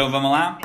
[0.00, 0.58] Então vamos lá?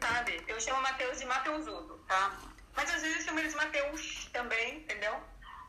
[0.00, 2.32] Sabe, eu chamo Matheus de Mateusudo, tá?
[2.74, 5.12] Mas às vezes eu chamo eles de Mateus também, entendeu?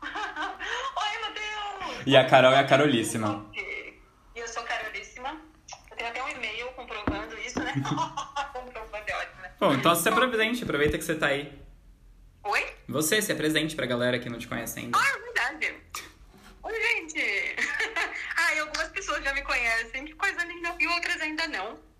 [0.00, 2.06] Oi, Matheus!
[2.06, 3.50] E a Carol é a Carolíssima.
[3.54, 4.00] E
[4.34, 5.38] eu sou Carolíssima.
[5.90, 7.74] Eu tenho até um e-mail comprovando isso, né?
[8.54, 9.52] comprovando é ótimo, né?
[9.60, 11.52] Bom, então se apresente, aproveita que você tá aí.
[12.44, 12.76] Oi?
[12.88, 14.98] Você se apresente pra galera que não te conhece ainda.
[14.98, 15.82] Ah, é verdade.
[16.62, 17.56] Oi, gente.
[18.38, 20.74] ah, e algumas pessoas já me conhecem, que coisa linda.
[20.80, 21.91] E outras ainda não.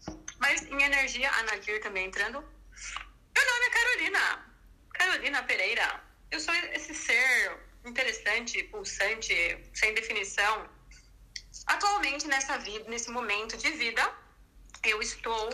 [0.43, 2.39] Mas em energia, a Nadir também entrando.
[3.35, 4.55] Meu nome é Carolina.
[4.93, 6.03] Carolina Pereira.
[6.33, 9.35] Eu sou esse ser interessante, pulsante,
[9.73, 10.69] sem definição.
[11.67, 14.03] Atualmente, nessa vida, nesse momento de vida,
[14.83, 15.49] eu estou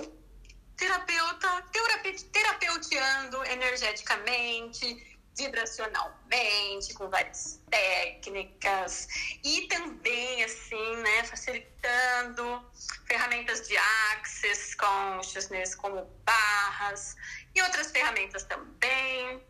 [0.75, 9.09] terapeuta, terape, terapeuteando energeticamente, vibracionalmente, com várias técnicas
[9.45, 12.63] e também, assim, né, facilitando
[13.07, 13.77] ferramentas de
[14.13, 17.15] access, consciousness, como barras
[17.55, 19.41] e outras ferramentas também.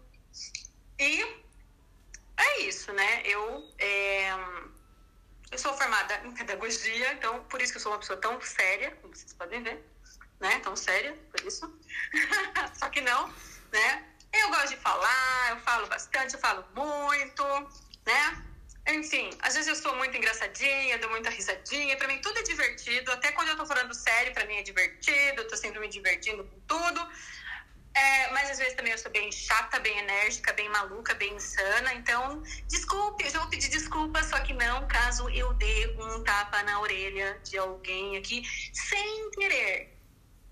[0.98, 1.22] E
[2.36, 3.22] é isso, né?
[3.24, 4.30] Eu, é,
[5.50, 8.90] eu sou formada em pedagogia, então por isso que eu sou uma pessoa tão séria,
[9.00, 9.82] como vocês podem ver,
[10.38, 10.60] né?
[10.60, 11.72] Tão séria, por isso.
[12.78, 13.32] Só que não,
[13.72, 14.17] né?
[14.32, 17.44] Eu gosto de falar, eu falo bastante, eu falo muito,
[18.06, 18.44] né?
[18.88, 23.12] Enfim, às vezes eu sou muito engraçadinha, dou muita risadinha, pra mim tudo é divertido,
[23.12, 26.42] até quando eu tô falando sério, pra mim é divertido, eu tô sempre me divertindo
[26.44, 27.08] com tudo.
[27.94, 31.92] É, mas às vezes também eu sou bem chata, bem enérgica, bem maluca, bem insana.
[31.94, 36.62] Então, desculpe, eu já vou pedir desculpa, só que não caso eu dê um tapa
[36.62, 39.98] na orelha de alguém aqui sem querer,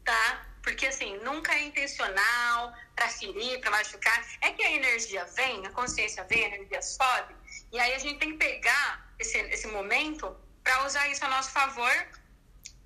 [0.04, 0.46] tá?
[0.66, 4.20] Porque assim, nunca é intencional para ferir, para machucar.
[4.40, 7.36] É que a energia vem, a consciência vem, a energia sobe.
[7.70, 11.52] E aí a gente tem que pegar esse, esse momento para usar isso a nosso
[11.52, 11.94] favor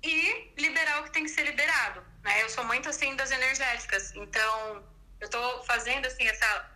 [0.03, 2.05] e liberar o que tem que ser liberado.
[2.23, 2.43] Né?
[2.43, 4.85] Eu sou muito assim das energéticas, então
[5.19, 6.69] eu estou fazendo assim essa,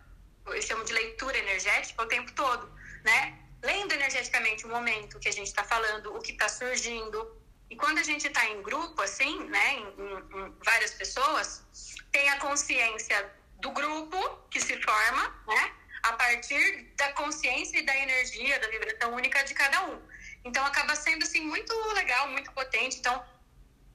[0.46, 2.68] eu chamo de leitura energética o tempo todo,
[3.04, 3.38] né?
[3.62, 7.35] Lendo energeticamente o momento que a gente está falando, o que está surgindo.
[7.68, 11.64] E quando a gente está em grupo, assim, né, em, em, em várias pessoas,
[12.12, 14.18] tem a consciência do grupo
[14.50, 15.72] que se forma, né,
[16.02, 20.00] a partir da consciência e da energia, da vibração única de cada um.
[20.44, 22.98] Então acaba sendo assim muito legal, muito potente.
[22.98, 23.24] Então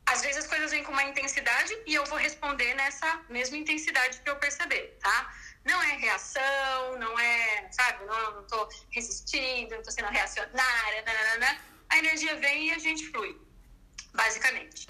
[0.06, 4.20] às vezes as coisas vêm com uma intensidade e eu vou responder nessa mesma intensidade
[4.20, 5.34] que eu perceber, tá?
[5.64, 11.62] Não é reação, não é, sabe, não, não tô resistindo, não tô sendo reacionária, nanana.
[11.90, 13.40] A energia vem e a gente flui,
[14.14, 14.88] basicamente.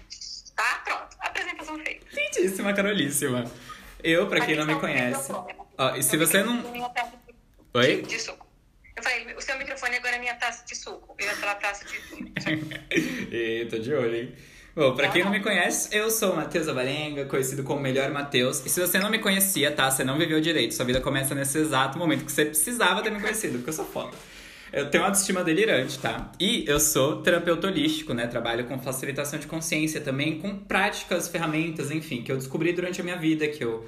[0.56, 0.82] Tá?
[0.86, 1.18] Pronto.
[1.20, 2.06] Apresentação feita.
[2.14, 3.52] Lindíssima, Carolíssima.
[4.04, 5.32] Eu, pra quem não me conhece.
[5.78, 6.64] Ó, e se você não.
[7.74, 8.02] Oi?
[8.02, 8.48] De suco.
[8.96, 11.16] Eu falei, o seu microfone agora é minha taça de suco.
[11.18, 12.24] Eu ia falar taça de suco.
[13.32, 14.36] e, tô de olho, hein?
[14.76, 18.66] Bom, pra quem não me conhece, eu sou o Matheus Avarenga, conhecido como Melhor Matheus.
[18.66, 19.92] E se você não me conhecia, tá?
[19.92, 20.74] Você não viveu direito.
[20.74, 23.86] Sua vida começa nesse exato momento que você precisava ter me conhecido, porque eu sou
[23.86, 24.16] foda.
[24.74, 26.32] Eu tenho uma autoestima delirante, tá?
[26.40, 28.26] E eu sou terapeuta holístico, né?
[28.26, 33.04] Trabalho com facilitação de consciência também, com práticas, ferramentas, enfim, que eu descobri durante a
[33.04, 33.86] minha vida, que eu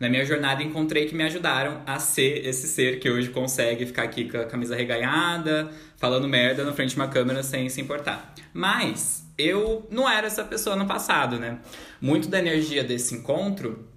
[0.00, 4.02] na minha jornada encontrei que me ajudaram a ser esse ser que hoje consegue ficar
[4.02, 8.34] aqui com a camisa reganhada, falando merda na frente de uma câmera sem se importar.
[8.52, 11.58] Mas eu não era essa pessoa no passado, né?
[12.00, 13.88] Muito da energia desse encontro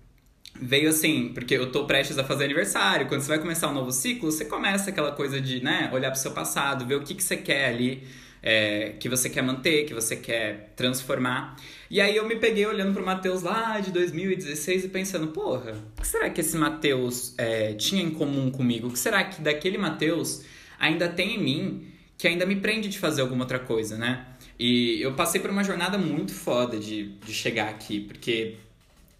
[0.61, 3.07] veio assim, porque eu tô prestes a fazer aniversário.
[3.07, 6.19] Quando você vai começar um novo ciclo, você começa aquela coisa de, né, olhar pro
[6.19, 8.03] seu passado, ver o que, que você quer ali,
[8.41, 11.55] é, que você quer manter, que você quer transformar.
[11.89, 16.01] E aí eu me peguei olhando pro Matheus lá de 2016 e pensando, porra, o
[16.01, 18.87] que será que esse Matheus é, tinha em comum comigo?
[18.87, 20.43] O que será que daquele Matheus
[20.79, 21.87] ainda tem em mim
[22.17, 24.25] que ainda me prende de fazer alguma outra coisa, né?
[24.59, 28.55] E eu passei por uma jornada muito foda de, de chegar aqui, porque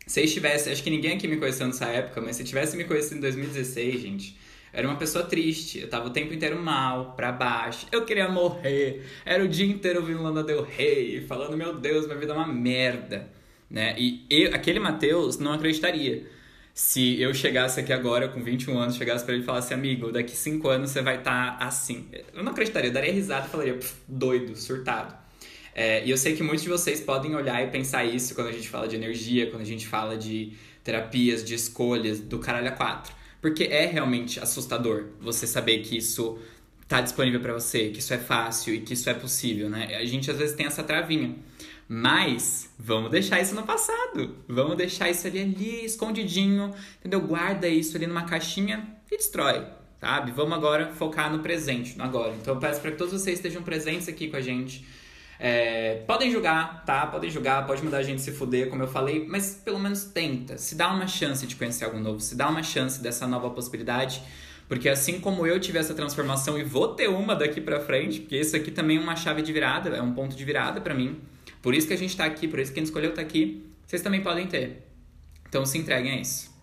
[0.08, 2.86] se eu tivesse, acho que ninguém aqui me conheceu nessa época, mas se tivesse me
[2.86, 4.38] conhecido em 2016, gente,
[4.74, 9.06] era uma pessoa triste, eu tava o tempo inteiro mal, pra baixo, eu queria morrer,
[9.26, 12.48] era o dia inteiro ouvindo Lana Del Rey, falando, meu Deus, minha vida é uma
[12.48, 13.30] merda,
[13.70, 13.96] né?
[14.00, 16.26] E eu, aquele Matheus não acreditaria
[16.78, 20.38] se eu chegasse aqui agora com 21 anos, chegasse para ele e falasse, amigo, daqui
[20.38, 22.08] 5 anos você vai estar tá assim.
[22.32, 25.27] Eu não acreditaria, eu daria risada e falaria, doido, surtado.
[25.78, 28.52] É, e eu sei que muitos de vocês podem olhar e pensar isso quando a
[28.52, 30.54] gente fala de energia, quando a gente fala de
[30.84, 33.14] terapias, de escolhas, do caralho a quatro.
[33.40, 36.40] Porque é realmente assustador você saber que isso
[36.88, 39.96] tá disponível para você, que isso é fácil e que isso é possível, né?
[39.98, 41.36] A gente às vezes tem essa travinha.
[41.88, 44.36] Mas vamos deixar isso no passado.
[44.48, 47.22] Vamos deixar isso ali, ali escondidinho, entendeu?
[47.22, 49.64] Guarda isso ali numa caixinha e destrói,
[50.02, 50.32] sabe?
[50.32, 52.34] Vamos agora focar no presente, no agora.
[52.42, 54.84] Então eu peço para que todos vocês estejam presentes aqui com a gente
[55.40, 57.06] É, podem julgar, tá?
[57.08, 60.58] Podem julgar, pode mudar a gente se fuder, como eu falei, mas pelo menos tenta.
[60.58, 64.22] Se dá uma chance de conhecer algo novo, se dá uma chance dessa nova possibilidade.
[64.68, 68.38] Porque assim como eu tive essa transformação e vou ter uma daqui pra frente, porque
[68.38, 71.22] isso aqui também é uma chave de virada, é um ponto de virada para mim.
[71.62, 73.72] Por isso que a gente tá aqui, por isso que a gente escolheu tá aqui,
[73.86, 74.86] vocês também podem ter.
[75.48, 76.54] Então se entreguem a isso.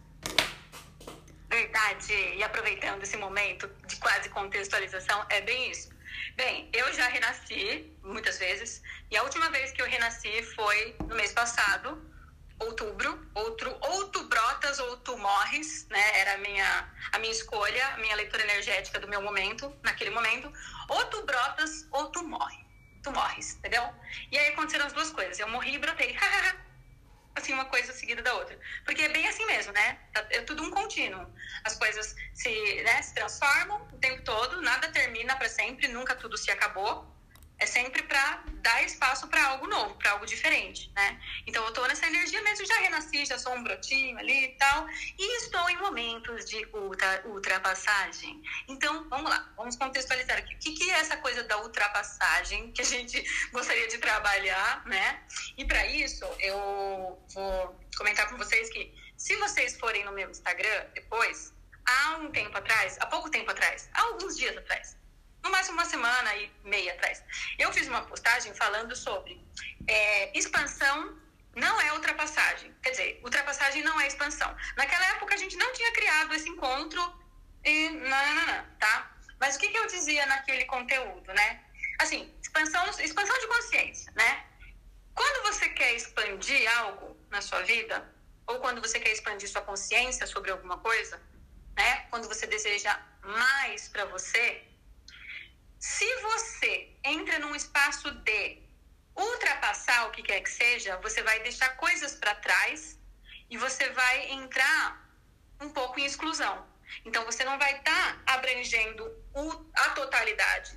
[1.48, 2.12] Verdade.
[2.36, 5.93] E aproveitando esse momento de quase contextualização, é bem isso.
[6.36, 11.14] Bem, eu já renasci muitas vezes, e a última vez que eu renasci foi no
[11.14, 12.02] mês passado,
[12.58, 16.18] outubro, outro, ou tu brotas ou tu morres, né?
[16.18, 20.52] Era a minha, a minha escolha, a minha leitura energética do meu momento, naquele momento.
[20.88, 22.64] Ou tu brotas ou tu morre.
[23.04, 23.84] Tu morres, entendeu?
[24.32, 25.38] E aí aconteceram as duas coisas.
[25.38, 26.16] Eu morri e brotei.
[27.34, 28.58] assim, uma coisa seguida da outra.
[28.84, 29.98] Porque é bem assim mesmo, né?
[30.30, 31.26] É tudo um contínuo.
[31.64, 36.36] As coisas se, né, se transformam o tempo todo, nada termina para sempre, nunca tudo
[36.36, 37.13] se acabou
[37.64, 41.18] é sempre para dar espaço para algo novo, para algo diferente, né?
[41.46, 44.86] Então eu tô nessa energia mesmo, já renasci, já sou um brotinho ali e tal,
[45.18, 48.42] e estou em momentos de ultra, ultrapassagem.
[48.68, 50.54] Então, vamos lá, vamos contextualizar aqui.
[50.54, 55.22] O que, que é essa coisa da ultrapassagem que a gente gostaria de trabalhar, né?
[55.56, 60.84] E para isso, eu vou comentar com vocês que se vocês forem no meu Instagram
[60.94, 61.54] depois,
[61.86, 64.96] há um tempo atrás, há pouco tempo atrás, há alguns dias atrás,
[65.44, 67.22] no máximo uma semana e meia atrás.
[67.58, 69.40] Eu fiz uma postagem falando sobre
[69.86, 71.22] é, expansão
[71.54, 72.74] não é ultrapassagem.
[72.82, 74.56] Quer dizer, ultrapassagem não é expansão.
[74.76, 77.00] Naquela época a gente não tinha criado esse encontro
[77.64, 79.12] e não, tá?
[79.38, 81.60] Mas o que, que eu dizia naquele conteúdo, né?
[82.00, 84.44] Assim, expansão, expansão de consciência, né?
[85.14, 88.12] Quando você quer expandir algo na sua vida,
[88.46, 91.22] ou quando você quer expandir sua consciência sobre alguma coisa,
[91.76, 92.06] né?
[92.10, 94.62] Quando você deseja mais para você,
[95.84, 98.58] se você entra num espaço de
[99.14, 102.98] ultrapassar o que quer que seja, você vai deixar coisas para trás
[103.50, 104.82] e você vai entrar
[105.60, 106.66] um pouco em exclusão.
[107.04, 109.04] Então você não vai estar tá abrangendo
[109.34, 109.44] o,
[109.74, 110.70] a totalidade.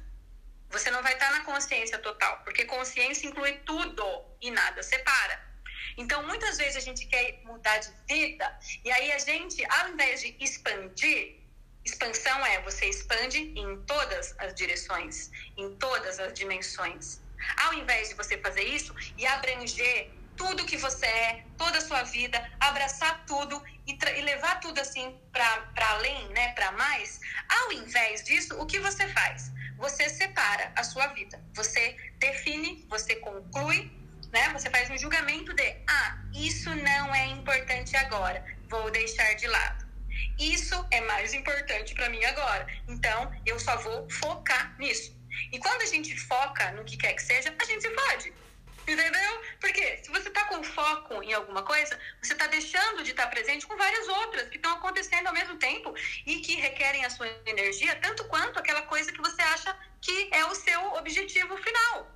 [0.71, 4.05] Você não vai estar tá na consciência total, porque consciência inclui tudo
[4.41, 5.41] e nada separa.
[5.95, 10.19] Então, muitas vezes a gente quer mudar de vida e aí a gente, ao invés
[10.19, 11.46] de expandir,
[11.87, 17.21] Expansão é você expande em todas as direções, em todas as dimensões.
[17.63, 22.03] Ao invés de você fazer isso e abranger tudo que você é, toda a sua
[22.03, 28.21] vida, abraçar tudo e, e levar tudo assim para além, né, para mais, ao invés
[28.21, 29.49] disso, o que você faz?
[29.77, 31.41] Você separa a sua vida.
[31.53, 33.89] Você define, você conclui,
[34.33, 34.49] né?
[34.49, 39.86] Você faz um julgamento de, ah, isso não é importante agora, vou deixar de lado.
[40.37, 42.67] Isso é mais importante para mim agora.
[42.87, 45.15] Então, eu só vou focar nisso.
[45.51, 48.33] E quando a gente foca no que quer que seja, a gente se fode.
[48.87, 49.41] Entendeu?
[49.59, 53.67] Porque se você está com foco em alguma coisa, você está deixando de estar presente
[53.67, 55.93] com várias outras que estão acontecendo ao mesmo tempo
[56.25, 60.45] e que requerem a sua energia tanto quanto aquela coisa que você acha que é
[60.45, 62.09] o seu objetivo final.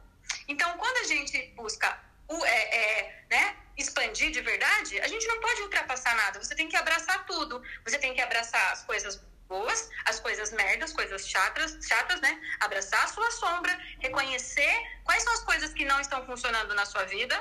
[0.47, 1.99] Então, quando a gente busca
[2.29, 6.41] o, é, é, né, expandir de verdade, a gente não pode ultrapassar nada.
[6.43, 7.61] Você tem que abraçar tudo.
[7.85, 12.39] Você tem que abraçar as coisas boas, as coisas merdas, coisas chatas, chatas, né?
[12.61, 14.73] Abraçar a sua sombra, reconhecer
[15.03, 17.37] quais são as coisas que não estão funcionando na sua vida.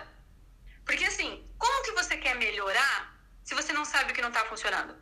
[0.84, 2.96] Porque assim, como que você quer melhorar
[3.44, 4.97] se você não sabe o que não está funcionando?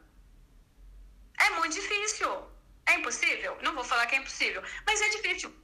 [1.41, 2.31] É muito difícil.
[2.87, 3.57] É impossível?
[3.63, 5.55] Não vou falar que é impossível, mas é difícil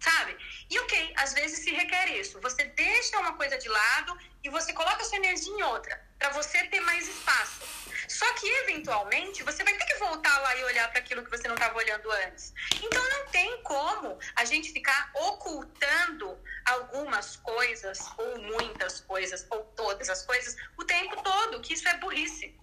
[0.00, 0.36] sabe?
[0.68, 2.40] E ok, às vezes se requer isso.
[2.40, 6.64] Você deixa uma coisa de lado e você coloca sua energia em outra, para você
[6.68, 7.60] ter mais espaço.
[8.08, 11.46] Só que eventualmente você vai ter que voltar lá e olhar para aquilo que você
[11.46, 12.52] não estava olhando antes.
[12.82, 20.08] Então não tem como a gente ficar ocultando algumas coisas, ou muitas coisas, ou todas
[20.08, 22.58] as coisas, o tempo todo, que isso é burrice.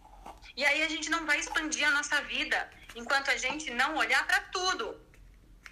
[0.56, 4.25] E aí a gente não vai expandir a nossa vida enquanto a gente não olhar
[4.25, 5.07] para tudo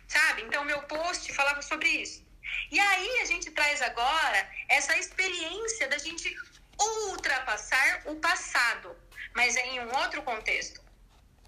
[0.07, 0.43] sabe?
[0.43, 2.25] Então, meu post falava sobre isso.
[2.71, 6.35] E aí, a gente traz agora essa experiência da gente
[6.79, 8.95] ultrapassar o passado,
[9.33, 10.81] mas em um outro contexto.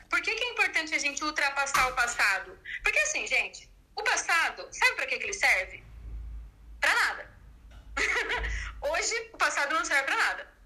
[0.10, 2.58] Por que, que é importante a gente ultrapassar o passado?
[2.84, 5.84] Porque, assim, gente, o passado, sabe para que, que ele serve?
[6.80, 7.38] Para nada.
[8.82, 10.58] Hoje, o passado não serve para nada.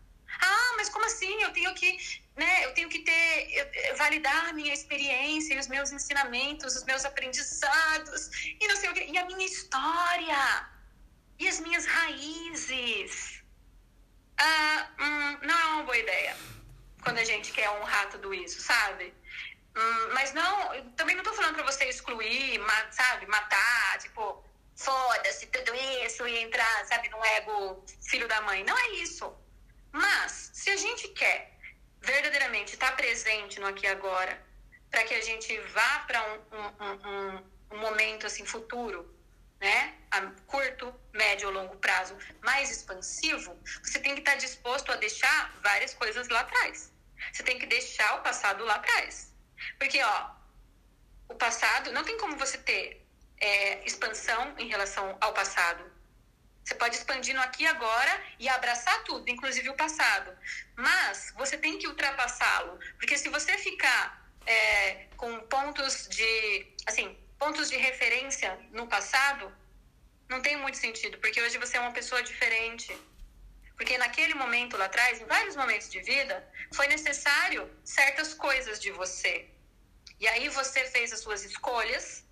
[0.41, 1.41] Ah, mas como assim?
[1.41, 6.75] Eu tenho que, né, eu tenho que ter, validar minha experiência e os meus ensinamentos,
[6.75, 10.69] os meus aprendizados, e não sei o quê, e a minha história,
[11.39, 13.43] e as minhas raízes.
[14.37, 16.35] Ah, hum, não é uma boa ideia
[17.03, 19.13] quando a gente quer honrar tudo isso, sabe?
[19.75, 22.59] Hum, mas não, também não tô falando para você excluir,
[22.91, 24.43] sabe, matar, tipo,
[24.75, 25.73] foda-se tudo
[26.05, 28.63] isso e entrar, sabe, no ego filho da mãe.
[28.63, 29.33] Não é isso.
[29.91, 31.57] Mas, se a gente quer
[32.01, 34.41] verdadeiramente estar presente no aqui e agora,
[34.89, 39.15] para que a gente vá para um, um, um, um, momento assim futuro,
[39.59, 44.95] né, a curto, médio ou longo prazo, mais expansivo, você tem que estar disposto a
[44.95, 46.91] deixar várias coisas lá atrás.
[47.31, 49.31] Você tem que deixar o passado lá atrás.
[49.77, 50.31] Porque, ó,
[51.29, 53.05] o passado, não tem como você ter
[53.39, 55.90] é, expansão em relação ao passado.
[56.63, 60.31] Você pode expandir no aqui e agora e abraçar tudo, inclusive o passado.
[60.75, 62.79] Mas você tem que ultrapassá-lo.
[62.97, 69.51] Porque se você ficar é, com pontos de, assim, pontos de referência no passado,
[70.29, 71.17] não tem muito sentido.
[71.17, 72.95] Porque hoje você é uma pessoa diferente.
[73.75, 78.91] Porque naquele momento lá atrás, em vários momentos de vida, foi necessário certas coisas de
[78.91, 79.49] você.
[80.19, 82.23] E aí você fez as suas escolhas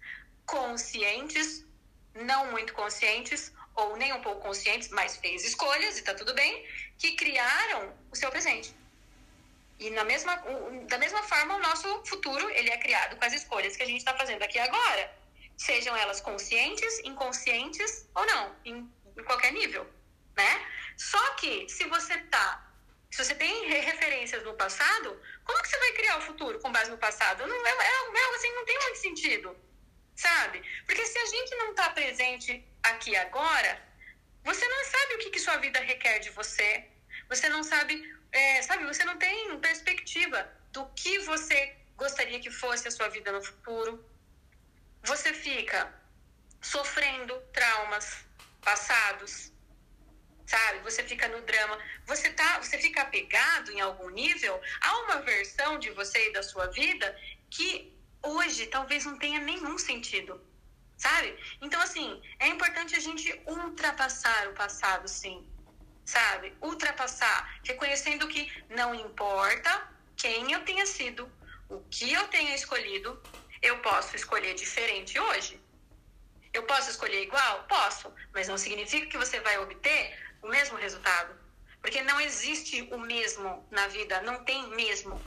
[0.45, 1.65] conscientes,
[2.13, 6.65] não muito conscientes, ou nem um pouco conscientes, mas fez escolhas e tá tudo bem,
[6.97, 8.75] que criaram o seu presente.
[9.79, 10.35] E na mesma,
[10.87, 13.99] da mesma forma, o nosso futuro ele é criado com as escolhas que a gente
[13.99, 15.17] está fazendo aqui agora.
[15.57, 19.87] Sejam elas conscientes, inconscientes ou não, em, em qualquer nível,
[20.35, 20.67] né?
[20.97, 22.73] Só que se você tá,
[23.09, 26.91] se você tem referências no passado, como que você vai criar o futuro com base
[26.91, 27.47] no passado?
[27.47, 29.68] Não é, é, é assim, não tem muito sentido
[30.19, 30.61] sabe?
[30.85, 33.81] Porque se a gente não está presente aqui agora,
[34.43, 36.85] você não sabe o que, que sua vida requer de você.
[37.29, 37.93] Você não sabe,
[38.31, 38.85] é, sabe?
[38.85, 40.39] Você não tem perspectiva
[40.71, 44.05] do que você gostaria que fosse a sua vida no futuro.
[45.03, 45.93] Você fica
[46.61, 48.25] sofrendo traumas
[48.61, 49.53] passados,
[50.45, 50.79] sabe?
[50.79, 51.77] Você fica no drama.
[52.05, 56.43] Você tá, você fica apegado em algum nível a uma versão de você e da
[56.43, 57.07] sua vida
[57.49, 60.41] que hoje talvez não tenha nenhum sentido,
[60.97, 61.37] sabe?
[61.61, 65.47] Então, assim, é importante a gente ultrapassar o passado, sim,
[66.05, 66.53] sabe?
[66.61, 71.31] Ultrapassar, reconhecendo que não importa quem eu tenha sido,
[71.69, 73.21] o que eu tenha escolhido,
[73.61, 75.61] eu posso escolher diferente hoje.
[76.51, 77.63] Eu posso escolher igual?
[77.67, 81.37] Posso, mas não significa que você vai obter o mesmo resultado.
[81.81, 85.21] Porque não existe o mesmo na vida, não tem mesmo,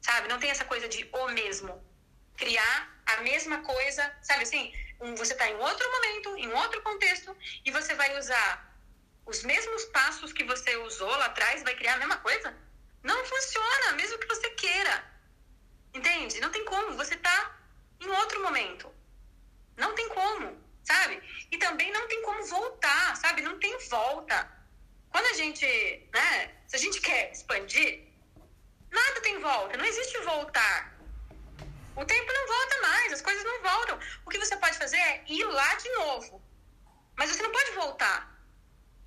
[0.00, 0.28] sabe?
[0.28, 1.85] Não tem essa coisa de o mesmo
[2.36, 4.72] criar a mesma coisa, sabe assim?
[5.00, 8.74] Um, você está em outro momento, em outro contexto, e você vai usar
[9.26, 12.56] os mesmos passos que você usou lá atrás, vai criar a mesma coisa?
[13.02, 15.04] Não funciona, mesmo que você queira.
[15.92, 16.40] Entende?
[16.40, 16.96] Não tem como.
[16.96, 17.56] Você está
[18.00, 18.92] em outro momento.
[19.76, 21.22] Não tem como, sabe?
[21.50, 23.42] E também não tem como voltar, sabe?
[23.42, 24.50] Não tem volta.
[25.10, 25.66] Quando a gente,
[26.12, 26.54] né?
[26.66, 28.08] Se a gente quer expandir,
[28.90, 29.76] nada tem volta.
[29.76, 30.95] Não existe voltar.
[31.96, 33.98] O tempo não volta mais, as coisas não voltam.
[34.26, 36.42] O que você pode fazer é ir lá de novo.
[37.16, 38.38] Mas você não pode voltar.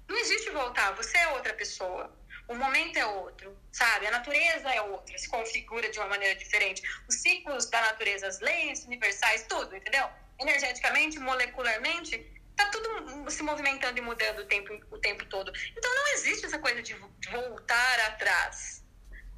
[0.07, 2.11] Não existe voltar, você é outra pessoa.
[2.47, 4.07] O momento é outro, sabe?
[4.07, 6.81] A natureza é outra, se configura de uma maneira diferente.
[7.07, 10.09] Os ciclos da natureza, as leis universais, tudo, entendeu?
[10.39, 12.17] Energeticamente, molecularmente,
[12.55, 15.53] tá tudo se movimentando e mudando o tempo, o tempo todo.
[15.77, 16.95] Então não existe essa coisa de
[17.29, 18.83] voltar atrás,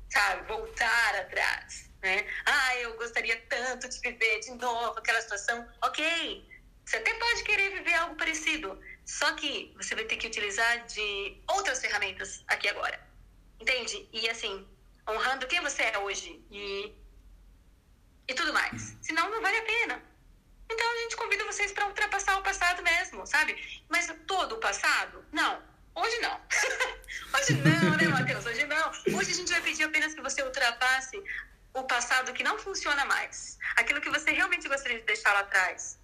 [0.09, 0.47] sabe?
[0.47, 2.25] Voltar atrás né?
[2.45, 5.67] Ah, eu gostaria tanto de viver de novo aquela situação.
[5.83, 6.45] Ok,
[6.85, 11.37] você até pode querer viver algo parecido, só que você vai ter que utilizar de
[11.47, 12.99] outras ferramentas aqui agora.
[13.59, 14.09] Entende?
[14.11, 14.67] E assim,
[15.07, 16.93] honrando quem você é hoje e,
[18.27, 18.97] e tudo mais.
[19.01, 20.03] Senão não vale a pena.
[20.69, 23.83] Então a gente convida vocês para ultrapassar o passado mesmo, sabe?
[23.89, 25.23] Mas todo o passado?
[25.31, 25.61] Não.
[25.93, 26.39] Hoje não.
[27.37, 28.45] Hoje não, né, Matheus?
[28.45, 28.89] Hoje não.
[29.17, 31.21] Hoje a gente vai pedir apenas que você ultrapasse
[31.73, 33.57] o passado que não funciona mais.
[33.75, 35.99] Aquilo que você realmente gostaria de deixar lá atrás.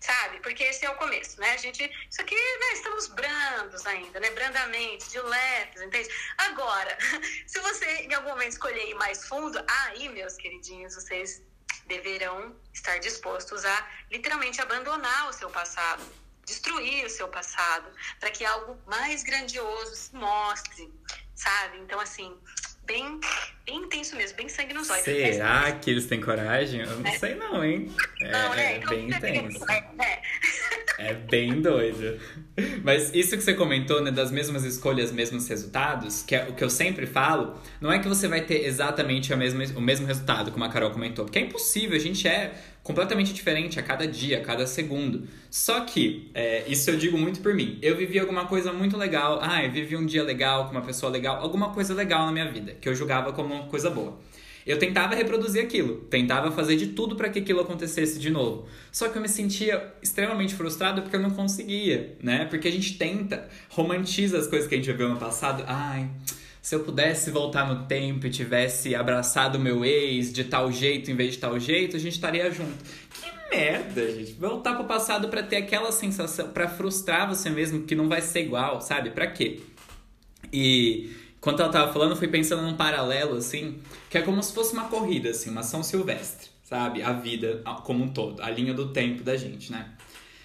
[0.00, 0.40] Sabe?
[0.40, 1.52] Porque esse é o começo, né?
[1.52, 1.84] A gente.
[2.10, 2.72] Isso aqui, né?
[2.72, 4.30] Estamos brandos ainda, né?
[4.30, 6.08] Brandamente, de leves, entende?
[6.38, 6.96] Agora,
[7.46, 11.42] se você em algum momento escolher ir mais fundo, aí, meus queridinhos, vocês
[11.86, 16.02] deverão estar dispostos a literalmente abandonar o seu passado,
[16.46, 20.92] destruir o seu passado, para que algo mais grandioso se mostre,
[21.34, 21.78] sabe?
[21.78, 22.40] Então, assim,
[22.86, 23.20] bem,
[23.66, 25.04] bem intenso mesmo, bem sangue nos olhos.
[25.04, 26.80] Será é, que eles têm coragem?
[26.80, 27.18] Eu não é.
[27.18, 27.90] sei não, hein?
[28.20, 28.72] É, não, né?
[28.72, 29.64] é então, bem intenso.
[29.70, 30.22] É.
[30.98, 32.20] é bem doido.
[32.82, 36.62] Mas isso que você comentou, né, das mesmas escolhas, mesmos resultados, que é o que
[36.62, 40.50] eu sempre falo, não é que você vai ter exatamente a mesma, o mesmo resultado,
[40.50, 44.38] como a Carol comentou, porque é impossível, a gente é completamente diferente a cada dia,
[44.38, 45.28] a cada segundo.
[45.50, 49.38] Só que, é, isso eu digo muito por mim, eu vivi alguma coisa muito legal,
[49.42, 52.50] ah, eu vivi um dia legal com uma pessoa legal, alguma coisa legal na minha
[52.50, 54.18] vida, que eu julgava como uma coisa boa.
[54.66, 58.68] Eu tentava reproduzir aquilo, tentava fazer de tudo para que aquilo acontecesse de novo.
[58.92, 62.44] Só que eu me sentia extremamente frustrado porque eu não conseguia, né?
[62.44, 65.64] Porque a gente tenta, romantiza as coisas que a gente viveu no passado.
[65.66, 66.08] Ai,
[66.62, 71.16] se eu pudesse voltar no tempo e tivesse abraçado meu ex de tal jeito em
[71.16, 72.84] vez de tal jeito, a gente estaria junto.
[73.10, 74.32] Que merda, gente.
[74.32, 78.42] Voltar pro passado para ter aquela sensação, para frustrar você mesmo que não vai ser
[78.42, 79.10] igual, sabe?
[79.10, 79.60] Para quê?
[80.52, 83.78] E quando ela tava falando, eu fui pensando num paralelo assim,
[84.10, 87.02] que é como se fosse uma corrida assim, uma São Silvestre, sabe?
[87.02, 89.88] A vida como um todo, a linha do tempo da gente, né?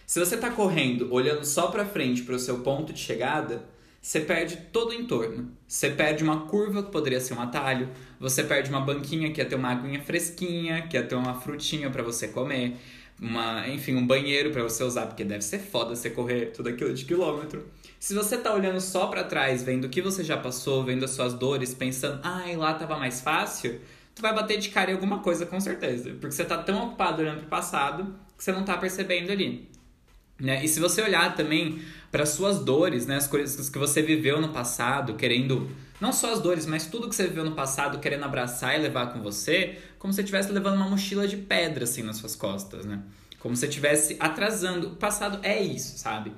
[0.07, 3.65] Se você tá correndo olhando só para frente para o seu ponto de chegada,
[4.05, 5.51] você perde todo o entorno.
[5.67, 9.45] Você perde uma curva que poderia ser um atalho, você perde uma banquinha que ia
[9.45, 12.77] ter uma aguinha fresquinha, que ia ter uma frutinha para você comer,
[13.19, 16.93] uma, enfim, um banheiro para você usar, porque deve ser foda você correr tudo aquilo
[16.93, 17.67] de quilômetro.
[17.99, 21.09] Se você tá olhando só para trás, vendo o que você já passou, vendo as
[21.09, 23.81] suas dores, pensando, ai, lá tava mais fácil,
[24.13, 27.23] tu vai bater de cara em alguma coisa com certeza, porque você tá tão ocupado
[27.23, 29.67] olhando pro passado que você não tá percebendo ali.
[30.39, 30.63] Né?
[30.63, 31.79] E se você olhar também
[32.15, 35.69] para suas dores, né, as coisas que você viveu no passado, querendo
[35.99, 39.11] não só as dores, mas tudo que você viveu no passado, querendo abraçar e levar
[39.11, 42.85] com você, como se você estivesse levando uma mochila de pedra assim nas suas costas,
[42.85, 43.01] né?
[43.37, 44.87] Como se você estivesse atrasando.
[44.87, 46.31] O passado é isso, sabe?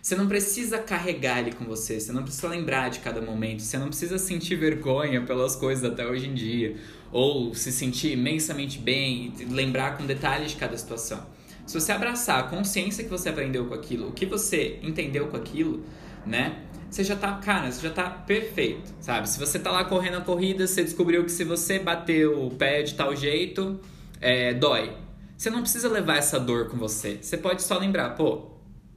[0.00, 3.76] Você não precisa carregar ele com você, você não precisa lembrar de cada momento, você
[3.76, 6.76] não precisa sentir vergonha pelas coisas até hoje em dia,
[7.10, 11.26] ou se sentir imensamente bem e lembrar com detalhes de cada situação.
[11.66, 15.36] Se você abraçar a consciência que você aprendeu com aquilo, o que você entendeu com
[15.36, 15.82] aquilo,
[16.26, 16.62] né?
[16.90, 19.28] Você já tá, cara, você já tá perfeito, sabe?
[19.28, 22.82] Se você tá lá correndo a corrida, você descobriu que se você bater o pé
[22.82, 23.80] de tal jeito,
[24.20, 24.92] é, dói.
[25.36, 27.18] Você não precisa levar essa dor com você.
[27.20, 28.50] Você pode só lembrar, pô,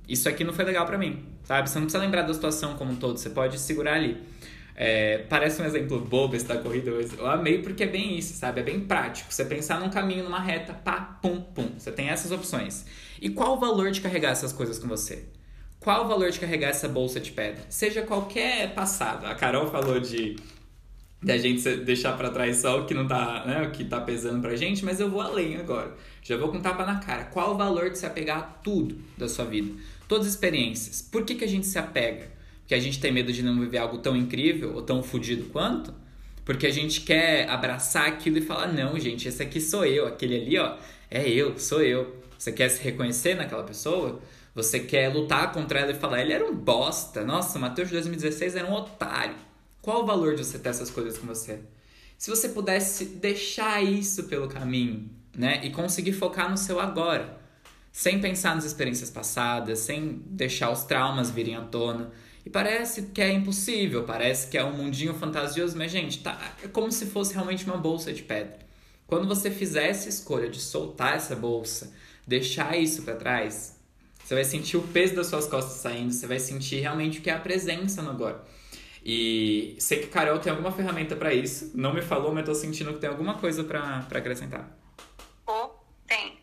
[0.08, 1.70] isso aqui não foi legal para mim, sabe?
[1.70, 4.22] Você não precisa lembrar da situação como um todo, você pode segurar ali.
[4.80, 8.36] É, parece um exemplo bobo esse da corrida, mas eu amei porque é bem isso,
[8.36, 8.60] sabe?
[8.60, 9.34] É bem prático.
[9.34, 11.72] Você pensar num caminho, numa reta, pá, pum, pum.
[11.76, 12.86] Você tem essas opções.
[13.20, 15.26] E qual o valor de carregar essas coisas com você?
[15.80, 17.66] Qual o valor de carregar essa bolsa de pedra?
[17.70, 19.26] Seja qualquer passado.
[19.26, 20.36] A Carol falou de
[21.24, 24.40] da gente deixar para trás só o que não tá, né, o que tá pesando
[24.40, 25.96] pra gente, mas eu vou além agora.
[26.22, 27.26] Já vou com tapa na cara.
[27.26, 29.74] Qual o valor de se apegar a tudo da sua vida?
[30.08, 31.02] Todas as experiências.
[31.02, 32.37] Por que, que a gente se apega?
[32.68, 35.94] Porque a gente tem medo de não viver algo tão incrível ou tão fodido quanto?
[36.44, 40.36] Porque a gente quer abraçar aquilo e falar: não, gente, esse aqui sou eu, aquele
[40.36, 40.76] ali, ó,
[41.10, 42.22] é eu, sou eu.
[42.38, 44.22] Você quer se reconhecer naquela pessoa?
[44.54, 47.24] Você quer lutar contra ela e falar: ele era um bosta.
[47.24, 49.36] Nossa, o Matheus de 2016 era um otário.
[49.82, 51.62] Qual o valor de você ter essas coisas com você?
[52.18, 57.38] Se você pudesse deixar isso pelo caminho, né, e conseguir focar no seu agora,
[57.94, 62.12] sem pensar nas experiências passadas, sem deixar os traumas virem à tona,
[62.48, 66.68] e parece que é impossível, parece que é um mundinho fantasioso, mas, gente, tá, é
[66.70, 68.58] como se fosse realmente uma bolsa de pedra.
[69.06, 71.94] Quando você fizer essa escolha de soltar essa bolsa,
[72.26, 73.78] deixar isso para trás,
[74.24, 77.30] você vai sentir o peso das suas costas saindo, você vai sentir realmente o que
[77.30, 78.42] é a presença no agora.
[79.04, 81.74] E sei que Carol tem alguma ferramenta para isso.
[81.76, 84.72] Não me falou, mas tô sentindo que tem alguma coisa para acrescentar.
[85.46, 85.72] Oh,
[86.08, 86.40] tem.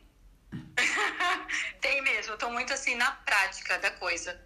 [1.80, 2.34] tem mesmo.
[2.34, 4.38] Eu tô muito assim na prática da coisa.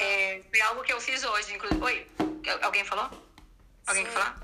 [0.00, 1.82] É, foi algo que eu fiz hoje, inclusive.
[1.82, 2.06] Oi,
[2.62, 3.10] alguém falou?
[3.86, 4.10] Alguém Sim.
[4.10, 4.42] quer falar?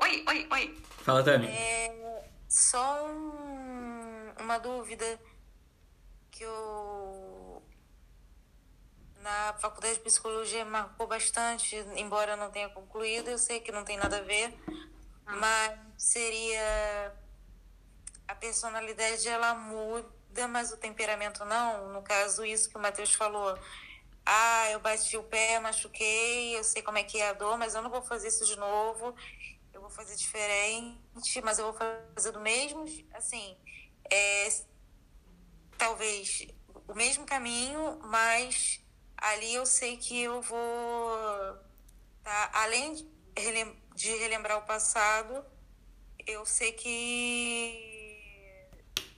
[0.00, 0.82] Oi, oi, oi.
[1.04, 1.46] Fala, Tami.
[1.46, 5.18] É, só um, uma dúvida
[6.30, 7.62] que eu
[9.22, 13.96] na faculdade de psicologia marcou bastante, embora não tenha concluído, eu sei que não tem
[13.96, 14.52] nada a ver,
[15.24, 15.36] ah.
[15.36, 17.14] mas seria
[18.26, 21.92] a personalidade ela muda, mas o temperamento não.
[21.92, 23.56] No caso, isso que o Matheus falou,
[24.24, 27.74] ah, eu bati o pé, machuquei, eu sei como é que é a dor, mas
[27.74, 29.14] eu não vou fazer isso de novo.
[29.72, 33.56] Eu vou fazer diferente, mas eu vou fazer do mesmo, assim,
[34.10, 34.48] é,
[35.78, 36.46] talvez
[36.86, 38.80] o mesmo caminho, mas
[39.16, 41.58] ali eu sei que eu vou,
[42.22, 42.94] tá, além
[43.94, 45.44] de relembrar o passado,
[46.26, 48.12] eu sei que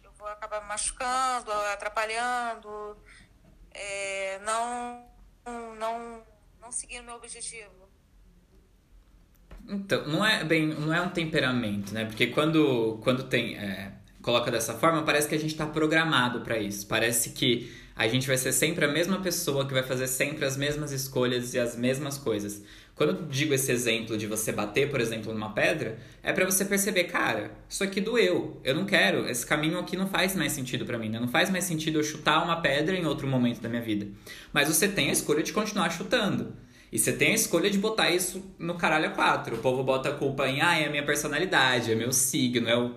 [0.02, 2.96] eu vou acabar machucando, atrapalhando,
[3.74, 5.04] é, não,
[5.78, 6.22] não,
[6.60, 7.70] não seguindo meu objetivo.
[9.68, 12.04] Então, não é bem, não é um temperamento, né?
[12.04, 16.58] Porque quando, quando tem, é, coloca dessa forma, parece que a gente está programado para
[16.58, 16.87] isso.
[16.87, 20.56] Parece que a gente vai ser sempre a mesma pessoa que vai fazer sempre as
[20.56, 22.62] mesmas escolhas e as mesmas coisas.
[22.94, 26.64] Quando eu digo esse exemplo de você bater, por exemplo, numa pedra, é para você
[26.64, 28.61] perceber, cara, isso aqui doeu.
[28.62, 31.18] Eu não quero, esse caminho aqui não faz mais sentido para mim, né?
[31.18, 34.07] Não faz mais sentido eu chutar uma pedra em outro momento da minha vida.
[34.52, 36.54] Mas você tem a escolha de continuar chutando.
[36.92, 39.57] E você tem a escolha de botar isso no caralho a quatro.
[39.57, 42.78] O povo bota a culpa em, ah, é a minha personalidade, é meu signo, é
[42.78, 42.94] o.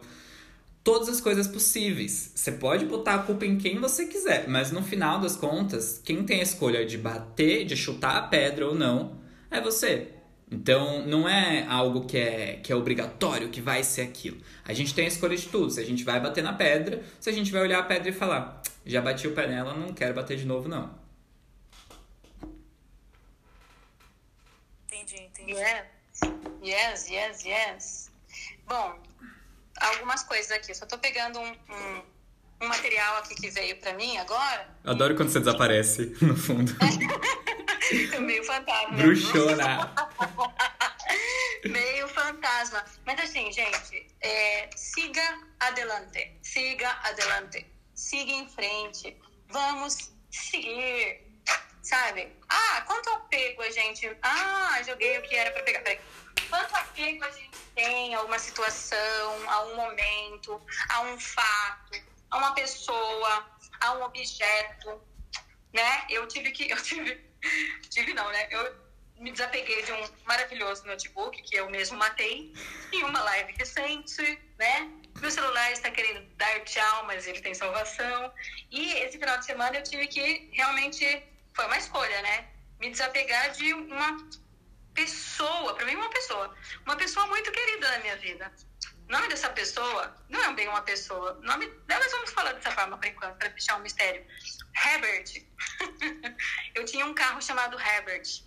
[0.83, 2.31] Todas as coisas possíveis.
[2.36, 6.23] Você pode botar a culpa em quem você quiser, mas no final das contas, quem
[6.23, 9.16] tem a escolha de bater, de chutar a pedra ou não,
[9.49, 10.13] é você.
[10.49, 14.41] Então, não é algo que é, que é obrigatório, que vai ser aquilo.
[14.63, 15.69] A gente tem a escolha de tudo.
[15.71, 18.13] Se a gente vai bater na pedra, se a gente vai olhar a pedra e
[18.13, 20.97] falar, já bati o pé nela, não quero bater de novo, não.
[24.86, 25.51] Entendi, entendi.
[25.51, 25.83] Yes,
[26.63, 28.12] yes, yes, yes.
[28.65, 28.97] Bom,
[29.81, 30.73] algumas coisas aqui.
[30.73, 32.03] Só tô pegando um, um,
[32.61, 34.67] um material aqui que veio pra mim agora.
[34.85, 36.75] Adoro quando você desaparece, no fundo.
[38.19, 38.97] Meio fantasma.
[38.97, 39.95] Bruxona.
[41.65, 42.83] Meio fantasma.
[43.05, 46.37] Mas assim, gente, é, siga adelante.
[46.41, 47.65] Siga adelante.
[47.93, 49.17] Siga em frente.
[49.49, 51.25] Vamos seguir.
[51.81, 52.35] Sabe?
[52.49, 54.11] Ah, quanto apego a gente.
[54.21, 55.79] Ah, joguei o que era pra pegar.
[55.81, 55.99] Peraí.
[56.49, 62.37] Quanto apego a gente tem a uma situação, a um momento, a um fato, a
[62.37, 63.47] uma pessoa,
[63.81, 65.01] a um objeto,
[65.73, 66.05] né?
[66.09, 66.69] Eu tive que.
[66.71, 67.27] Eu tive.
[67.89, 68.47] Tive não, né?
[68.49, 68.87] Eu
[69.19, 72.53] me desapeguei de um maravilhoso notebook que eu mesmo matei
[72.91, 74.91] em uma live recente, né?
[75.19, 78.31] Meu celular está querendo dar tchau, mas ele tem salvação.
[78.71, 82.47] E esse final de semana eu tive que realmente foi uma escolha, né?
[82.79, 84.29] Me desapegar de uma
[84.93, 88.51] pessoa, para mim uma pessoa, uma pessoa muito querida na minha vida.
[89.07, 91.37] O nome dessa pessoa não é bem uma pessoa.
[91.39, 94.25] O nome delas vamos falar dessa forma por enquanto, para deixar um mistério.
[94.85, 95.45] Herbert.
[96.75, 98.43] eu tinha um carro chamado Herbert.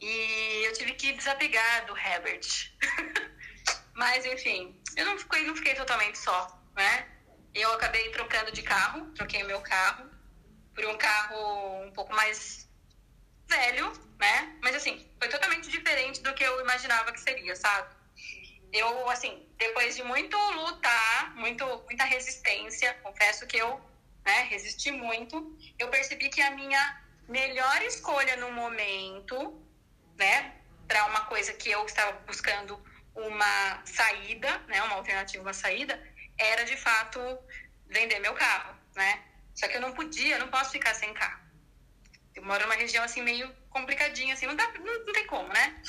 [0.00, 2.72] E eu tive que desapegar do Herbert.
[3.94, 7.08] Mas, enfim, eu não fiquei, não fiquei totalmente só, né?
[7.54, 10.08] Eu acabei trocando de carro, troquei meu carro
[10.74, 12.68] por um carro um pouco mais
[13.46, 14.58] velho, né?
[14.60, 17.97] Mas, assim, foi totalmente diferente do que eu imaginava que seria, sabe?
[18.72, 23.80] Eu, assim, depois de muito lutar, muito, muita resistência, confesso que eu
[24.24, 29.62] né, resisti muito, eu percebi que a minha melhor escolha no momento
[30.16, 30.54] né,
[30.86, 32.82] para uma coisa que eu estava buscando
[33.14, 36.00] uma saída, né, uma alternativa, uma saída,
[36.38, 37.20] era de fato
[37.86, 39.24] vender meu carro, né?
[39.54, 41.42] Só que eu não podia, não posso ficar sem carro.
[42.34, 45.82] Eu moro numa região assim meio complicadinha, assim, não dá, não, não tem como, né?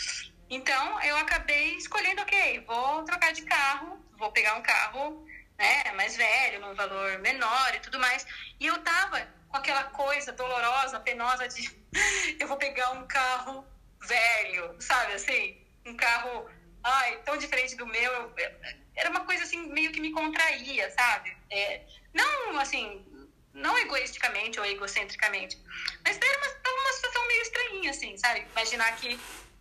[0.50, 5.26] Então eu acabei escolhendo, ok, vou trocar de carro, vou pegar um carro,
[5.58, 8.26] né, mais velho, num valor menor e tudo mais.
[8.60, 11.70] E eu tava com aquela coisa dolorosa, penosa de
[12.40, 13.66] eu vou pegar um carro
[14.02, 15.58] velho, sabe assim?
[15.86, 16.50] Um carro,
[16.84, 18.12] ai, tão diferente do meu.
[18.12, 18.52] Eu,
[18.96, 21.36] era uma coisa assim, meio que me contraía, sabe?
[21.52, 21.82] É,
[22.14, 23.06] não, assim,
[23.54, 25.58] não egoisticamente ou egocentricamente,
[26.04, 28.46] mas era uma, uma situação meio estranha, assim, sabe?
[28.52, 29.20] Imaginar que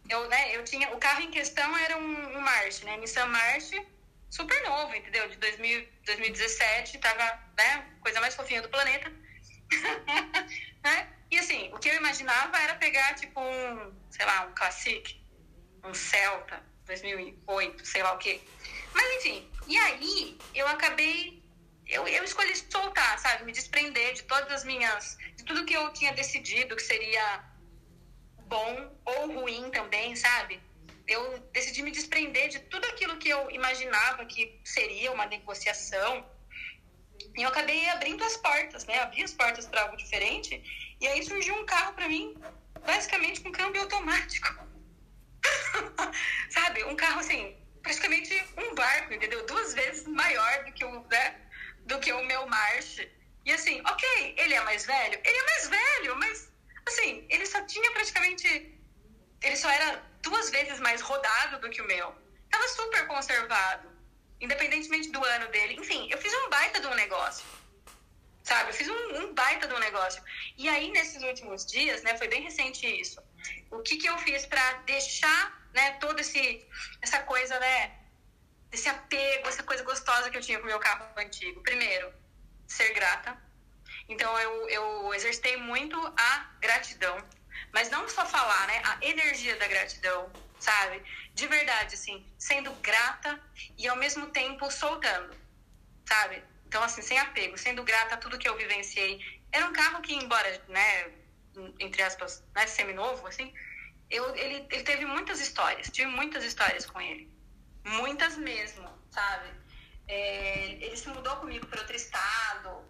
[0.09, 0.90] eu, né, eu tinha.
[0.94, 2.97] O carro em questão era um, um March, né?
[2.97, 3.73] Nissan March,
[4.31, 5.29] super novo, entendeu?
[5.29, 7.25] De 2000, 2017, tava,
[7.57, 7.87] né?
[8.01, 9.12] Coisa mais fofinha do planeta.
[10.83, 11.09] né?
[11.31, 15.21] E assim, o que eu imaginava era pegar, tipo, um, sei lá, um Classic,
[15.85, 18.40] um Celta, 2008, sei lá o quê.
[18.94, 21.42] Mas enfim, e aí eu acabei,
[21.87, 23.44] eu, eu escolhi soltar, sabe?
[23.44, 27.44] Me desprender de todas as minhas, de tudo que eu tinha decidido que seria
[28.48, 30.61] bom ou ruim também, sabe?
[31.06, 36.28] Eu decidi me desprender de tudo aquilo que eu imaginava que seria uma negociação.
[37.37, 38.98] E eu acabei abrindo as portas, né?
[39.00, 40.62] Abri as portas para algo diferente
[41.00, 42.37] e aí surgiu um carro para mim,
[42.84, 44.66] basicamente com câmbio automático.
[46.50, 46.84] Sabe?
[46.84, 49.46] Um carro assim, praticamente um barco, entendeu?
[49.46, 51.48] Duas vezes maior do que o, né?
[51.88, 53.08] do que o meu March.
[53.44, 55.18] E assim, ok, ele é mais velho?
[55.24, 56.52] Ele é mais velho, mas
[56.88, 58.74] assim, ele só tinha praticamente.
[59.42, 62.14] Ele só era duas vezes mais rodado do que o meu.
[62.51, 63.88] Tava super conservado,
[64.40, 65.74] independentemente do ano dele.
[65.74, 67.46] Enfim, eu fiz um baita de um negócio
[68.48, 68.70] sabe?
[68.70, 70.22] Eu fiz um, um baita do negócio.
[70.57, 73.22] E aí, nesses últimos dias, né, foi bem recente isso.
[73.70, 76.22] O que, que eu fiz para deixar, né, toda
[77.03, 77.98] essa coisa, né,
[78.72, 81.62] esse apego, essa coisa gostosa que eu tinha com o meu carro antigo?
[81.62, 82.12] Primeiro,
[82.66, 83.37] ser grata.
[84.09, 87.18] Então, eu, eu exercitei muito a gratidão.
[87.73, 91.03] Mas não só falar, né, a energia da gratidão, sabe?
[91.35, 93.38] De verdade, assim, sendo grata
[93.77, 95.37] e ao mesmo tempo soltando,
[96.07, 96.42] sabe?
[96.66, 99.21] Então, assim, sem apego, sendo grata a tudo que eu vivenciei.
[99.53, 101.11] Era um carro que, embora, né,
[101.79, 103.53] entre aspas, né, semi-novo, assim,
[104.11, 105.90] eu, ele, ele teve muitas histórias.
[105.90, 107.31] Tive muitas histórias com ele.
[107.85, 109.49] Muitas mesmo, sabe?
[110.07, 112.85] É, ele se mudou comigo para outro estado.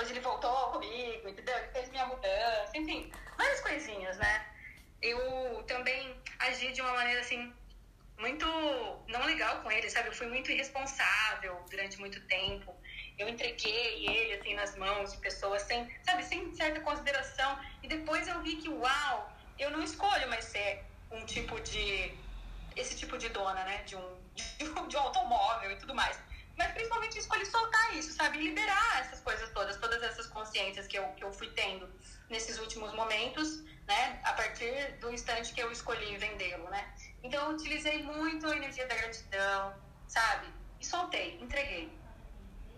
[0.00, 1.54] Depois ele voltou comigo, entendeu?
[1.58, 2.72] Ele fez minha mudança.
[2.74, 4.46] Enfim, várias coisinhas, né?
[5.02, 7.52] eu também agi de uma maneira assim
[8.18, 8.46] muito
[9.08, 10.08] não legal com ele, sabe?
[10.08, 12.74] Eu fui muito irresponsável durante muito tempo.
[13.18, 17.58] Eu entreguei ele assim nas mãos de pessoas sem, sabe, sem certa consideração.
[17.82, 22.18] E depois eu vi que, uau, eu não escolho mais ser um tipo de
[22.74, 24.20] esse tipo de dona, né, de um
[24.58, 26.18] de um, de um automóvel e tudo mais.
[26.60, 28.36] Mas principalmente escolhi soltar isso, sabe?
[28.36, 31.88] Liberar essas coisas todas, todas essas consciências que eu, que eu fui tendo
[32.28, 34.20] nesses últimos momentos, né?
[34.24, 36.86] A partir do instante que eu escolhi vendê-lo, né?
[37.22, 39.74] Então eu utilizei muito a energia da gratidão,
[40.06, 40.48] sabe?
[40.78, 41.98] E soltei, entreguei.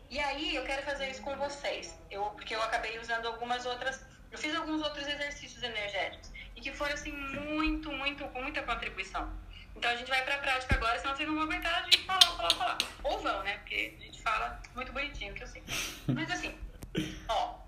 [0.09, 4.01] E aí eu quero fazer isso com vocês, eu, porque eu acabei usando algumas outras,
[4.31, 9.42] eu fiz alguns outros exercícios energéticos e que foram assim muito, muito, com muita contribuição.
[9.75, 12.21] Então a gente vai pra prática agora, senão vocês não vão aguentar a gente falar,
[12.21, 12.79] falar, falar.
[13.03, 13.59] Ou vão, né?
[13.59, 15.63] Porque a gente fala muito bonitinho, que eu sei.
[16.07, 16.59] Mas assim,
[17.29, 17.59] ó,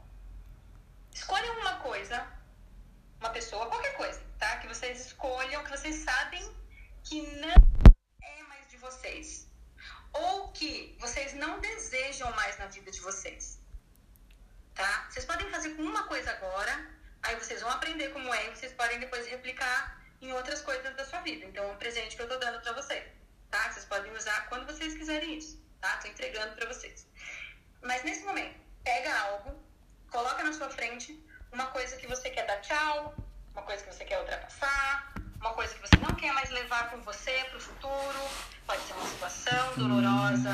[1.13, 2.27] escolha uma coisa,
[3.21, 4.59] uma pessoa, qualquer coisa, tá?
[4.59, 6.55] Que vocês escolham, que vocês sabem
[7.03, 7.55] que não
[8.23, 9.49] é mais de vocês.
[10.13, 13.61] Ou que vocês não desejam mais na vida de vocês.
[14.75, 15.07] Tá?
[15.09, 16.91] Vocês podem fazer com uma coisa agora,
[17.23, 21.05] aí vocês vão aprender como é, e vocês podem depois replicar em outras coisas da
[21.05, 21.45] sua vida.
[21.45, 23.05] Então, é um presente que eu tô dando para vocês,
[23.51, 23.71] tá?
[23.71, 25.99] Vocês podem usar quando vocês quiserem isso, tá?
[25.99, 27.07] Tô entregando para vocês.
[27.83, 29.63] Mas nesse momento, pega algo,
[30.11, 33.15] coloca na sua frente uma coisa que você quer dar tchau,
[33.53, 37.01] uma coisa que você quer ultrapassar, uma coisa que você não quer mais levar com
[37.03, 38.31] você para o futuro.
[38.67, 40.53] Pode ser uma situação dolorosa,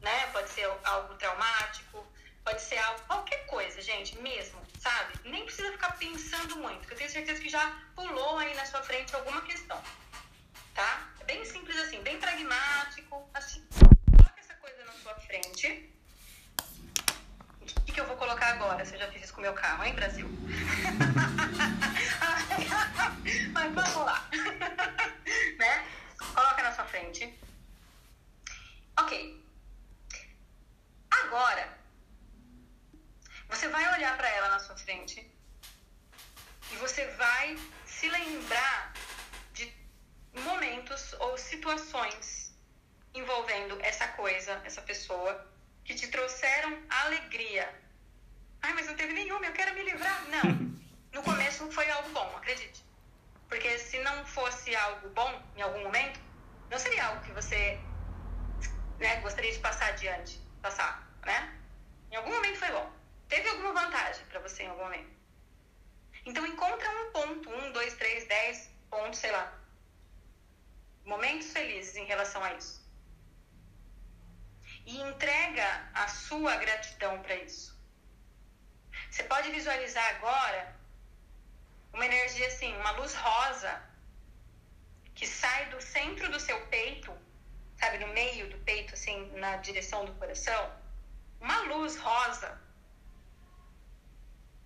[0.00, 0.26] né?
[0.32, 2.06] Pode ser algo traumático,
[2.44, 5.14] pode ser algo, qualquer coisa, gente, mesmo, sabe?
[5.24, 8.82] Nem precisa ficar pensando muito, porque eu tenho certeza que já pulou aí na sua
[8.82, 9.80] frente alguma questão,
[10.74, 11.08] tá?
[11.20, 13.64] É bem simples assim, bem pragmático, assim.
[14.16, 15.88] Coloca essa coisa na sua frente.
[17.60, 18.82] O que, que eu vou colocar agora?
[18.82, 20.28] Eu já fiz isso com o meu carro, hein, Brasil?
[23.52, 24.28] Mas vamos lá.
[25.58, 25.86] né?
[26.34, 27.38] Coloca na sua frente.
[28.98, 29.42] Ok.
[31.10, 31.68] Agora,
[33.52, 35.30] você vai olhar para ela na sua frente
[36.70, 38.94] e você vai se lembrar
[39.52, 39.70] de
[40.32, 42.56] momentos ou situações
[43.14, 45.46] envolvendo essa coisa, essa pessoa,
[45.84, 47.68] que te trouxeram alegria.
[48.62, 50.24] Ai, mas não teve nenhuma, eu quero me livrar.
[50.28, 50.72] Não.
[51.12, 52.82] No começo foi algo bom, acredite.
[53.46, 56.18] Porque se não fosse algo bom em algum momento,
[56.70, 57.78] não seria algo que você
[58.98, 61.54] né, gostaria de passar adiante, passar, né?
[62.10, 63.01] Em algum momento foi bom.
[63.32, 65.10] Teve alguma vantagem para você em algum momento.
[66.26, 69.50] Então encontra um ponto, um, dois, três, dez pontos, sei lá.
[71.06, 72.86] Momentos felizes em relação a isso.
[74.84, 77.74] E entrega a sua gratidão para isso.
[79.10, 80.76] Você pode visualizar agora
[81.90, 83.82] uma energia assim, uma luz rosa
[85.14, 87.10] que sai do centro do seu peito,
[87.78, 90.70] sabe, no meio do peito, assim, na direção do coração.
[91.40, 92.61] Uma luz rosa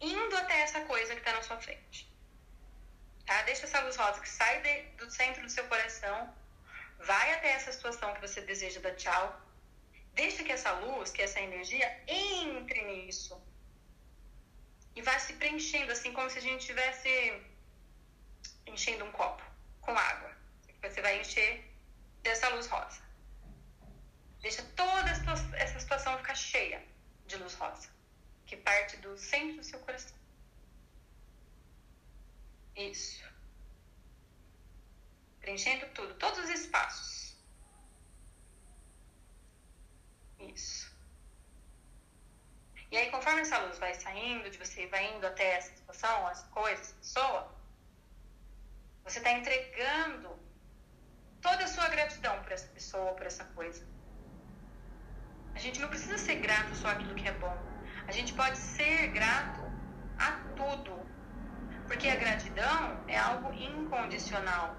[0.00, 2.10] indo até essa coisa que está na sua frente.
[3.24, 3.42] Tá?
[3.42, 6.34] Deixa essa luz rosa que sai de, do centro do seu coração,
[7.00, 9.40] vai até essa situação que você deseja dar tchau.
[10.14, 13.40] Deixa que essa luz, que essa energia entre nisso
[14.96, 17.10] e vai se preenchendo, assim como se a gente estivesse
[18.66, 19.42] enchendo um copo
[19.82, 20.34] com água.
[20.82, 21.70] Você vai encher
[22.22, 23.02] dessa luz rosa.
[24.40, 25.10] Deixa toda
[25.56, 26.82] essa situação ficar cheia
[27.26, 27.88] de luz rosa,
[28.46, 30.16] que parte do centro do seu coração.
[32.76, 33.24] Isso.
[35.40, 37.36] Preenchendo tudo, todos os espaços.
[40.38, 40.94] Isso.
[42.90, 46.42] E aí, conforme essa luz vai saindo de você, vai indo até essa situação, as
[46.48, 47.56] coisas, a pessoa,
[49.04, 50.38] você está entregando
[51.40, 53.86] toda a sua gratidão por essa pessoa, por essa coisa.
[55.54, 57.75] A gente não precisa ser grato só aquilo que é bom.
[58.06, 59.62] A gente pode ser grato
[60.18, 61.06] a tudo.
[61.86, 64.76] Porque a gratidão é algo incondicional.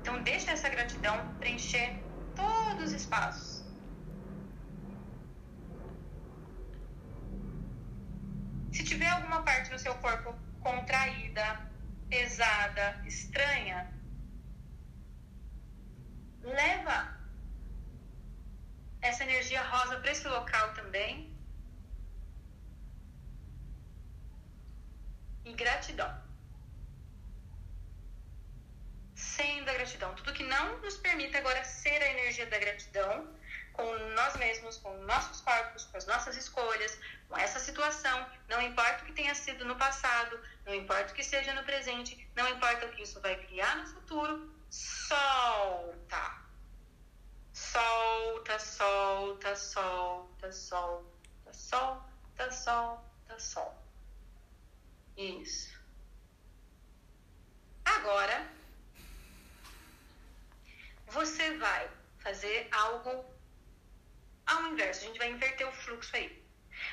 [0.00, 2.02] Então, deixa essa gratidão preencher
[2.34, 3.64] todos os espaços.
[8.72, 11.68] Se tiver alguma parte no seu corpo contraída,
[12.08, 13.92] pesada, estranha,
[16.42, 17.18] leva
[19.02, 21.27] essa energia rosa para esse local também.
[25.48, 26.12] E gratidão.
[29.14, 30.14] Sendo a gratidão.
[30.14, 33.26] Tudo que não nos permite agora ser a energia da gratidão,
[33.72, 38.26] com nós mesmos, com nossos corpos, com as nossas escolhas, com essa situação.
[38.46, 42.30] Não importa o que tenha sido no passado, não importa o que seja no presente,
[42.36, 46.46] não importa o que isso vai criar no futuro, solta.
[47.54, 53.87] Solta, solta, solta, solta, solta, solta, solta.
[55.18, 55.76] Isso.
[57.84, 58.48] Agora,
[61.08, 63.24] você vai fazer algo
[64.46, 65.00] ao inverso.
[65.00, 66.40] A gente vai inverter o fluxo aí.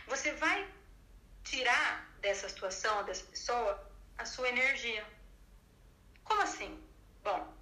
[0.08, 0.68] Você vai
[1.44, 5.06] tirar dessa situação, dessa pessoa, a sua energia.
[6.24, 6.84] Como assim?
[7.24, 7.56] Bom,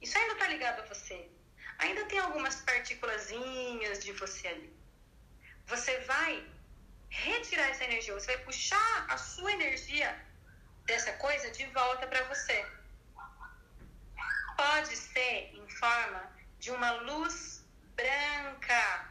[0.00, 1.28] isso ainda está ligado a você.
[1.78, 4.72] Ainda tem algumas partículazinhas de você ali.
[5.66, 6.57] Você vai
[7.10, 10.14] retirar essa energia, você vai puxar a sua energia
[10.84, 12.66] dessa coisa de volta para você.
[14.56, 19.10] Pode ser em forma de uma luz branca,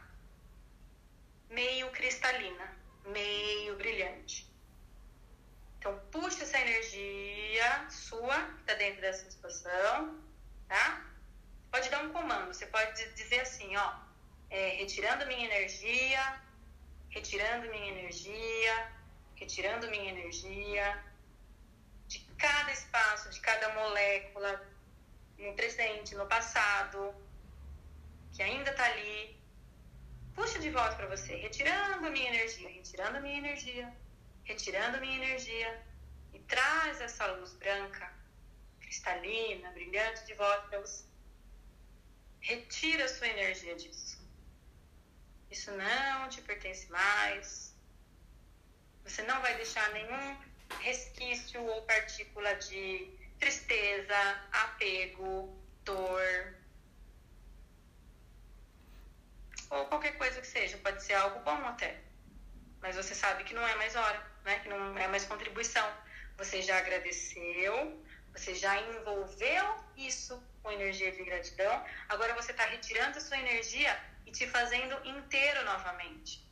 [1.50, 4.48] meio cristalina, meio brilhante.
[5.78, 10.20] Então, puxa essa energia sua que está dentro dessa situação,
[10.68, 11.06] tá?
[11.70, 13.94] Pode dar um comando, você pode dizer assim, ó,
[14.50, 16.42] é, retirando minha energia,
[17.10, 18.92] retirando minha energia,
[19.36, 21.04] retirando minha energia
[22.06, 24.66] de cada espaço, de cada molécula,
[25.38, 27.14] no presente, no passado,
[28.32, 29.38] que ainda está ali.
[30.34, 33.92] Puxa de volta para você, retirando minha energia, retirando minha energia,
[34.44, 35.82] retirando minha energia
[36.32, 38.12] e traz essa luz branca,
[38.80, 41.04] cristalina, brilhante de volta para você.
[42.40, 44.27] Retira a sua energia disso.
[45.50, 47.74] Isso não te pertence mais.
[49.04, 50.38] Você não vai deixar nenhum
[50.80, 54.16] resquício ou partícula de tristeza,
[54.52, 56.54] apego, dor,
[59.70, 60.76] ou qualquer coisa que seja.
[60.78, 62.00] Pode ser algo bom até.
[62.80, 64.58] Mas você sabe que não é mais hora, né?
[64.60, 65.86] que não é mais contribuição.
[66.36, 71.84] Você já agradeceu, você já envolveu isso com energia de gratidão.
[72.08, 76.46] Agora você está retirando a sua energia e te fazendo inteiro novamente.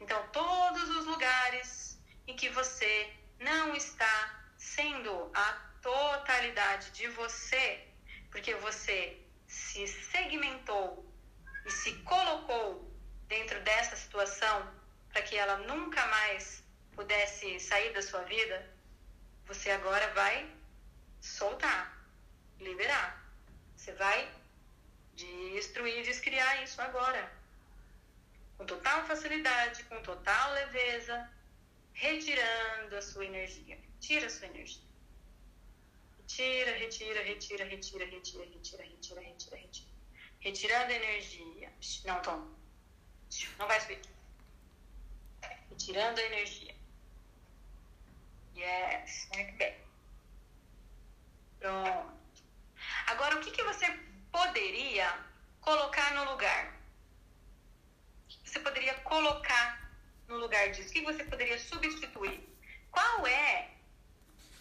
[0.00, 5.52] Então, todos os lugares em que você não está sendo a
[5.82, 7.88] totalidade de você,
[8.30, 11.04] porque você se segmentou
[11.66, 12.88] e se colocou
[13.26, 14.72] dentro dessa situação
[15.12, 16.62] para que ela nunca mais
[16.94, 18.72] pudesse sair da sua vida,
[19.44, 20.48] você agora vai
[21.20, 22.06] soltar,
[22.60, 23.20] liberar.
[23.76, 24.39] Você vai
[25.54, 27.32] destruir, descriar isso agora.
[28.56, 31.30] Com total facilidade, com total leveza,
[31.92, 33.78] retirando a sua energia.
[34.00, 34.82] Tira a sua energia.
[36.18, 39.90] Retira, retira, retira, retira, retira, retira, retira, retira, retira.
[40.40, 41.72] Retirando a energia.
[42.04, 42.48] Não, Tom.
[43.58, 44.00] Não vai subir.
[45.68, 46.74] Retirando a energia.
[48.56, 49.76] Yes, muito bem.
[51.58, 52.20] Pronto.
[53.06, 53.86] Agora, o que, que você
[54.32, 55.18] poderia
[55.60, 56.80] colocar no lugar?
[58.44, 59.90] Você poderia colocar
[60.28, 60.88] no lugar disso?
[60.88, 62.48] O que você poderia substituir?
[62.90, 63.70] Qual é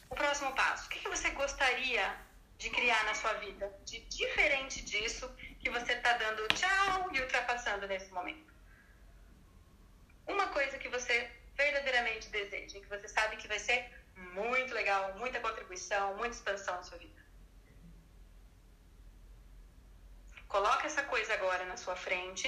[0.09, 0.87] o próximo passo?
[0.87, 2.15] O que, você gostaria
[2.57, 5.27] de criar na sua vida de diferente disso
[5.59, 8.53] que você está dando tchau e ultrapassando nesse momento?
[10.27, 15.39] Uma coisa que você verdadeiramente deseja, que você sabe que vai ser muito legal, muita
[15.39, 17.18] contribuição, muita expansão na sua vida.
[20.49, 22.47] Coloca essa coisa agora na sua frente.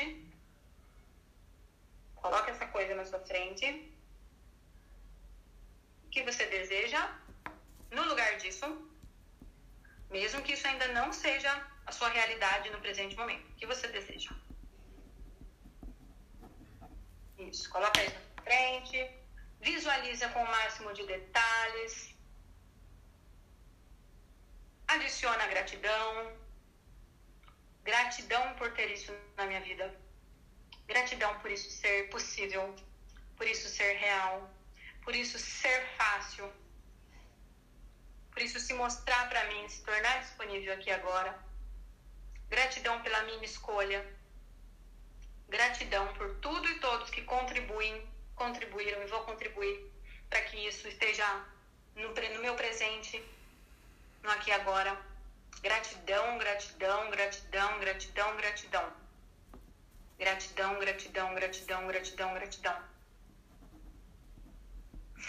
[2.15, 3.65] Coloca essa coisa na sua frente.
[6.05, 7.01] O que você deseja?
[7.91, 8.67] No lugar disso,
[10.09, 11.51] mesmo que isso ainda não seja
[11.85, 13.47] a sua realidade no presente momento.
[13.49, 14.31] O que você deseja?
[17.37, 17.69] Isso.
[17.69, 18.97] Coloca isso na frente.
[19.59, 22.15] Visualiza com o máximo de detalhes.
[24.87, 26.40] Adiciona gratidão.
[27.83, 29.93] Gratidão por ter isso na minha vida.
[30.85, 32.75] Gratidão por isso ser possível,
[33.35, 34.53] por isso ser real,
[35.03, 36.51] por isso ser fácil,
[38.31, 41.37] por isso se mostrar para mim, se tornar disponível aqui agora.
[42.49, 44.05] Gratidão pela minha escolha.
[45.49, 49.91] Gratidão por tudo e todos que contribuem, contribuíram e vão contribuir
[50.29, 51.25] para que isso esteja
[51.95, 53.21] no, no meu presente,
[54.21, 55.10] no aqui e agora
[55.61, 58.93] Gratidão, gratidão, gratidão, gratidão, gratidão.
[60.17, 62.83] Gratidão, gratidão, gratidão, gratidão, gratidão.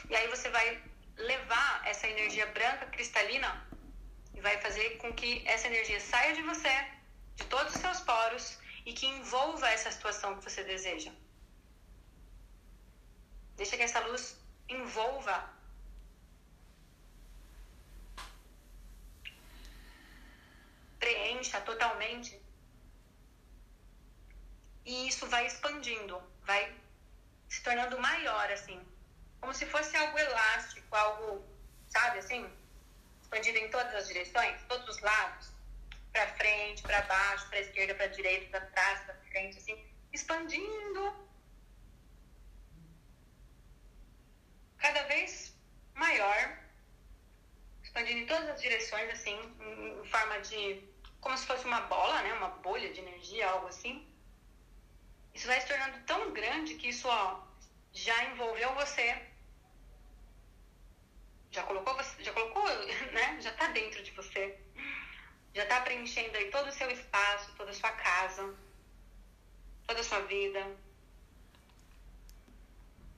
[0.08, 0.82] E aí você vai
[1.16, 3.66] levar essa energia branca cristalina
[4.34, 6.74] e vai fazer com que essa energia saia de você,
[7.36, 11.12] de todos os seus poros e que envolva essa situação que você deseja.
[13.56, 14.36] Deixa que essa luz
[14.68, 15.51] envolva.
[21.02, 22.40] Preencha totalmente.
[24.84, 26.62] E isso vai expandindo, vai
[27.48, 28.80] se tornando maior, assim.
[29.40, 31.44] Como se fosse algo elástico, algo,
[31.88, 32.48] sabe, assim?
[33.20, 35.50] Expandido em todas as direções, todos os lados.
[36.12, 39.84] Para frente, para baixo, para esquerda, para direita, para trás, para frente, assim.
[40.12, 41.02] Expandindo
[44.78, 45.52] cada vez
[45.94, 46.58] maior,
[47.82, 50.91] expandindo em todas as direções, assim, em forma de.
[51.22, 52.34] Como se fosse uma bola, né?
[52.34, 54.06] Uma bolha de energia, algo assim.
[55.32, 57.40] Isso vai se tornando tão grande que isso, ó,
[57.92, 59.08] já envolveu você.
[61.52, 62.64] Já colocou você, já colocou,
[63.14, 63.40] né?
[63.40, 64.58] Já tá dentro de você.
[65.54, 68.54] Já tá preenchendo aí todo o seu espaço, toda a sua casa,
[69.86, 70.76] toda a sua vida,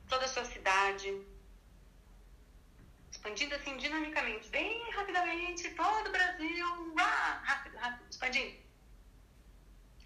[0.08, 1.33] toda a sua cidade
[3.24, 8.54] expandindo assim dinamicamente, bem rapidamente, todo o Brasil, rápido, rápido, expandindo.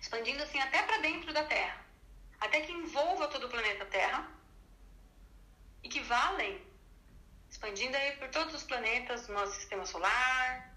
[0.01, 1.85] Expandindo assim até para dentro da Terra,
[2.41, 4.31] até que envolva todo o planeta Terra
[5.83, 6.65] e que vá além,
[7.51, 10.73] expandindo aí por todos os planetas do nosso sistema solar,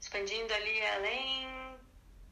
[0.00, 1.78] expandindo ali além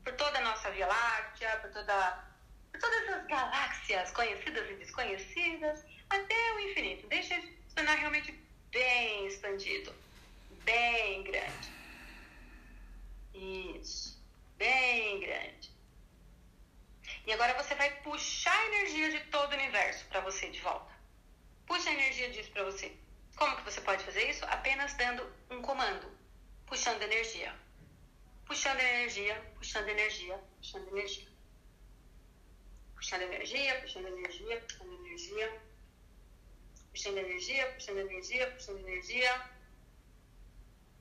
[0.03, 2.35] por toda a nossa Via Láctea, por toda
[2.73, 7.07] por todas as galáxias conhecidas e desconhecidas, até o infinito.
[7.07, 7.41] Deixa
[7.75, 8.33] tornar realmente
[8.71, 9.95] bem expandido,
[10.65, 11.73] bem grande.
[13.35, 14.17] Isso,
[14.57, 15.71] bem grande.
[17.27, 20.93] E agora você vai puxar a energia de todo o universo para você de volta.
[21.67, 22.95] Puxa a energia disso para você.
[23.37, 24.45] Como que você pode fazer isso?
[24.45, 26.07] Apenas dando um comando,
[26.67, 27.55] puxando energia.
[28.47, 31.29] Puxando energia, puxando energia, puxando energia.
[32.95, 35.64] Puxando energia, puxando energia, puxando energia
[36.95, 39.51] puxando energia, puxando energia, puxando energia,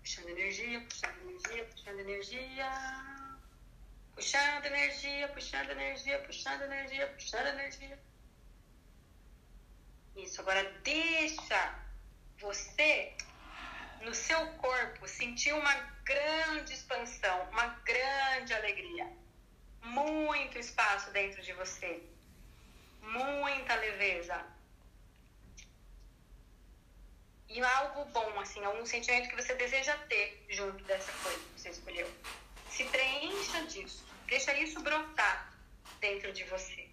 [0.01, 3.03] puxando energia, puxando energia, puxando energia.
[4.15, 7.99] Puxando energia, puxando energia, puxando energia, puxando energia.
[10.15, 11.79] Isso, agora deixa
[12.39, 13.15] você
[14.01, 15.73] no seu corpo sentir uma
[16.03, 19.11] grande expansão, uma grande alegria.
[19.83, 22.03] Muito espaço dentro de você.
[23.01, 24.52] Muita leveza,
[27.49, 31.69] e algo bom, assim, algum sentimento que você deseja ter junto dessa coisa que você
[31.69, 32.11] escolheu.
[32.69, 35.53] Se preencha disso, deixa isso brotar
[35.99, 36.89] dentro de você.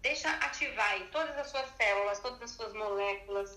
[0.00, 3.56] Deixa ativar todas as suas células, todas as suas moléculas.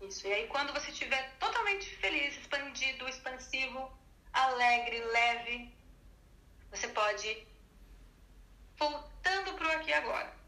[0.00, 0.26] Isso.
[0.26, 3.92] E aí, quando você estiver totalmente feliz, expandido, expansivo,
[4.32, 5.74] alegre, leve,
[6.70, 7.46] você pode
[8.78, 10.44] voltando para o aqui agora.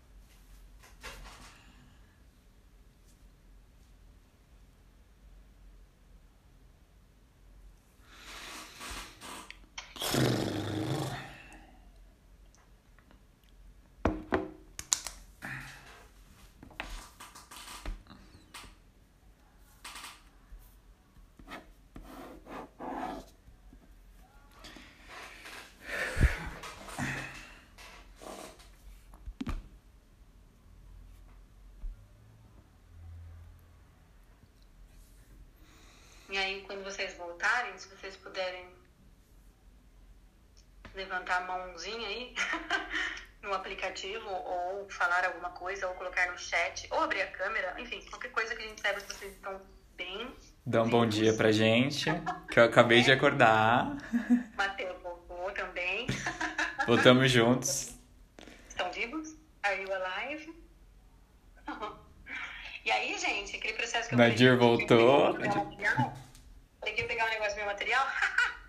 [36.36, 37.14] E aí, quando vocês
[37.78, 38.66] se vocês puderem
[40.94, 42.34] levantar a mãozinha aí
[43.42, 48.00] no aplicativo, ou falar alguma coisa, ou colocar no chat, ou abrir a câmera, enfim,
[48.08, 49.60] qualquer coisa que a gente saiba se vocês estão
[49.96, 50.34] bem.
[50.64, 52.06] Dá um bom dia pra gente,
[52.50, 53.96] que eu acabei de acordar.
[54.56, 56.06] Matheus voltou também.
[56.86, 57.94] Voltamos juntos.
[58.68, 59.36] Estão vivos?
[59.62, 60.66] Are you alive?
[62.84, 65.34] E aí, gente, aquele processo que eu Nadir voltou
[67.16, 68.06] pegar um negócio do meu material,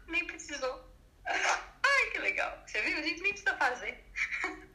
[0.07, 0.81] nem precisou.
[1.25, 2.57] Ai, que legal.
[2.65, 2.97] Você viu?
[2.97, 4.03] A gente nem precisa fazer.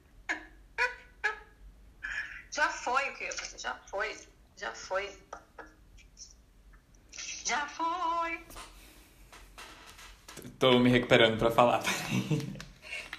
[2.50, 4.14] Já foi o que eu já foi.
[4.58, 5.18] Já foi.
[7.46, 8.44] Já foi.
[10.58, 11.82] Tô me recuperando pra falar.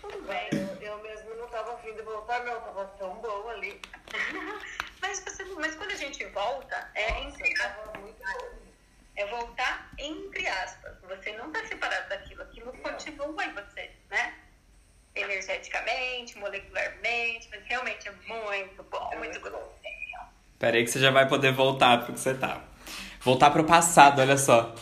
[0.01, 2.61] Tudo bem, eu, eu mesmo não tava afim de voltar, não.
[2.61, 3.81] Tava tão bom ali.
[5.01, 7.51] mas, você, mas quando a gente volta, é entre
[7.95, 8.13] bom.
[9.15, 10.95] é voltar entre aspas.
[11.01, 14.42] Você não está separado daquilo, aquilo continua em você, né?
[15.16, 19.74] Energeticamente, molecularmente, mas realmente é muito bom, É muito gostoso.
[20.57, 22.64] Pera aí que você já vai poder voltar pro que você tava.
[23.20, 24.74] Voltar pro passado, olha só.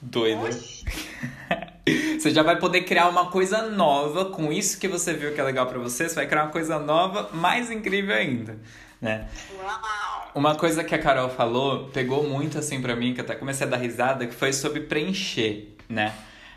[0.00, 0.50] Doida.
[2.18, 5.44] Você já vai poder criar uma coisa nova com isso que você viu que é
[5.44, 6.08] legal para você.
[6.08, 8.58] Você vai criar uma coisa nova, mais incrível ainda,
[8.98, 9.28] né?
[9.62, 10.32] Uau!
[10.34, 13.66] Uma coisa que a Carol falou pegou muito assim pra mim, que eu até comecei
[13.66, 16.14] a dar risada, que foi sobre preencher, né?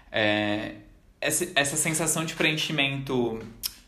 [0.10, 0.76] É,
[1.22, 3.40] essa, sensação de preenchimento.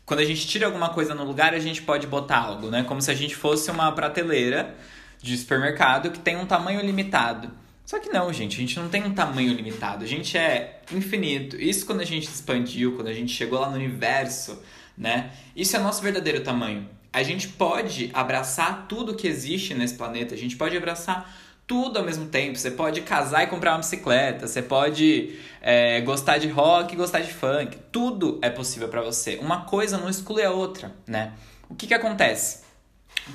[0.04, 2.82] Quando a gente tira alguma coisa no lugar, a gente pode botar algo, né?
[2.84, 4.74] Como se a gente fosse uma prateleira
[5.22, 7.50] de supermercado que tem um tamanho limitado.
[7.84, 11.60] Só que não, gente, a gente não tem um tamanho limitado, a gente é infinito.
[11.60, 14.62] Isso quando a gente expandiu, quando a gente chegou lá no universo,
[14.96, 15.32] né?
[15.56, 16.88] Isso é nosso verdadeiro tamanho.
[17.12, 21.28] A gente pode abraçar tudo que existe nesse planeta, a gente pode abraçar
[21.70, 22.58] tudo ao mesmo tempo.
[22.58, 27.32] Você pode casar e comprar uma bicicleta, você pode é, gostar de rock gostar de
[27.32, 27.78] funk.
[27.92, 29.36] Tudo é possível para você.
[29.40, 31.32] Uma coisa não exclui a outra, né?
[31.68, 32.64] O que que acontece?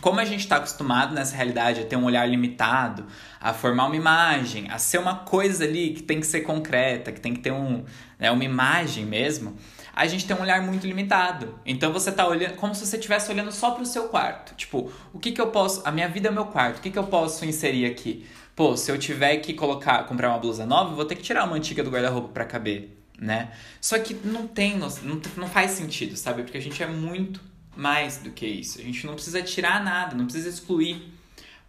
[0.01, 3.05] Como a gente está acostumado nessa realidade a ter um olhar limitado,
[3.39, 7.19] a formar uma imagem, a ser uma coisa ali que tem que ser concreta, que
[7.19, 7.83] tem que ter um,
[8.19, 9.55] né, uma imagem mesmo,
[9.93, 11.57] a gente tem um olhar muito limitado.
[11.65, 14.53] Então você tá olhando como se você estivesse olhando só para o seu quarto.
[14.55, 15.81] Tipo, o que que eu posso.
[15.86, 18.25] A minha vida é meu quarto, o que que eu posso inserir aqui?
[18.55, 21.55] Pô, se eu tiver que colocar, comprar uma blusa nova, vou ter que tirar uma
[21.55, 23.51] antiga do guarda-roupa para caber, né?
[23.81, 24.88] Só que não tem, não,
[25.36, 26.43] não faz sentido, sabe?
[26.43, 27.41] Porque a gente é muito
[27.76, 28.80] mais do que isso.
[28.80, 31.13] A gente não precisa tirar nada, não precisa excluir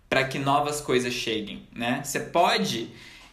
[0.08, 2.00] para que novas coisas cheguem, né?
[2.04, 2.90] Você pode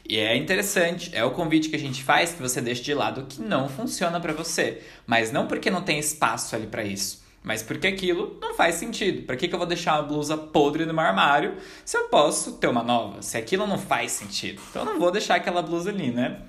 [0.08, 3.22] e é interessante, é o convite que a gente faz que você deixe de lado
[3.22, 7.24] o que não funciona para você, mas não porque não tem espaço ali para isso,
[7.42, 9.24] mas porque aquilo não faz sentido.
[9.26, 11.56] Para que, que eu vou deixar uma blusa podre no meu armário
[11.86, 13.22] se eu posso ter uma nova?
[13.22, 16.42] Se aquilo não faz sentido, então eu não vou deixar aquela blusa ali, né?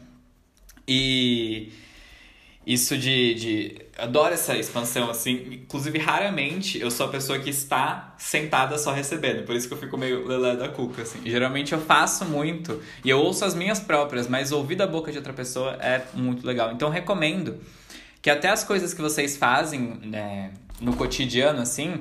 [0.86, 1.72] E
[2.66, 3.83] isso de, de.
[3.96, 5.60] Adoro essa expansão, assim.
[5.62, 9.44] Inclusive, raramente eu sou a pessoa que está sentada só recebendo.
[9.44, 11.20] Por isso que eu fico meio lelé da cuca, assim.
[11.24, 15.18] Geralmente eu faço muito e eu ouço as minhas próprias, mas ouvir da boca de
[15.18, 16.72] outra pessoa é muito legal.
[16.72, 17.60] Então, recomendo
[18.20, 22.00] que até as coisas que vocês fazem né, no cotidiano, assim,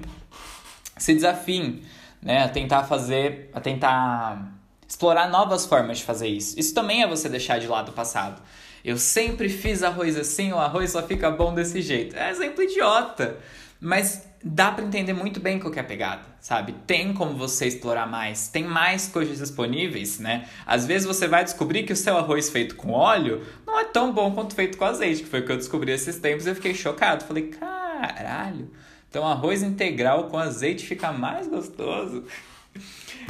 [0.98, 1.82] se desafiem,
[2.22, 2.44] né?
[2.44, 3.52] A tentar fazer.
[3.54, 4.52] A tentar
[4.88, 6.60] explorar novas formas de fazer isso.
[6.60, 8.42] Isso também é você deixar de lado o passado.
[8.84, 12.18] Eu sempre fiz arroz assim, o arroz só fica bom desse jeito.
[12.18, 13.38] É exemplo idiota.
[13.80, 16.74] Mas dá para entender muito bem qual é a pegada, sabe?
[16.86, 20.48] Tem como você explorar mais, tem mais coisas disponíveis, né?
[20.66, 24.14] Às vezes você vai descobrir que o seu arroz feito com óleo não é tão
[24.14, 26.56] bom quanto feito com azeite, que foi o que eu descobri esses tempos e eu
[26.56, 27.24] fiquei chocado.
[27.24, 28.70] Falei, caralho,
[29.10, 32.26] então arroz integral com azeite fica mais gostoso.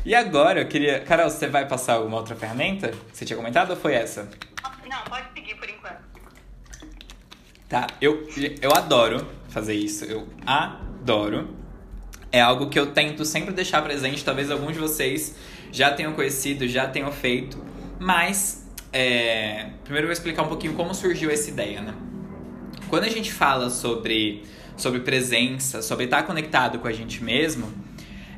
[0.05, 0.99] E agora eu queria.
[0.99, 2.93] Carol, você vai passar alguma outra ferramenta?
[3.11, 4.29] Você tinha comentado ou foi essa?
[4.89, 6.03] Não, pode seguir por enquanto.
[7.69, 8.27] Tá, eu,
[8.61, 11.55] eu adoro fazer isso, eu adoro.
[12.31, 15.35] É algo que eu tento sempre deixar presente, talvez alguns de vocês
[15.71, 17.63] já tenham conhecido, já tenham feito,
[17.99, 21.95] mas é, primeiro eu vou explicar um pouquinho como surgiu essa ideia, né?
[22.89, 24.43] Quando a gente fala sobre,
[24.77, 27.71] sobre presença, sobre estar conectado com a gente mesmo,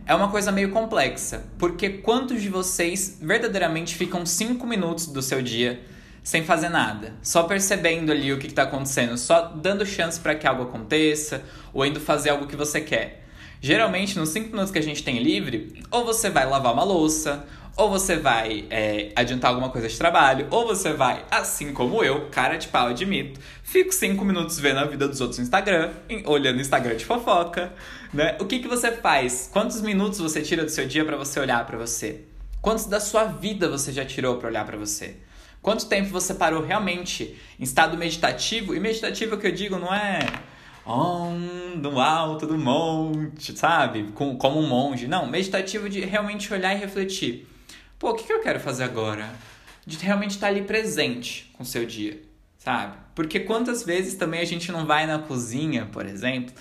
[0.06, 5.42] é uma coisa meio complexa, porque quantos de vocês verdadeiramente ficam 5 minutos do seu
[5.42, 5.82] dia
[6.24, 10.48] sem fazer nada, só percebendo ali o que está acontecendo, só dando chance para que
[10.48, 11.44] algo aconteça
[11.74, 13.24] ou indo fazer algo que você quer.
[13.62, 17.46] Geralmente, nos 5 minutos que a gente tem livre, ou você vai lavar uma louça,
[17.78, 22.30] ou você vai é, adiantar alguma coisa de trabalho, ou você vai, assim como eu,
[22.30, 25.92] cara de pau, admito, fico 5 minutos vendo a vida dos outros no Instagram,
[26.26, 27.74] olhando Instagram de fofoca,
[28.16, 28.38] né?
[28.40, 29.50] O que, que você faz?
[29.52, 32.22] Quantos minutos você tira do seu dia para você olhar para você?
[32.62, 35.18] Quantos da sua vida você já tirou para olhar para você?
[35.62, 38.74] Quanto tempo você parou realmente em estado meditativo?
[38.74, 40.20] E meditativo que eu digo não é
[40.86, 41.36] on,
[41.78, 44.12] no alto do monte, sabe?
[44.14, 45.08] Com, como um monge.
[45.08, 47.48] Não, meditativo de realmente olhar e refletir.
[48.00, 49.30] Pô, o que, que eu quero fazer agora?
[49.86, 52.22] De realmente estar ali presente com o seu dia,
[52.66, 52.98] sabe?
[53.14, 56.54] Porque quantas vezes também a gente não vai na cozinha, por exemplo,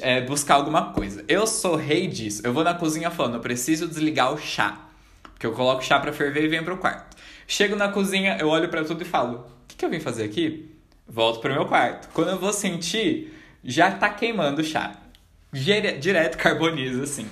[0.00, 1.24] é, buscar alguma coisa.
[1.26, 2.40] Eu sou rei disso.
[2.44, 4.86] Eu vou na cozinha falando, eu preciso desligar o chá.
[5.24, 7.16] Porque eu coloco o chá pra ferver e venho pro quarto.
[7.48, 10.24] Chego na cozinha, eu olho para tudo e falo: o que, que eu vim fazer
[10.24, 10.70] aqui?
[11.06, 12.08] Volto pro meu quarto.
[12.14, 13.34] Quando eu vou sentir,
[13.64, 14.96] já tá queimando o chá.
[15.52, 17.28] Direto carboniza, assim.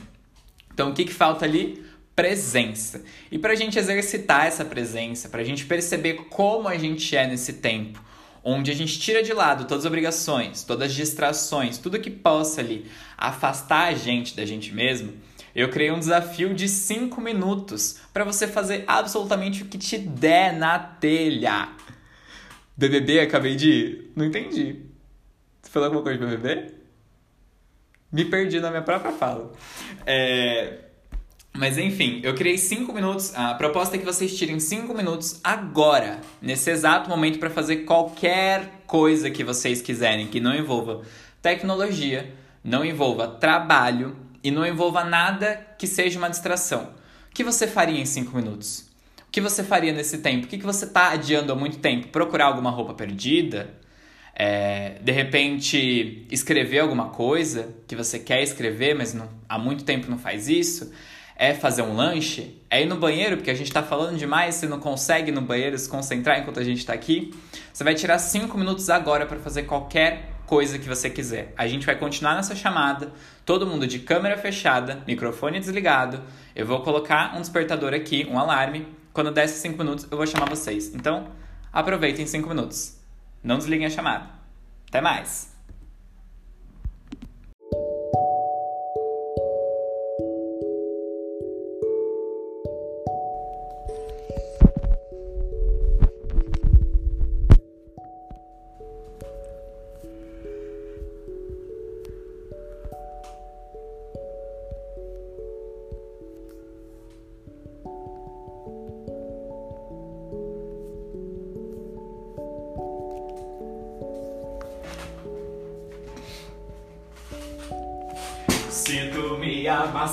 [0.75, 1.87] Então o que, que falta ali?
[2.17, 3.05] Presença.
[3.31, 8.08] E pra gente exercitar essa presença, pra gente perceber como a gente é nesse tempo,
[8.43, 12.61] onde a gente tira de lado todas as obrigações, todas as distrações, tudo que possa
[12.61, 12.87] ali
[13.17, 15.13] afastar a gente da gente mesmo,
[15.55, 20.53] eu criei um desafio de 5 minutos para você fazer absolutamente o que te der
[20.55, 21.69] na telha.
[22.77, 24.13] BBB, acabei de ir?
[24.15, 24.83] Não entendi.
[25.61, 26.75] Você falou alguma coisa de BBB?
[28.11, 29.53] Me perdi na minha própria fala.
[30.07, 30.88] É...
[31.59, 33.35] Mas enfim, eu criei 5 minutos.
[33.35, 38.83] A proposta é que vocês tirem 5 minutos agora, nesse exato momento, para fazer qualquer
[38.87, 41.03] coisa que vocês quiserem, que não envolva
[41.43, 42.33] tecnologia,
[42.63, 46.95] não envolva trabalho e não envolva nada que seja uma distração.
[47.29, 48.89] O que você faria em 5 minutos?
[49.27, 50.47] O que você faria nesse tempo?
[50.47, 52.07] O que você está adiando há muito tempo?
[52.07, 53.75] Procurar alguma roupa perdida?
[54.33, 60.09] É, de repente, escrever alguma coisa que você quer escrever, mas não, há muito tempo
[60.09, 60.93] não faz isso?
[61.39, 64.67] É fazer um lanche, é ir no banheiro, porque a gente está falando demais, você
[64.67, 67.33] não consegue ir no banheiro se concentrar enquanto a gente está aqui.
[67.73, 71.55] Você vai tirar 5 minutos agora para fazer qualquer coisa que você quiser.
[71.57, 73.13] A gente vai continuar nessa chamada,
[73.47, 76.21] todo mundo de câmera fechada, microfone desligado.
[76.57, 78.89] Eu vou colocar um despertador aqui, um alarme.
[79.13, 80.93] Quando der esses 5 minutos, eu vou chamar vocês.
[80.93, 81.29] Então,
[81.73, 82.99] aproveitem 5 minutos.
[83.45, 84.27] Não desliguem a chamada.
[84.89, 85.58] Até mais!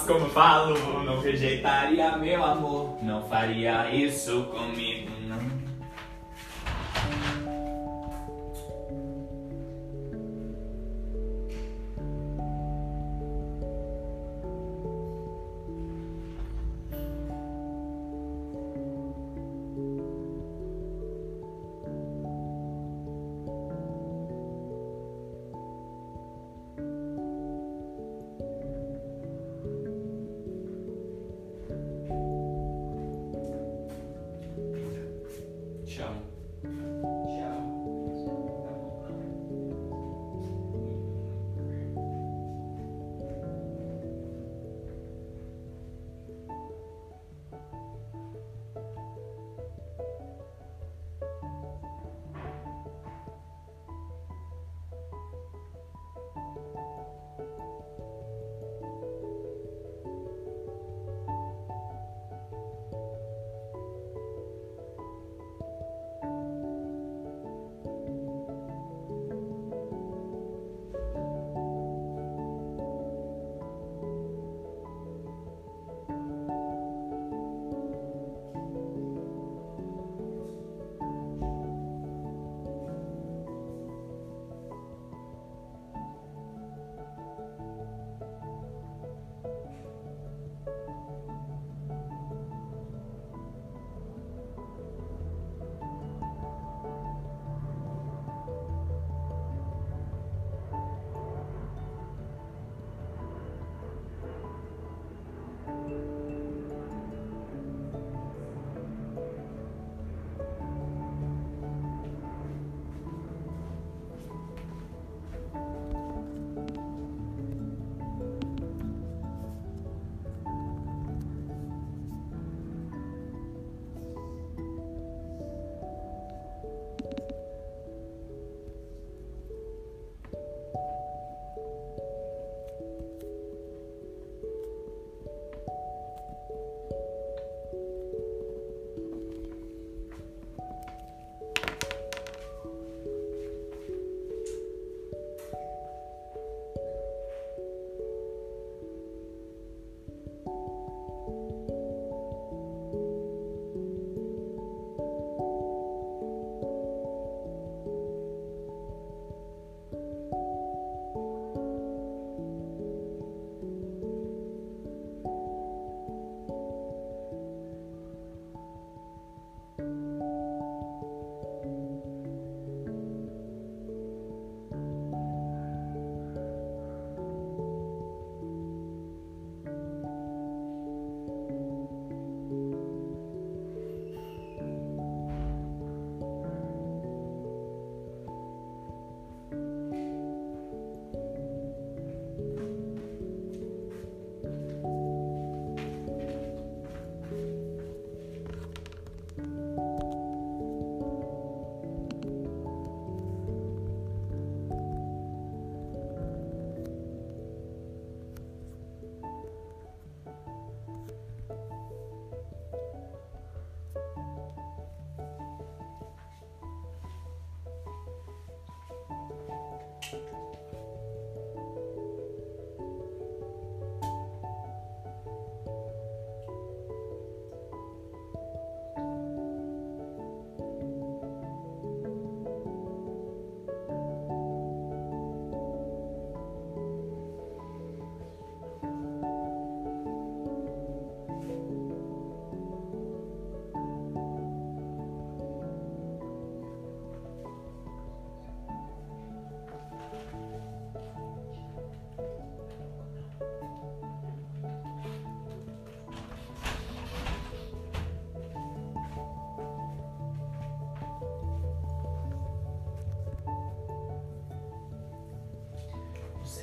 [0.05, 5.09] Como falo, não rejeitaria meu amor, não faria isso comigo,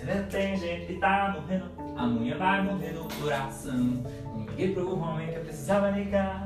[0.04, 4.02] vê, tem gente que tá morrendo, a mulher vai morrer no coração.
[4.24, 6.41] Não liguei pro homem que eu precisava ligar.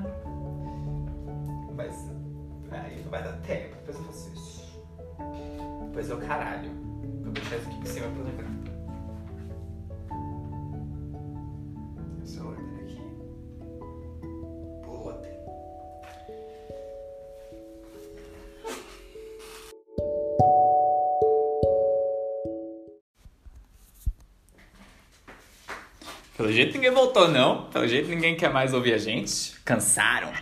[26.57, 27.71] Jeito ninguém voltou, não.
[27.71, 29.59] Pelo jeito ninguém quer mais ouvir a gente.
[29.61, 30.33] Cansaram.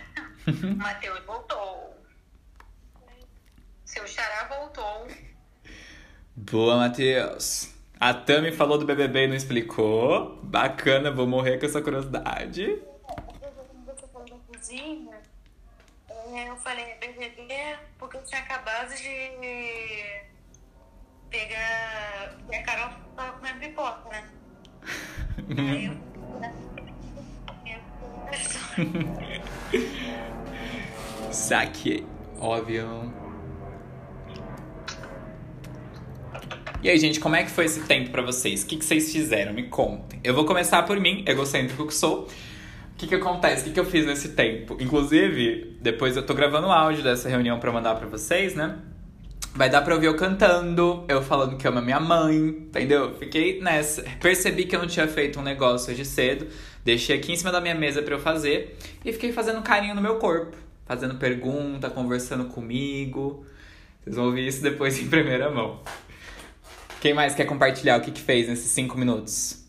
[0.77, 1.95] Matheus voltou.
[3.83, 5.07] Seu xará voltou.
[6.35, 7.73] Boa, Matheus.
[7.99, 10.39] A Tami falou do BBB e não explicou.
[10.43, 12.81] Bacana, vou morrer com essa curiosidade.
[14.47, 15.21] Cozinha,
[16.09, 20.21] é, eu falei BBB porque eu tinha acabado de
[21.29, 22.35] pegar.
[22.51, 24.29] E a Carol tava comendo pipoca, né?
[31.31, 32.05] Saque.
[32.39, 33.13] Óbvio.
[36.81, 38.63] E aí, gente, como é que foi esse tempo pra vocês?
[38.63, 39.53] O que, que vocês fizeram?
[39.53, 40.19] Me contem.
[40.23, 42.23] Eu vou começar por mim, egocêntrico que sou.
[42.25, 43.61] O que, que acontece?
[43.61, 44.77] O que, que eu fiz nesse tempo?
[44.79, 48.77] Inclusive, depois eu tô gravando o áudio dessa reunião pra mandar pra vocês, né?
[49.55, 53.17] Vai dar pra ouvir eu cantando, eu falando que amo a minha mãe, entendeu?
[53.17, 54.03] Fiquei nessa.
[54.21, 56.45] Percebi que eu não tinha feito um negócio hoje cedo,
[56.83, 60.01] deixei aqui em cima da minha mesa pra eu fazer e fiquei fazendo carinho no
[60.01, 63.45] meu corpo, fazendo pergunta, conversando comigo.
[64.03, 65.81] Vocês vão ouvir isso depois em primeira mão.
[66.99, 69.63] Quem mais quer compartilhar o que, que fez nesses cinco minutos?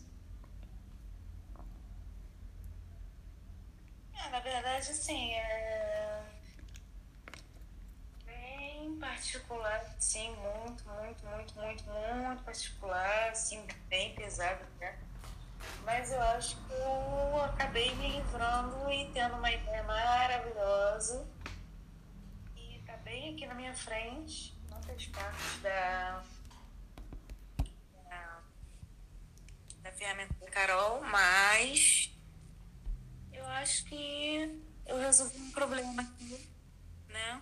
[4.13, 6.23] É, na verdade, assim, é
[8.25, 14.97] bem particular, sim, muito, muito, muito, muito, muito particular, assim, bem pesado, né?
[15.83, 21.27] Mas eu acho que eu acabei me livrando e tendo uma ideia maravilhosa.
[22.55, 26.23] E tá bem aqui na minha frente, não fez parte da,
[28.09, 28.41] da,
[29.81, 32.11] da ferramenta da Carol, mas
[33.31, 36.49] eu acho que eu resolvi um problema aqui,
[37.07, 37.41] né?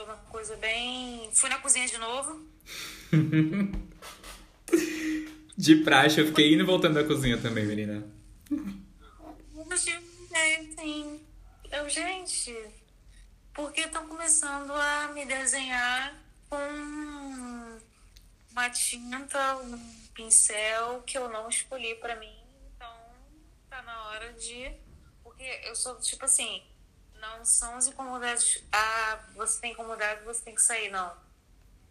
[0.00, 1.28] Foi uma coisa bem.
[1.34, 2.42] Fui na cozinha de novo.
[5.54, 8.10] De praxe, eu fiquei indo e voltando da cozinha também, menina.
[8.50, 11.20] Uma ideia, assim.
[11.70, 12.56] Eu, gente,
[13.52, 17.78] porque estão começando a me desenhar com
[18.52, 19.78] uma tinta, um
[20.14, 22.38] pincel que eu não escolhi pra mim.
[22.74, 22.96] Então,
[23.68, 24.72] tá na hora de.
[25.22, 26.62] Porque eu sou tipo assim,
[27.20, 28.62] não são os incomodados.
[28.72, 31.16] Ah, você tem incomodado, você tem que sair, não.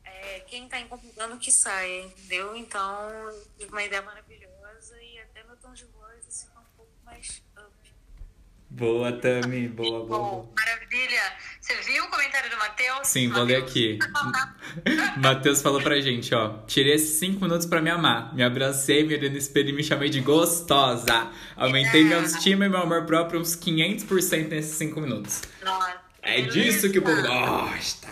[0.04, 2.56] É, quem tá incomodando que saia, entendeu?
[2.56, 3.10] Então,
[3.70, 7.94] uma ideia maravilhosa e até meu tom de voz assim, tá um pouco mais up.
[8.80, 9.68] Boa, Tami.
[9.68, 10.50] Boa, boa.
[10.58, 11.22] Maravilha.
[11.60, 13.08] Você viu o comentário do Matheus?
[13.10, 14.00] Sim, vou ler aqui.
[15.22, 16.60] Matheus falou pra gente, ó.
[16.66, 18.34] Tirei esses 5 minutos pra me amar.
[18.34, 21.30] Me abracei, me olhei no espelho e me chamei de gostosa.
[21.58, 25.42] Aumentei minha autoestima e meu amor próprio uns 500% nesses 5 minutos.
[25.62, 28.08] Nossa, É disso que o povo gosta.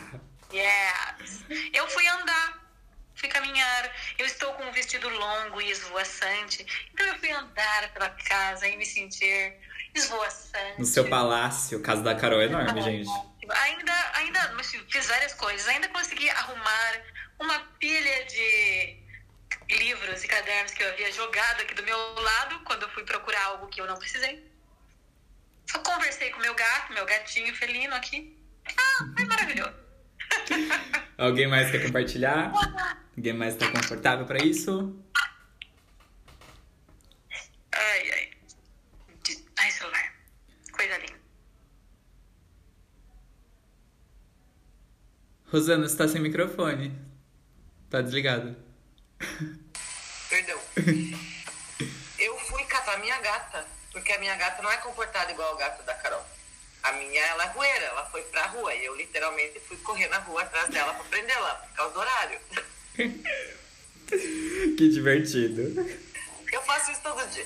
[0.53, 1.45] Yes.
[1.73, 2.67] Eu fui andar,
[3.15, 3.89] fui caminhar.
[4.19, 6.65] Eu estou com um vestido longo e esvoaçante.
[6.93, 9.53] Então eu fui andar pela casa e me sentir
[9.93, 10.79] esvoaçante.
[10.79, 11.77] No seu palácio.
[11.79, 13.09] O caso da Carol é enorme, gente.
[13.49, 15.67] Ainda, ainda mas, assim, fiz várias coisas.
[15.67, 16.93] Ainda consegui arrumar
[17.39, 18.97] uma pilha de
[19.69, 23.43] livros e cadernos que eu havia jogado aqui do meu lado quando eu fui procurar
[23.45, 24.45] algo que eu não precisei.
[25.69, 28.37] Só conversei com meu gato, meu gatinho felino aqui.
[28.77, 29.73] Ah, foi maravilhoso.
[31.17, 32.51] Alguém mais quer compartilhar?
[33.17, 34.95] Alguém mais tá confortável pra isso?
[37.73, 38.31] Ai, ai.
[39.23, 40.13] De- Ai, celular.
[40.71, 41.17] Coisa linda.
[45.49, 46.93] Rosana, você tá sem microfone.
[47.89, 48.55] Tá desligado.
[50.29, 50.59] Perdão.
[52.19, 55.83] Eu fui catar minha gata, porque a minha gata não é comportada igual o gato
[55.85, 56.25] da Carol.
[56.83, 60.19] A minha, ela é rueira, ela foi pra rua e eu literalmente fui correr na
[60.19, 62.39] rua atrás dela pra prendê-la, por causa do horário.
[64.77, 65.61] Que divertido.
[66.51, 67.45] Eu faço isso todo dia.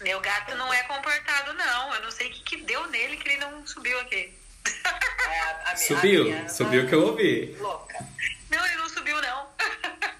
[0.00, 1.94] Meu gato não é comportado, não.
[1.94, 4.39] Eu não sei o que, que deu nele que ele não subiu aqui.
[4.66, 7.56] É, a- a Subiu, a subiu que eu ouvi.
[7.58, 8.04] Louca.
[8.50, 9.46] Não, ele não subiu, não.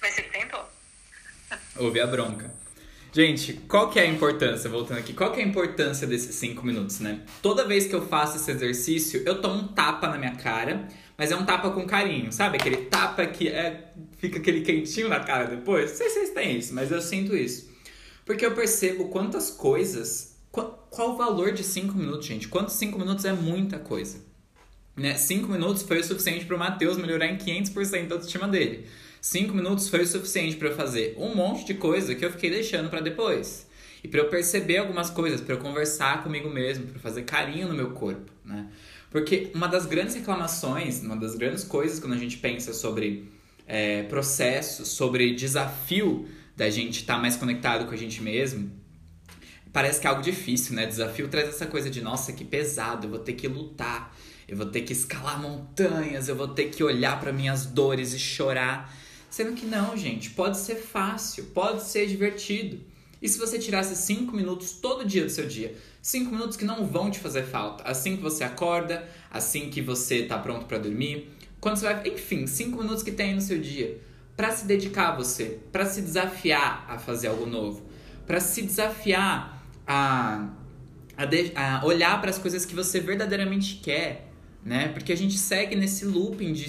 [0.00, 0.64] Mas ele tentou.
[1.76, 2.50] Ouvi a bronca.
[3.12, 6.66] Gente, qual que é a importância, voltando aqui, qual que é a importância desses cinco
[6.66, 7.22] minutos, né?
[7.40, 11.30] Toda vez que eu faço esse exercício, eu tomo um tapa na minha cara, mas
[11.30, 12.58] é um tapa com carinho, sabe?
[12.58, 15.90] Aquele tapa que é, fica aquele quentinho na cara depois.
[15.92, 17.70] Não sei se vocês têm isso, mas eu sinto isso.
[18.26, 20.35] Porque eu percebo quantas coisas.
[20.56, 22.48] Qual, o valor de cinco minutos, gente?
[22.48, 24.24] Quantos cinco minutos é muita coisa?
[24.96, 25.14] Né?
[25.14, 28.86] Cinco minutos foi o suficiente para o Matheus melhorar em 500% a autoestima dele.
[29.20, 32.48] Cinco minutos foi o suficiente para eu fazer um monte de coisa que eu fiquei
[32.48, 33.66] deixando para depois.
[34.02, 37.74] E para eu perceber algumas coisas, para eu conversar comigo mesmo, para fazer carinho no
[37.74, 38.68] meu corpo, né?
[39.10, 43.28] Porque uma das grandes reclamações, uma das grandes coisas quando a gente pensa sobre
[43.66, 46.26] é, processo, sobre desafio
[46.56, 48.70] da gente estar tá mais conectado com a gente mesmo,
[49.76, 50.86] parece que é algo difícil, né?
[50.86, 54.16] Desafio traz essa coisa de, nossa, que pesado, eu vou ter que lutar,
[54.48, 58.18] eu vou ter que escalar montanhas, eu vou ter que olhar para minhas dores e
[58.18, 58.90] chorar.
[59.28, 62.80] Sendo que não, gente, pode ser fácil, pode ser divertido.
[63.20, 65.76] E se você tirasse 5 minutos todo dia do seu dia?
[66.00, 67.84] 5 minutos que não vão te fazer falta.
[67.84, 72.46] Assim que você acorda, assim que você tá pronto para dormir, quando você vai, enfim,
[72.46, 74.00] 5 minutos que tem no seu dia
[74.34, 77.84] para se dedicar a você, para se desafiar a fazer algo novo,
[78.26, 79.55] para se desafiar
[79.86, 80.48] a,
[81.16, 84.28] a, de, a olhar para as coisas que você verdadeiramente quer,
[84.64, 84.88] né?
[84.88, 86.66] Porque a gente segue nesse looping de,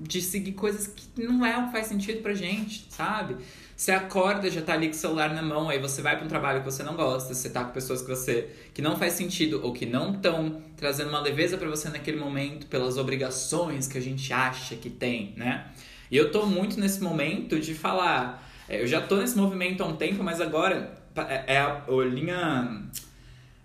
[0.00, 3.36] de seguir coisas que não é o que faz sentido pra gente, sabe?
[3.76, 6.28] Você acorda, já tá ali com o celular na mão, aí você vai para um
[6.28, 9.60] trabalho que você não gosta, você tá com pessoas que você que não faz sentido
[9.62, 14.00] ou que não estão trazendo uma leveza para você naquele momento pelas obrigações que a
[14.00, 15.66] gente acha que tem, né?
[16.10, 19.86] E eu tô muito nesse momento de falar, é, eu já tô nesse movimento há
[19.86, 22.88] um tempo, mas agora é, é a, a linha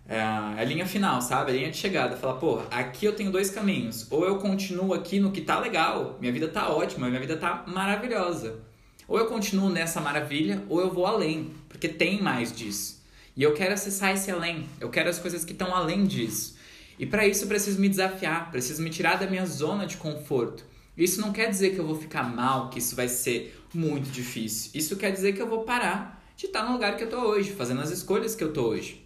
[0.08, 1.52] é a linha final, sabe?
[1.52, 2.18] A linha de chegada.
[2.18, 4.08] Falar, pô, aqui eu tenho dois caminhos.
[4.12, 7.64] Ou eu continuo aqui no que tá legal, minha vida tá ótima, minha vida tá
[7.66, 8.60] maravilhosa.
[9.08, 13.02] Ou eu continuo nessa maravilha, ou eu vou além, porque tem mais disso.
[13.38, 14.66] E eu quero acessar esse além.
[14.80, 16.58] Eu quero as coisas que estão além disso.
[17.00, 20.64] E para isso eu preciso me desafiar, preciso me tirar da minha zona de conforto.
[20.98, 24.72] Isso não quer dizer que eu vou ficar mal, que isso vai ser muito difícil.
[24.74, 27.52] Isso quer dizer que eu vou parar de estar no lugar que eu tô hoje,
[27.52, 29.06] fazendo as escolhas que eu tô hoje.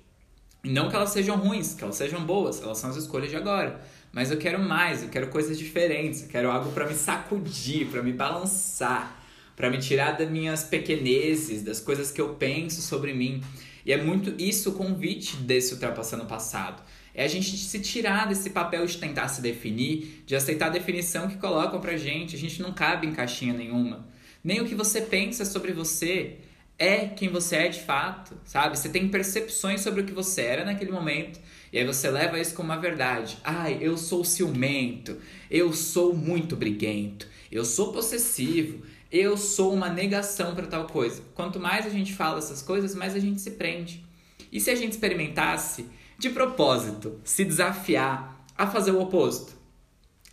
[0.63, 3.81] Não que elas sejam ruins, que elas sejam boas, elas são as escolhas de agora.
[4.13, 8.01] Mas eu quero mais, eu quero coisas diferentes, eu quero algo para me sacudir, para
[8.01, 9.21] me balançar,
[9.53, 13.43] para me tirar das minhas pequenezes, das coisas que eu penso sobre mim.
[13.85, 16.81] E é muito isso o convite desse Ultrapassando Passado.
[17.13, 21.27] É a gente se tirar desse papel de tentar se definir, de aceitar a definição
[21.27, 22.33] que colocam pra gente.
[22.33, 24.07] A gente não cabe em caixinha nenhuma.
[24.41, 26.37] Nem o que você pensa sobre você
[26.77, 28.77] é quem você é de fato, sabe?
[28.77, 31.39] Você tem percepções sobre o que você era naquele momento
[31.71, 33.37] e aí você leva isso como uma verdade.
[33.43, 35.17] Ai, eu sou ciumento,
[35.49, 41.21] eu sou muito briguento, eu sou possessivo, eu sou uma negação para tal coisa.
[41.33, 44.05] Quanto mais a gente fala essas coisas, mais a gente se prende.
[44.51, 45.85] E se a gente experimentasse
[46.17, 49.53] de propósito se desafiar a fazer o oposto?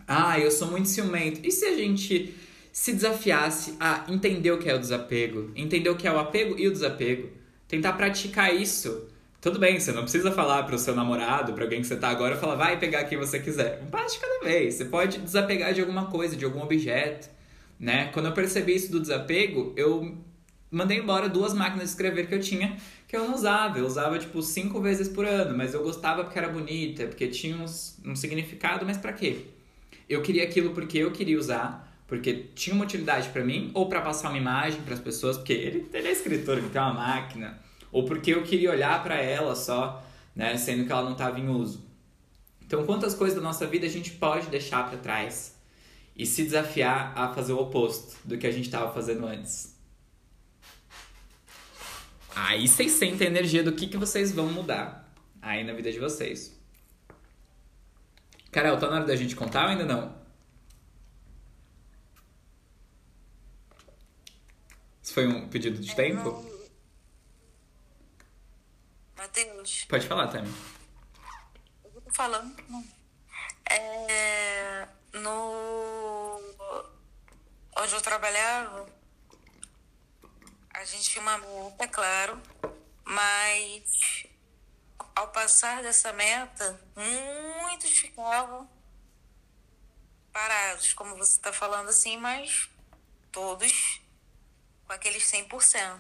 [0.07, 1.41] Ah, eu sou muito ciumento.
[1.45, 2.35] E se a gente
[2.73, 6.59] se desafiasse a entender o que é o desapego, entender o que é o apego
[6.59, 7.29] e o desapego,
[7.69, 9.09] tentar praticar isso.
[9.43, 12.09] Tudo bem, você não precisa falar para o seu namorado, para alguém que você tá
[12.09, 13.83] agora, falar vai pegar quem você quiser.
[13.83, 14.75] Um passo de cada vez.
[14.75, 17.29] Você pode desapegar de alguma coisa, de algum objeto,
[17.79, 18.07] né?
[18.13, 20.17] Quando eu percebi isso do desapego, eu
[20.71, 23.79] mandei embora duas máquinas de escrever que eu tinha que eu não usava.
[23.79, 27.57] Eu usava tipo cinco vezes por ano, mas eu gostava porque era bonita, porque tinha
[27.57, 29.49] uns, um significado, mas para quê?
[30.09, 34.03] Eu queria aquilo porque eu queria usar porque tinha uma utilidade para mim ou para
[34.03, 37.59] passar uma imagem para as pessoas, porque ele, ele é escritor, ele tem uma máquina,
[37.91, 40.05] ou porque eu queria olhar para ela só,
[40.37, 41.83] né, sendo que ela não estava em uso.
[42.61, 45.59] Então, quantas coisas da nossa vida a gente pode deixar para trás
[46.15, 49.75] e se desafiar a fazer o oposto do que a gente estava fazendo antes?
[52.37, 55.11] Aí vocês sentem a energia do que, que vocês vão mudar
[55.41, 56.61] aí na vida de vocês.
[58.51, 60.22] Carol, tá na hora da gente contar ou ainda não?
[65.13, 66.43] Isso foi um pedido de é, tempo?
[69.15, 69.85] Matheus.
[69.85, 70.51] Pode falar, Tami.
[71.85, 72.57] Eu tô falando.
[73.69, 74.89] É...
[75.13, 76.41] No...
[77.77, 78.87] Onde eu trabalhava,
[80.73, 82.41] a gente tinha uma meta, claro,
[83.05, 84.25] mas
[85.15, 88.67] ao passar dessa meta, muitos ficavam
[90.33, 92.71] parados, como você está falando assim, mas
[93.31, 94.02] todos
[94.93, 95.99] com aqueles 100%.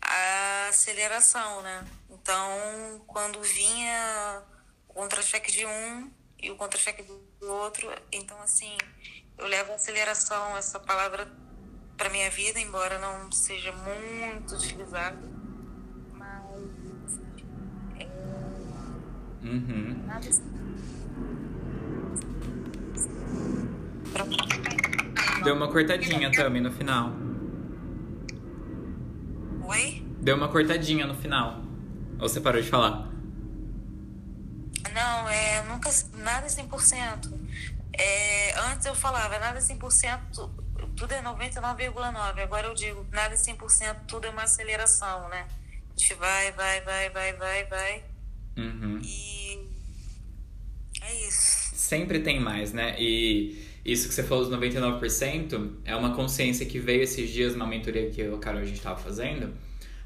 [0.00, 1.84] A aceleração, né?
[2.10, 4.42] Então, quando vinha
[4.88, 6.10] o contra-cheque de um
[6.40, 8.76] e o contra-cheque do outro, então, assim,
[9.38, 11.28] eu levo aceleração, essa palavra,
[11.96, 15.18] para minha vida, embora não seja muito utilizada.
[16.12, 17.20] Mas.
[17.98, 18.04] É...
[19.44, 20.02] Uhum.
[20.06, 20.52] Nada assim.
[25.44, 27.31] Deu uma cortadinha também no final.
[29.64, 30.04] Oi?
[30.20, 31.62] Deu uma cortadinha no final.
[32.18, 33.10] Ou você parou de falar?
[34.92, 37.32] Não, é nunca nada é 100%.
[37.94, 40.50] É, antes eu falava, nada é 100%,
[40.96, 42.42] tudo é 99,9.
[42.42, 45.46] Agora eu digo, nada é 100%, tudo é uma aceleração, né?
[45.94, 48.04] A gente vai, vai, vai, vai, vai, vai.
[48.56, 49.00] Uhum.
[49.02, 49.68] E
[51.02, 51.74] é isso.
[51.74, 52.96] Sempre tem mais, né?
[52.98, 57.66] E isso que você falou dos 99% é uma consciência que veio esses dias numa
[57.66, 59.52] mentoria que eu Carol a gente estava fazendo,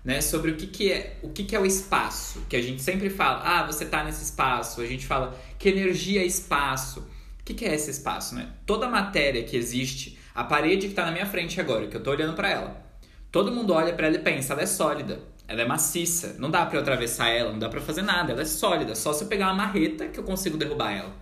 [0.02, 0.20] né?
[0.22, 2.42] Sobre o que, que é o que, que é o espaço.
[2.48, 4.80] Que a gente sempre fala, ah, você tá nesse espaço.
[4.80, 7.00] A gente fala que energia é espaço.
[7.40, 8.48] O que, que é esse espaço, né?
[8.64, 12.10] Toda matéria que existe, a parede que tá na minha frente agora, que eu tô
[12.10, 12.86] olhando para ela.
[13.30, 16.64] Todo mundo olha para ela e pensa, ela é sólida, ela é maciça, não dá
[16.64, 19.28] para eu atravessar ela, não dá para fazer nada, ela é sólida, só se eu
[19.28, 21.12] pegar uma marreta que eu consigo derrubar ela.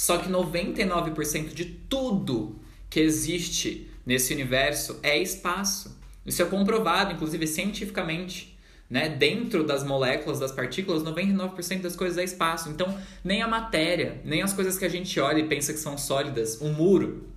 [0.00, 5.94] Só que 99% de tudo que existe nesse universo é espaço.
[6.24, 8.58] Isso é comprovado, inclusive cientificamente.
[8.88, 9.10] Né?
[9.10, 12.70] Dentro das moléculas, das partículas, 99% das coisas é espaço.
[12.70, 15.98] Então, nem a matéria, nem as coisas que a gente olha e pensa que são
[15.98, 17.28] sólidas, um muro,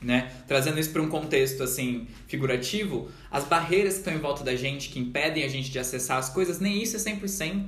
[0.00, 0.32] né?
[0.48, 4.88] Trazendo isso para um contexto assim figurativo, as barreiras que estão em volta da gente,
[4.88, 7.66] que impedem a gente de acessar as coisas, nem isso é 100%.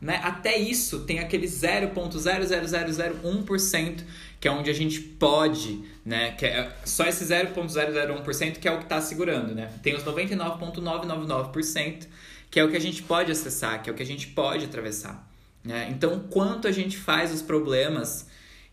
[0.00, 0.18] Né?
[0.22, 4.04] Até isso tem aquele 0.00001%,
[4.38, 6.32] que é onde a gente pode, né?
[6.32, 9.72] Que é só esse 0.001% que é o que está segurando, né?
[9.82, 12.06] Tem os 99.999%,
[12.50, 14.66] que é o que a gente pode acessar, que é o que a gente pode
[14.66, 15.26] atravessar.
[15.64, 15.88] Né?
[15.90, 18.28] Então, quanto a gente faz os problemas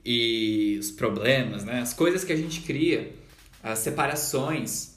[0.05, 1.79] e os problemas, né?
[1.79, 3.13] As coisas que a gente cria,
[3.63, 4.93] as separações,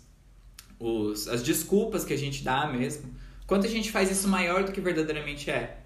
[0.79, 3.15] os, as desculpas que a gente dá mesmo,
[3.47, 5.86] quanto a gente faz isso maior do que verdadeiramente é.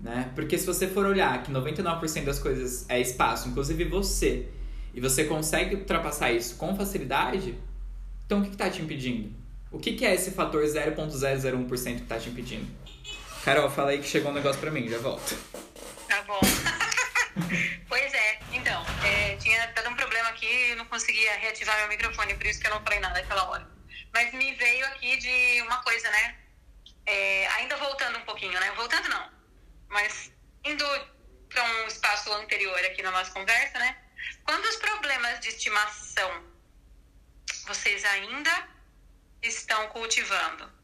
[0.00, 0.30] Né?
[0.34, 4.48] Porque se você for olhar que 99% das coisas é espaço, inclusive você,
[4.94, 7.54] e você consegue ultrapassar isso com facilidade,
[8.24, 9.32] então o que está te impedindo?
[9.70, 12.66] O que, que é esse fator 0.001% que está te impedindo?
[13.44, 15.36] Carol, fala aí que chegou um negócio pra mim, já volto.
[16.08, 16.40] Tá bom.
[17.88, 22.34] pois é, então, é, tinha dado um problema aqui e não conseguia reativar meu microfone,
[22.34, 23.68] por isso que eu não falei nada naquela hora.
[24.12, 26.34] Mas me veio aqui de uma coisa, né?
[27.06, 28.72] É, ainda voltando um pouquinho, né?
[28.76, 29.39] Voltando não,
[29.90, 30.32] mas
[30.64, 30.84] indo
[31.48, 33.96] para um espaço anterior aqui na nossa conversa, né?
[34.44, 36.44] Quantos problemas de estimação
[37.66, 38.68] vocês ainda
[39.42, 40.80] estão cultivando?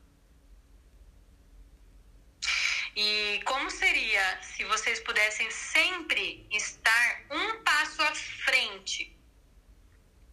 [2.96, 9.14] E como seria se vocês pudessem sempre estar um passo à frente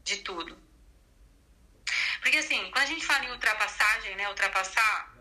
[0.03, 0.57] de tudo?
[2.21, 4.29] Porque assim, quando a gente fala em ultrapassagem, né?
[4.29, 5.12] Ultrapassar,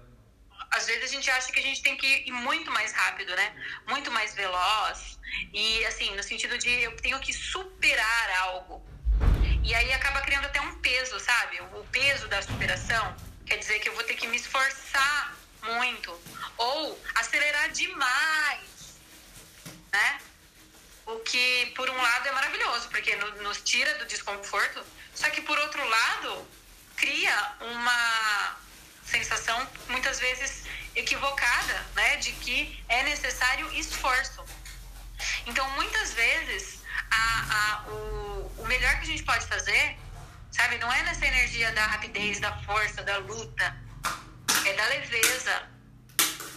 [0.73, 3.55] às vezes a gente acha que a gente tem que ir muito mais rápido, né?
[3.87, 5.18] Muito mais veloz.
[5.53, 8.85] E assim, no sentido de eu tenho que superar algo.
[9.62, 11.61] E aí acaba criando até um peso, sabe?
[11.61, 13.14] O peso da superação
[13.47, 16.20] quer dizer que eu vou ter que me esforçar muito
[16.57, 18.99] ou acelerar demais,
[19.93, 20.20] né?
[21.05, 24.83] O que por um lado é maravilhoso, porque nos tira do desconforto,
[25.14, 26.49] só que por outro lado
[26.97, 28.57] cria uma
[29.05, 30.62] sensação muitas vezes
[30.95, 34.45] equivocada, né, de que é necessário esforço.
[35.47, 36.80] Então, muitas vezes,
[37.11, 39.97] a, a, o, o melhor que a gente pode fazer,
[40.51, 43.76] sabe, não é nessa energia da rapidez, da força, da luta,
[44.66, 45.68] é da leveza.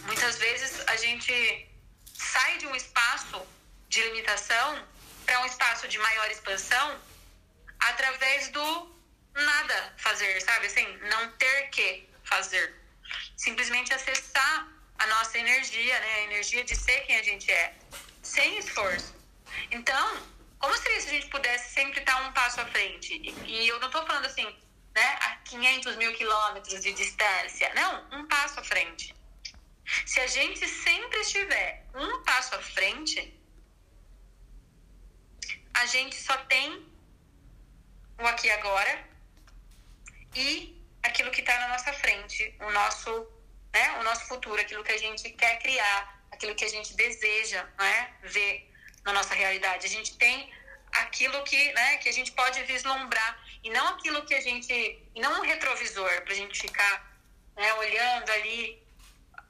[0.04, 1.68] Muitas vezes a gente
[2.14, 3.42] sai de um espaço
[3.88, 4.84] de limitação
[5.24, 7.00] para um espaço de maior expansão
[7.80, 8.96] através do
[9.34, 10.66] nada fazer, sabe?
[10.66, 12.74] Assim, não ter que fazer.
[13.36, 14.68] Simplesmente acessar
[14.98, 16.14] a nossa energia, né?
[16.14, 17.74] A energia de ser quem a gente é,
[18.22, 19.14] sem esforço.
[19.70, 23.14] Então, como seria se a gente pudesse sempre estar um passo à frente?
[23.44, 24.44] E, eu não estou falando assim,
[24.94, 27.72] né, a 500 mil quilômetros de distância.
[27.74, 29.14] Não, um passo à frente.
[30.04, 33.38] Se a gente sempre estiver um passo à frente,
[35.74, 36.86] a gente só tem
[38.18, 39.08] o aqui e agora
[40.34, 40.75] e
[41.06, 43.10] aquilo que está na nossa frente, o nosso,
[43.72, 47.64] né, o nosso futuro, aquilo que a gente quer criar, aquilo que a gente deseja
[47.78, 48.70] né, ver
[49.04, 49.86] na nossa realidade.
[49.86, 50.52] A gente tem
[50.92, 54.72] aquilo que, né, que a gente pode vislumbrar e não aquilo que a gente,
[55.14, 57.16] e não um retrovisor para a gente ficar
[57.56, 58.82] né, olhando ali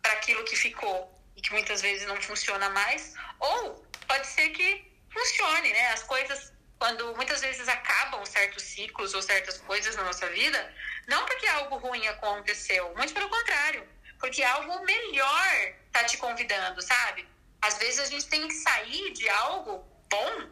[0.02, 4.90] para aquilo que ficou e que muitas vezes não funciona mais, ou pode ser que
[5.12, 5.88] funcione, né?
[5.88, 10.74] As coisas quando muitas vezes acabam certos ciclos ou certas coisas na nossa vida,
[11.06, 13.86] não porque algo ruim aconteceu, muito pelo contrário,
[14.18, 17.26] porque algo melhor tá te convidando, sabe?
[17.62, 20.50] Às vezes a gente tem que sair de algo bom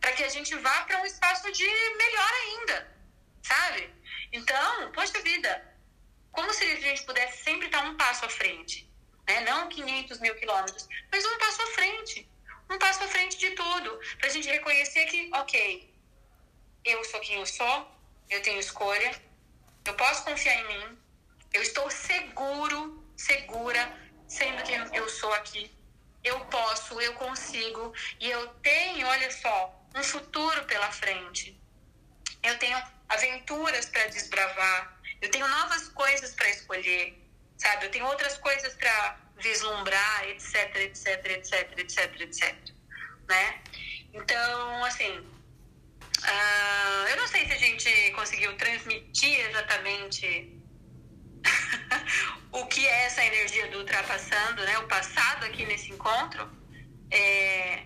[0.00, 1.66] para que a gente vá para um espaço de
[1.96, 2.96] melhor ainda,
[3.42, 3.94] sabe?
[4.32, 5.74] Então, poxa vida,
[6.32, 8.90] como se a gente pudesse sempre estar um passo à frente,
[9.26, 9.40] né?
[9.40, 12.28] Não 500 mil quilômetros, mas um passo à frente,
[12.68, 15.94] um passo à frente de tudo, para a gente reconhecer que, ok,
[16.84, 17.88] eu sou quem eu sou,
[18.28, 19.10] eu tenho escolha,
[19.84, 20.98] eu posso confiar em mim,
[21.52, 23.92] eu estou seguro, segura,
[24.26, 25.70] sendo quem eu sou aqui.
[26.22, 31.60] Eu posso, eu consigo e eu tenho, olha só, um futuro pela frente.
[32.42, 32.76] Eu tenho
[33.08, 37.22] aventuras para desbravar, eu tenho novas coisas para escolher,
[37.58, 37.86] sabe?
[37.86, 42.54] Eu tenho outras coisas para vislumbrar, etc, etc, etc, etc, etc,
[43.28, 43.62] né?
[44.12, 45.24] Então, assim,
[46.24, 50.58] uh, eu não sei se a gente conseguiu transmitir exatamente
[52.52, 54.78] o que é essa energia do ultrapassando, né?
[54.78, 56.50] O passado aqui nesse encontro.
[57.10, 57.84] É,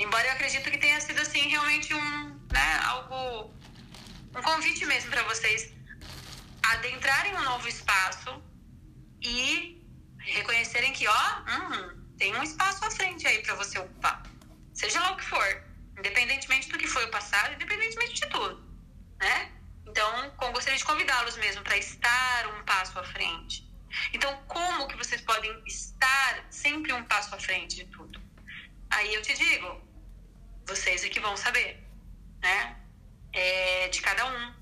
[0.00, 3.52] Embora eu acredito que tenha sido assim realmente um, né, algo
[4.34, 5.74] um convite mesmo para vocês
[6.62, 8.42] adentrarem um novo espaço
[9.20, 9.84] e
[10.18, 14.22] reconhecerem que, ó, hum, tem um espaço à frente aí para você ocupar.
[14.72, 15.62] Seja lá o que for,
[16.00, 18.58] independentemente do que foi o passado, independentemente de tudo,
[19.18, 19.52] né?
[19.86, 23.68] Então, como gostaria de convidá-los mesmo para estar um passo à frente.
[24.12, 28.20] Então, como que vocês podem estar sempre um passo à frente de tudo?
[28.90, 29.80] Aí eu te digo,
[30.66, 31.82] vocês é que vão saber,
[32.40, 32.76] né?
[33.32, 34.54] É de cada um.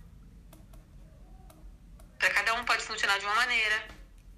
[2.19, 3.89] Para cada um pode funcionar de uma maneira.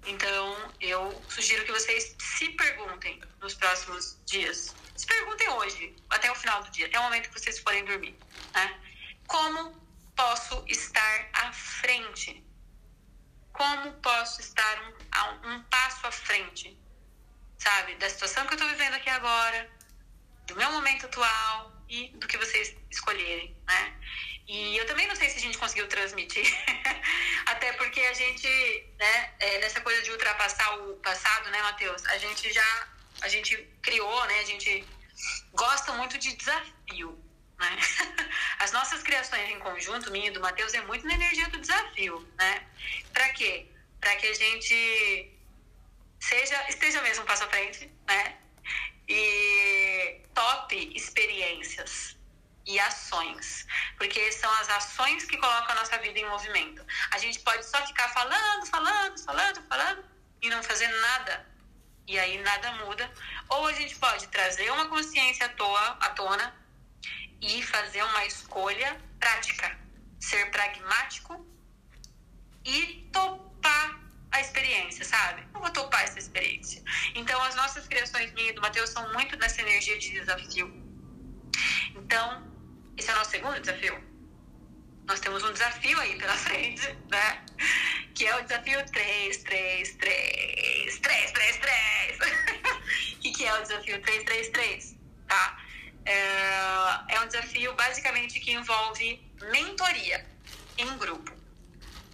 [0.05, 4.75] Então, eu sugiro que vocês se perguntem nos próximos dias.
[5.01, 8.15] Se perguntem hoje, até o final do dia, até o momento que vocês forem dormir,
[8.53, 8.79] né?
[9.25, 9.73] Como
[10.15, 12.45] posso estar à frente?
[13.51, 16.77] Como posso estar um, um passo à frente?
[17.57, 17.95] Sabe?
[17.95, 19.71] Da situação que eu estou vivendo aqui agora,
[20.45, 23.99] do meu momento atual e do que vocês escolherem, né?
[24.47, 26.45] E eu também não sei se a gente conseguiu transmitir,
[27.47, 28.47] até porque a gente,
[28.99, 32.05] né, é, nessa coisa de ultrapassar o passado, né, Matheus?
[32.05, 32.87] A gente já,
[33.21, 34.85] a gente criou, né, a gente
[35.53, 37.17] gosta muito de desafio,
[37.59, 37.77] né?
[38.59, 42.27] As nossas criações em conjunto, minha e do Matheus, é muito na energia do desafio,
[42.37, 42.67] né?
[43.13, 43.67] Para quê?
[43.99, 45.31] Para que a gente
[46.19, 48.41] seja, esteja mesmo passo à frente, né?
[49.11, 52.15] e top experiências
[52.65, 53.65] e ações,
[53.97, 56.85] porque são as ações que colocam a nossa vida em movimento.
[57.11, 60.05] A gente pode só ficar falando, falando, falando, falando
[60.41, 61.50] e não fazer nada.
[62.07, 63.11] E aí nada muda.
[63.49, 66.53] Ou a gente pode trazer uma consciência à, toa, à tona
[67.41, 69.79] e fazer uma escolha prática.
[70.19, 71.45] Ser pragmático
[72.63, 73.99] e topar
[74.31, 75.43] a experiência, sabe?
[75.53, 76.83] Eu vou topar essa experiência.
[77.15, 80.71] Então, as nossas criações, minha e do Matheus, são muito nessa energia de desafio.
[81.95, 82.51] Então,
[82.97, 84.10] esse é o nosso segundo desafio.
[85.11, 87.43] Nós temos um desafio aí pela frente, né?
[88.15, 92.17] Que é o desafio 3, 3, 3, 3, 3, 3.
[93.17, 94.95] O que é o desafio 3, 3, 3?
[95.27, 95.57] Tá?
[96.05, 99.21] É, é um desafio basicamente que envolve
[99.51, 100.25] mentoria
[100.77, 101.33] em grupo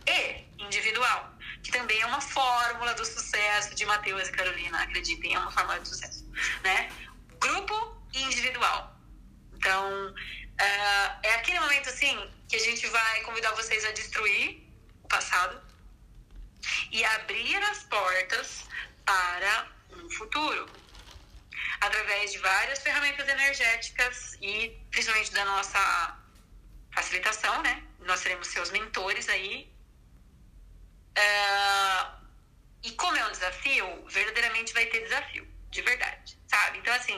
[0.08, 5.40] e individual que também é uma fórmula do sucesso de Matheus e Carolina, acreditem, é
[5.40, 6.26] uma fórmula de sucesso,
[6.64, 6.90] né?
[7.40, 8.96] Grupo e individual.
[9.56, 12.18] Então, uh, é aquele momento, assim,
[12.48, 14.64] que a gente vai convidar vocês a destruir
[15.04, 15.62] o passado
[16.92, 18.66] e abrir as portas
[19.06, 20.70] para um futuro
[21.82, 26.18] através de várias ferramentas energéticas e principalmente da nossa
[26.92, 27.84] facilitação, né?
[28.00, 29.72] Nós seremos seus mentores aí
[31.18, 32.28] Uh,
[32.84, 35.48] e como é um desafio, verdadeiramente vai ter desafio,
[35.78, 36.80] de verdade, sabe?
[36.80, 37.14] Então, assim,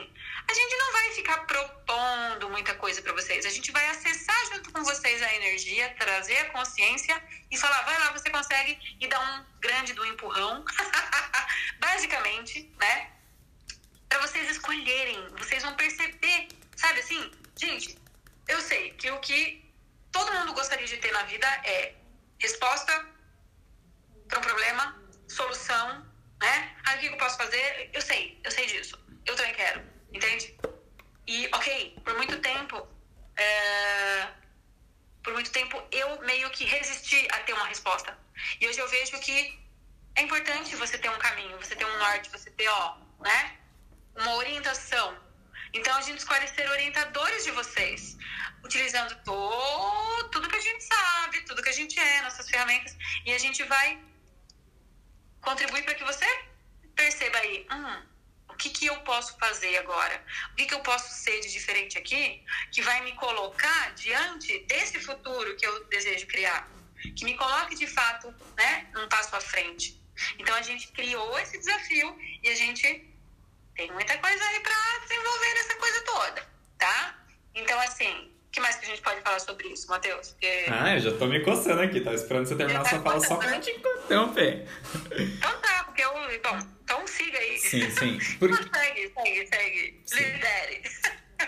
[0.46, 4.70] a gente não vai ficar propondo muita coisa para vocês, a gente vai acessar junto
[4.70, 7.16] com vocês a energia, trazer a consciência
[7.50, 10.62] e falar, vai lá, você consegue, e dar um grande do empurrão,
[11.80, 13.10] basicamente, né?
[14.10, 17.98] Para vocês escolherem, vocês vão perceber, sabe assim, gente,
[18.46, 19.72] eu sei que o que
[20.12, 21.94] todo mundo gostaria de ter na vida é
[22.38, 22.92] resposta
[24.28, 26.09] para um problema, solução,
[26.40, 26.76] né?
[26.84, 27.90] Ah, o que eu posso fazer?
[27.92, 28.98] Eu sei, eu sei disso.
[29.26, 30.56] Eu também quero, entende?
[31.26, 32.88] E, ok, por muito tempo,
[33.36, 34.28] é...
[35.22, 38.18] por muito tempo eu meio que resisti a ter uma resposta.
[38.60, 39.58] E hoje eu vejo que
[40.16, 43.58] é importante você ter um caminho, você ter um norte, você ter, ó, né?
[44.16, 45.16] Uma orientação.
[45.72, 48.16] Então a gente escolhe ser orientadores de vocês,
[48.64, 53.32] utilizando todo, tudo que a gente sabe, tudo que a gente é, nossas ferramentas, e
[53.32, 54.02] a gente vai
[55.40, 56.26] contribuir para que você
[56.94, 58.02] perceba aí, hum,
[58.48, 60.22] O que, que eu posso fazer agora?
[60.52, 65.00] O que, que eu posso ser de diferente aqui que vai me colocar diante desse
[65.00, 66.68] futuro que eu desejo criar?
[67.16, 69.98] Que me coloque de fato né, um passo à frente.
[70.38, 72.82] Então a gente criou esse desafio e a gente
[73.74, 77.24] tem muita coisa aí para desenvolver nessa coisa toda, tá?
[77.54, 80.30] Então, assim, o que mais que a gente pode falar sobre isso, Matheus?
[80.30, 80.64] Porque...
[80.68, 83.36] Ah, eu já tô me coçando aqui, tá esperando você terminar tá sua fala só
[83.36, 84.66] pra te interromper.
[85.12, 86.10] Então tá, porque eu.
[86.12, 87.58] Bom, então siga aí.
[87.58, 88.18] Sim, sim.
[88.40, 88.52] Por...
[88.52, 90.00] segue, segue, segue.
[90.04, 90.16] Sim.
[90.16, 90.82] Lidere.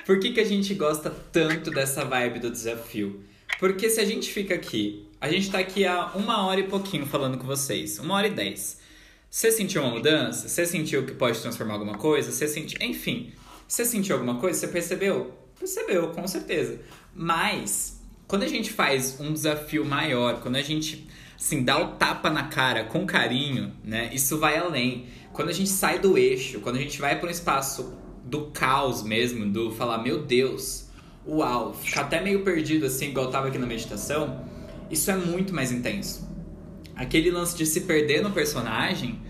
[0.07, 3.25] Por que, que a gente gosta tanto dessa vibe do desafio?
[3.59, 7.05] Porque se a gente fica aqui, a gente tá aqui há uma hora e pouquinho
[7.05, 8.81] falando com vocês, uma hora e dez.
[9.29, 10.49] Você sentiu uma mudança?
[10.49, 12.31] Você sentiu que pode transformar alguma coisa?
[12.31, 12.79] Você sentiu.
[12.81, 13.33] Enfim,
[13.67, 14.61] você sentiu alguma coisa?
[14.61, 15.42] Você percebeu?
[15.63, 16.81] Percebeu, com certeza.
[17.15, 21.07] Mas, quando a gente faz um desafio maior, quando a gente,
[21.39, 24.11] assim, dá o tapa na cara com carinho, né?
[24.13, 25.07] Isso vai além.
[25.33, 29.05] Quando a gente sai do eixo, quando a gente vai para um espaço do caos
[29.05, 30.91] mesmo, do falar, meu Deus,
[31.25, 34.45] uau, ficar até meio perdido, assim, igual eu tava aqui na meditação,
[34.91, 36.29] isso é muito mais intenso.
[36.97, 39.21] Aquele lance de se perder no personagem,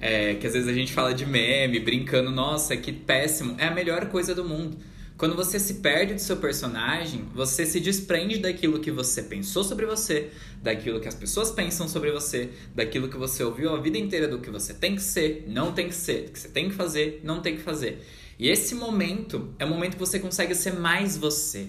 [0.00, 3.72] é, que às vezes a gente fala de meme, brincando, nossa, que péssimo, é a
[3.72, 4.78] melhor coisa do mundo.
[5.20, 9.84] Quando você se perde do seu personagem, você se desprende daquilo que você pensou sobre
[9.84, 10.30] você,
[10.62, 14.38] daquilo que as pessoas pensam sobre você, daquilo que você ouviu a vida inteira do
[14.38, 17.20] que você tem que ser, não tem que ser, do que você tem que fazer,
[17.22, 18.02] não tem que fazer.
[18.38, 21.68] E esse momento é o momento que você consegue ser mais você.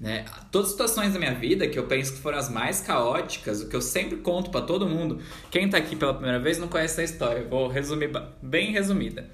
[0.00, 0.24] Né?
[0.50, 3.68] Todas as situações da minha vida que eu penso que foram as mais caóticas, o
[3.68, 5.20] que eu sempre conto para todo mundo,
[5.50, 8.10] quem tá aqui pela primeira vez não conhece a história, vou resumir
[8.40, 9.28] bem resumida.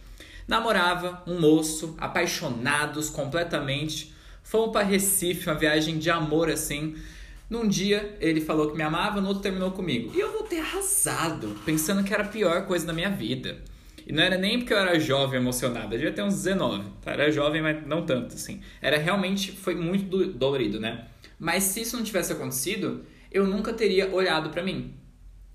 [0.46, 4.14] Namorava um moço, apaixonados completamente.
[4.42, 6.94] Fomos para Recife, uma viagem de amor assim.
[7.48, 10.12] Num dia ele falou que me amava, no outro terminou comigo.
[10.14, 13.58] E eu voltei arrasado, pensando que era a pior coisa da minha vida.
[14.06, 16.84] E não era nem porque eu era jovem emocionado, eu devia ter uns 19.
[17.00, 17.12] Tá?
[17.12, 18.60] Era jovem, mas não tanto, assim.
[18.82, 21.06] Era realmente, foi muito dolorido, né?
[21.38, 24.94] Mas se isso não tivesse acontecido, eu nunca teria olhado para mim.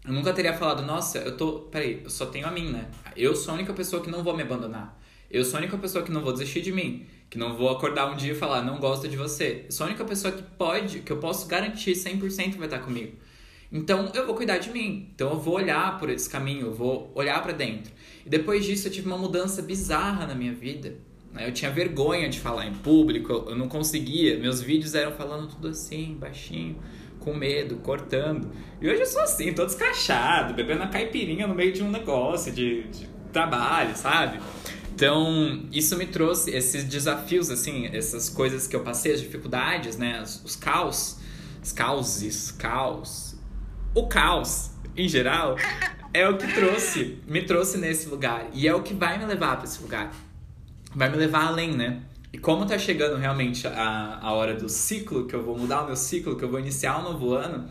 [0.05, 1.59] Eu nunca teria falado, nossa, eu tô.
[1.71, 2.89] Peraí, eu só tenho a mim, né?
[3.15, 4.97] Eu sou a única pessoa que não vou me abandonar.
[5.29, 7.05] Eu sou a única pessoa que não vou desistir de mim.
[7.29, 9.65] Que não vou acordar um dia e falar, não gosto de você.
[9.65, 12.79] Eu sou a única pessoa que pode, que eu posso garantir 100% que vai estar
[12.79, 13.13] comigo.
[13.71, 15.09] Então eu vou cuidar de mim.
[15.13, 17.91] Então eu vou olhar por esse caminho, eu vou olhar para dentro.
[18.25, 20.95] E depois disso eu tive uma mudança bizarra na minha vida.
[21.31, 21.47] Né?
[21.47, 24.39] Eu tinha vergonha de falar em público, eu não conseguia.
[24.39, 26.77] Meus vídeos eram falando tudo assim, baixinho
[27.19, 28.51] com medo, cortando.
[28.81, 32.51] E hoje eu sou assim, todo escrachado, bebendo a caipirinha no meio de um negócio,
[32.51, 34.39] de, de trabalho, sabe?
[34.93, 40.21] Então, isso me trouxe esses desafios, assim, essas coisas que eu passei, as dificuldades, né?
[40.21, 41.17] Os, os caos,
[41.63, 43.35] os causes, caos.
[43.95, 45.55] O caos, em geral,
[46.13, 48.47] é o que trouxe, me trouxe nesse lugar.
[48.53, 50.11] E é o que vai me levar para esse lugar.
[50.93, 52.01] Vai me levar além, né?
[52.31, 55.87] E como tá chegando realmente a, a hora do ciclo, que eu vou mudar o
[55.87, 57.69] meu ciclo, que eu vou iniciar um novo ano,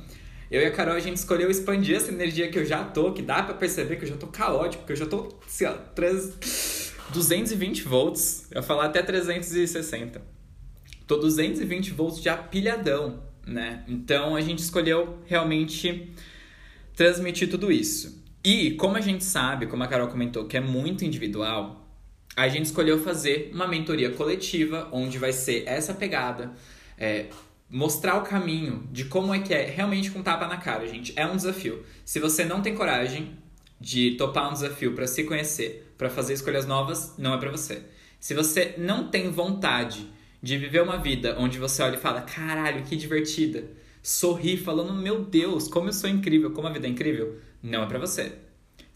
[0.51, 3.23] eu e a Carol a gente escolheu expandir essa energia que eu já tô, que
[3.23, 6.95] dá para perceber que eu já tô caótico, que eu já tô, assim, ó, 3,
[7.13, 10.21] 220 volts, eu ia falar até 360.
[11.07, 13.85] Tô 220 volts de apilhadão, né?
[13.87, 16.13] Então a gente escolheu realmente
[16.97, 18.25] transmitir tudo isso.
[18.43, 21.88] E como a gente sabe, como a Carol comentou, que é muito individual,
[22.39, 26.53] a gente escolheu fazer uma mentoria coletiva, onde vai ser essa pegada,
[26.97, 27.27] é,
[27.69, 31.13] mostrar o caminho de como é que é realmente com tapa na cara, gente.
[31.17, 31.85] É um desafio.
[32.05, 33.37] Se você não tem coragem
[33.81, 37.83] de topar um desafio para se conhecer, para fazer escolhas novas, não é para você.
[38.21, 40.09] Se você não tem vontade
[40.41, 43.65] de viver uma vida onde você olha e fala: caralho, que divertida,
[44.01, 47.87] sorri falando: meu Deus, como eu sou incrível, como a vida é incrível, não é
[47.87, 48.33] para você.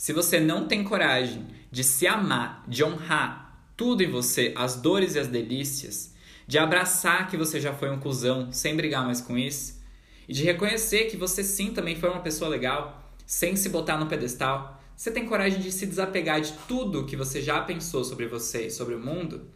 [0.03, 5.15] Se você não tem coragem de se amar, de honrar tudo em você, as dores
[5.15, 6.13] e as delícias,
[6.45, 9.81] de abraçar que você já foi um cuzão sem brigar mais com isso,
[10.29, 14.09] e de reconhecer que você sim também foi uma pessoa legal, sem se botar no
[14.09, 18.67] pedestal, você tem coragem de se desapegar de tudo que você já pensou sobre você
[18.67, 19.53] e sobre o mundo,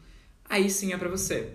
[0.49, 1.55] aí sim é para você.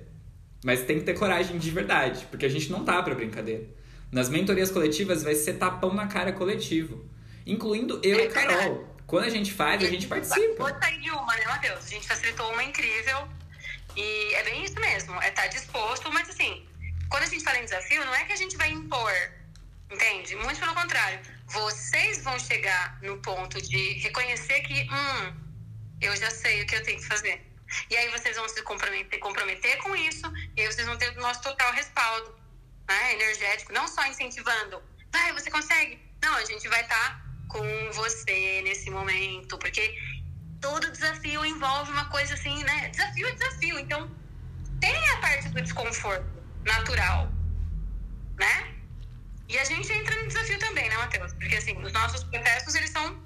[0.66, 3.70] Mas tem que ter coragem de verdade, porque a gente não tá para brincadeira.
[4.12, 7.10] Nas mentorias coletivas vai ser tapão na cara coletivo,
[7.46, 8.88] incluindo eu é, e Carol.
[9.08, 10.70] Quando a gente faz, a gente participa.
[10.70, 11.86] Vou sair de uma, né, Matheus?
[11.86, 13.28] A gente facilitou uma incrível.
[13.96, 16.66] E é bem isso mesmo, é estar tá disposto, mas assim,
[17.10, 19.12] quando a gente fala em desafio, não é que a gente vai impor,
[19.92, 20.36] entende?
[20.38, 21.20] Muito pelo contrário.
[21.48, 25.36] Vocês vão chegar no ponto de reconhecer que, hum,
[26.00, 27.46] eu já sei o que eu tenho que fazer.
[27.90, 31.22] E aí vocês vão se comprometer, comprometer com isso, e aí vocês vão ter o
[31.22, 32.34] nosso total respaldo
[32.88, 34.82] né, energético, não só incentivando,
[35.12, 36.00] vai, você consegue.
[36.22, 39.96] Não, a gente vai estar tá com você nesse momento, porque
[40.62, 42.90] todo desafio envolve uma coisa assim, né?
[42.90, 43.80] Desafio é desafio.
[43.80, 44.10] Então,
[44.80, 46.26] tem a parte do desconforto
[46.64, 47.30] natural,
[48.40, 48.74] né?
[49.50, 51.34] E a gente entra no desafio também, né, Matheus?
[51.34, 53.22] Porque, assim, os nossos processos, eles são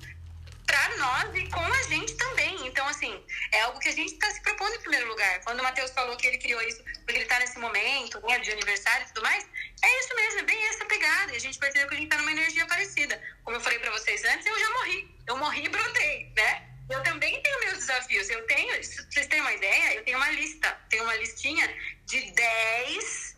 [0.66, 2.68] para nós e com a gente também.
[2.68, 5.42] Então, assim, é algo que a gente está se propondo em primeiro lugar.
[5.44, 8.52] Quando o Matheus falou que ele criou isso porque ele está nesse momento, né, de
[8.52, 9.46] aniversário e tudo mais,
[9.84, 11.34] é isso mesmo, é bem essa pegada.
[11.34, 13.22] E a gente percebeu que a gente está numa energia parecida.
[13.44, 15.16] Como eu falei para vocês antes, eu já morri.
[15.28, 16.70] Eu morri e brotei, né?
[16.90, 18.30] Eu também tenho meus desafios.
[18.30, 21.68] Eu tenho, vocês terem uma ideia, eu tenho uma lista, tenho uma listinha
[22.06, 23.38] de 10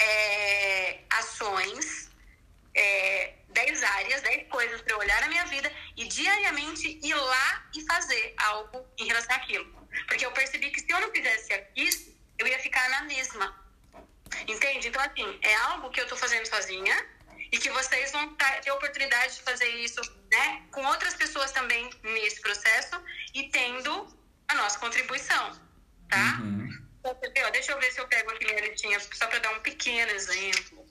[0.00, 2.10] é, ações,
[2.74, 7.70] é, 10 áreas, 10 coisas para eu olhar na minha vida e diariamente ir lá
[7.74, 9.66] e fazer algo em relação àquilo.
[10.06, 13.68] Porque eu percebi que se eu não fizesse isso, eu ia ficar na mesma.
[14.46, 14.88] Entende?
[14.88, 17.06] Então, assim, é algo que eu tô fazendo sozinha
[17.50, 20.00] e que vocês vão ter a oportunidade de fazer isso
[20.30, 23.02] né, com outras pessoas também nesse processo
[23.34, 24.16] e tendo
[24.48, 25.58] a nossa contribuição,
[26.08, 26.38] tá?
[26.40, 26.68] Uhum.
[26.98, 30.10] Então, deixa eu ver se eu pego aqui minha listinha só para dar um pequeno
[30.12, 30.86] exemplo.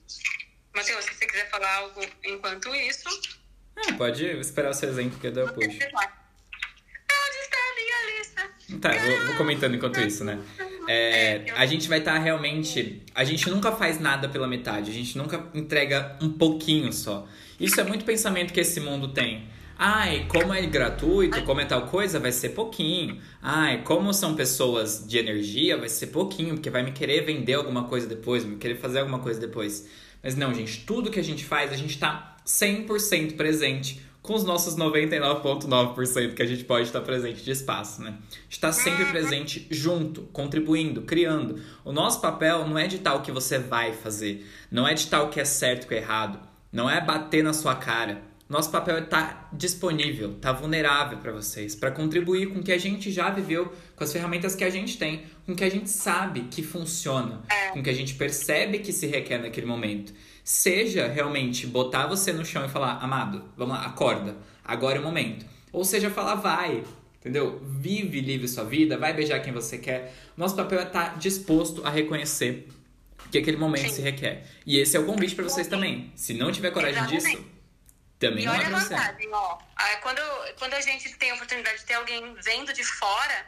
[0.77, 3.09] Matheus, se você quiser falar algo enquanto isso.
[3.75, 5.67] Ah, pode esperar o seu exemplo que eu depois.
[5.67, 5.97] Onde está
[7.57, 8.49] a minha lista?
[8.79, 10.39] Tá, vou, vou comentando enquanto isso, né?
[10.87, 13.01] É, a gente vai estar tá realmente.
[13.15, 17.27] A gente nunca faz nada pela metade, a gente nunca entrega um pouquinho só.
[17.59, 19.49] Isso é muito pensamento que esse mundo tem.
[19.79, 23.19] Ai, como é gratuito, como é tal coisa, vai ser pouquinho.
[23.41, 27.85] Ai, como são pessoas de energia, vai ser pouquinho, porque vai me querer vender alguma
[27.85, 29.87] coisa depois, me querer fazer alguma coisa depois.
[30.27, 34.43] Mas não, gente, tudo que a gente faz, a gente tá 100% presente com os
[34.43, 38.13] nossos 99,9% que a gente pode estar presente de espaço, né?
[38.49, 39.11] Está sempre uhum.
[39.11, 41.61] presente junto, contribuindo, criando.
[41.85, 45.29] O nosso papel não é ditar o que você vai fazer, não é ditar o
[45.29, 46.37] que é certo e o que é errado,
[46.73, 48.21] não é bater na sua cara.
[48.49, 52.63] Nosso papel é estar tá disponível, estar tá vulnerável para vocês, para contribuir com o
[52.63, 55.63] que a gente já viveu, com as ferramentas que a gente tem, com o que
[55.63, 57.69] a gente sabe que funciona, é.
[57.71, 60.13] com o que a gente percebe que se requer naquele momento
[60.47, 65.03] seja realmente botar você no chão e falar, amado, vamos lá, acorda, agora é o
[65.03, 65.45] momento.
[65.73, 66.85] Ou seja, falar, vai,
[67.19, 67.61] entendeu?
[67.65, 70.15] Vive livre sua vida, vai beijar quem você quer.
[70.37, 72.65] Nosso papel é estar tá disposto a reconhecer
[73.29, 73.95] que aquele momento Sim.
[73.95, 74.45] se requer.
[74.65, 76.13] E esse é o convite para vocês também.
[76.15, 77.25] Se não tiver coragem Exatamente.
[77.25, 77.45] disso,
[78.19, 79.57] também e é olha a vantagem, ó.
[80.01, 80.21] Quando,
[80.57, 83.45] quando a gente tem a oportunidade de ter alguém vendo de fora,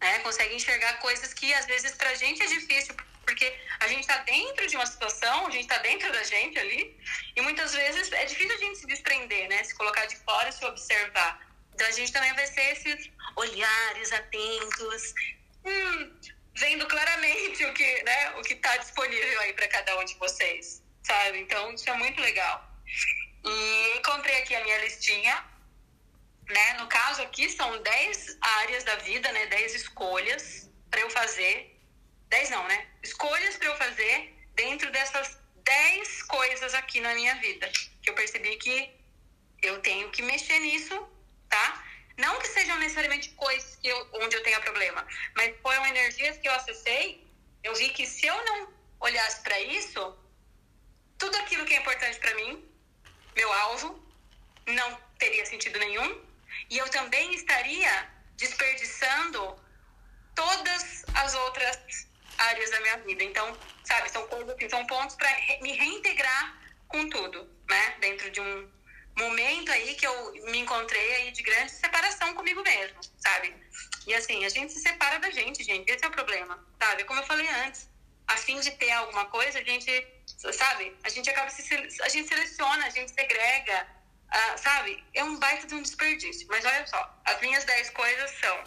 [0.00, 4.16] né, consegue enxergar coisas que às vezes pra gente é difícil porque a gente está
[4.18, 6.98] dentro de uma situação, a gente está dentro da gente ali,
[7.36, 9.62] e muitas vezes é difícil a gente se desprender, né?
[9.62, 11.40] Se colocar de fora e se observar.
[11.72, 15.14] Então a gente também vai ser esses olhares atentos,
[15.64, 16.20] hum,
[16.56, 20.82] vendo claramente o que né, o que está disponível aí para cada um de vocês,
[21.02, 21.38] sabe?
[21.38, 22.68] Então isso é muito legal.
[23.44, 25.44] E encontrei aqui a minha listinha,
[26.48, 26.72] né?
[26.74, 29.46] No caso aqui são 10 áreas da vida, né?
[29.46, 31.80] 10 escolhas para eu fazer
[32.30, 32.86] 10 não, né?
[33.02, 37.70] Escolhas para eu fazer dentro dessas 10 coisas aqui na minha vida.
[38.02, 38.94] Que eu percebi que
[39.60, 40.96] eu tenho que mexer nisso,
[41.48, 41.84] tá?
[42.16, 46.48] Não que sejam necessariamente coisas que eu, onde eu tenha problema, mas foram energias que
[46.48, 47.26] eu acessei.
[47.64, 50.16] Eu vi que se eu não olhasse para isso,
[51.18, 52.69] tudo aquilo que é importante para mim,
[53.40, 53.88] meu alvo,
[54.66, 56.08] não teria sentido nenhum.
[56.68, 57.92] E eu também estaria
[58.36, 59.40] desperdiçando
[60.34, 61.78] todas as outras
[62.36, 63.24] áreas da minha vida.
[63.24, 63.46] Então,
[63.84, 65.30] sabe, são coisas assim, são pontos para
[65.62, 66.44] me reintegrar
[66.88, 67.96] com tudo, né?
[68.00, 68.70] Dentro de um
[69.16, 73.54] momento aí que eu me encontrei aí de grande separação comigo mesmo, sabe?
[74.06, 75.90] E assim, a gente se separa da gente, gente.
[75.90, 77.04] Esse é o problema, sabe?
[77.04, 77.88] Como eu falei antes,
[78.28, 79.90] a fim de ter alguma coisa, a gente,
[80.52, 80.96] sabe?
[81.04, 81.62] A gente acaba se
[82.02, 83.86] a gente seleciona, a gente segrega,
[84.28, 85.04] uh, sabe?
[85.14, 86.46] É um baita de um desperdício.
[86.48, 88.64] Mas olha só, as minhas 10 coisas são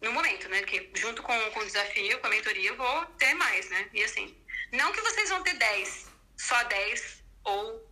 [0.00, 0.62] no momento, né?
[0.62, 3.88] Que junto com, com o desafio, com a mentoria, eu vou ter mais, né?
[3.92, 4.36] E assim,
[4.72, 6.06] não que vocês vão ter 10,
[6.36, 7.90] só 10 ou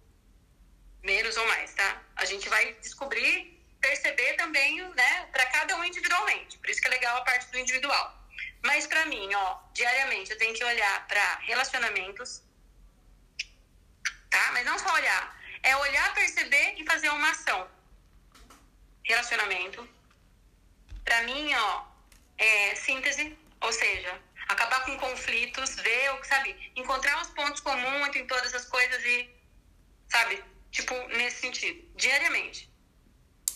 [1.02, 2.02] menos ou mais, tá?
[2.16, 6.58] A gente vai descobrir, perceber também, né, para cada um individualmente.
[6.58, 8.14] Por isso que é legal a parte do individual.
[8.64, 12.42] Mas para mim, ó, diariamente eu tenho que olhar para relacionamentos,
[14.30, 14.50] tá?
[14.52, 17.68] Mas não só olhar, é olhar, perceber e fazer uma ação.
[19.04, 19.88] Relacionamento.
[21.04, 21.84] Para mim, ó,
[22.36, 28.54] é, síntese, ou seja, acabar com conflitos, ver, sabe, encontrar os pontos comuns em todas
[28.54, 29.30] as coisas e,
[30.08, 32.70] sabe, tipo, nesse sentido, diariamente.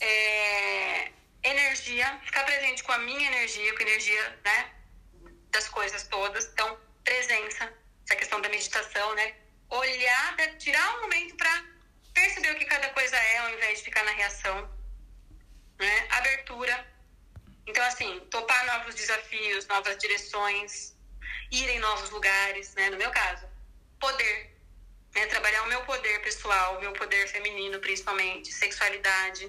[0.01, 1.13] É,
[1.43, 4.73] energia, ficar presente com a minha energia, com a energia, né,
[5.51, 6.47] das coisas todas.
[6.47, 7.73] Então, presença,
[8.05, 9.35] essa questão da meditação, né,
[9.73, 11.65] olhar, tirar um momento para
[12.13, 14.71] perceber o que cada coisa é, ao invés de ficar na reação,
[15.79, 16.93] né, abertura,
[17.65, 20.97] Então, assim, topar novos desafios, novas direções,
[21.51, 22.91] ir em novos lugares, né?
[22.91, 23.47] No meu caso,
[24.01, 24.51] poder,
[25.15, 25.27] né?
[25.27, 29.49] Trabalhar o meu poder pessoal, o meu poder feminino, principalmente, sexualidade,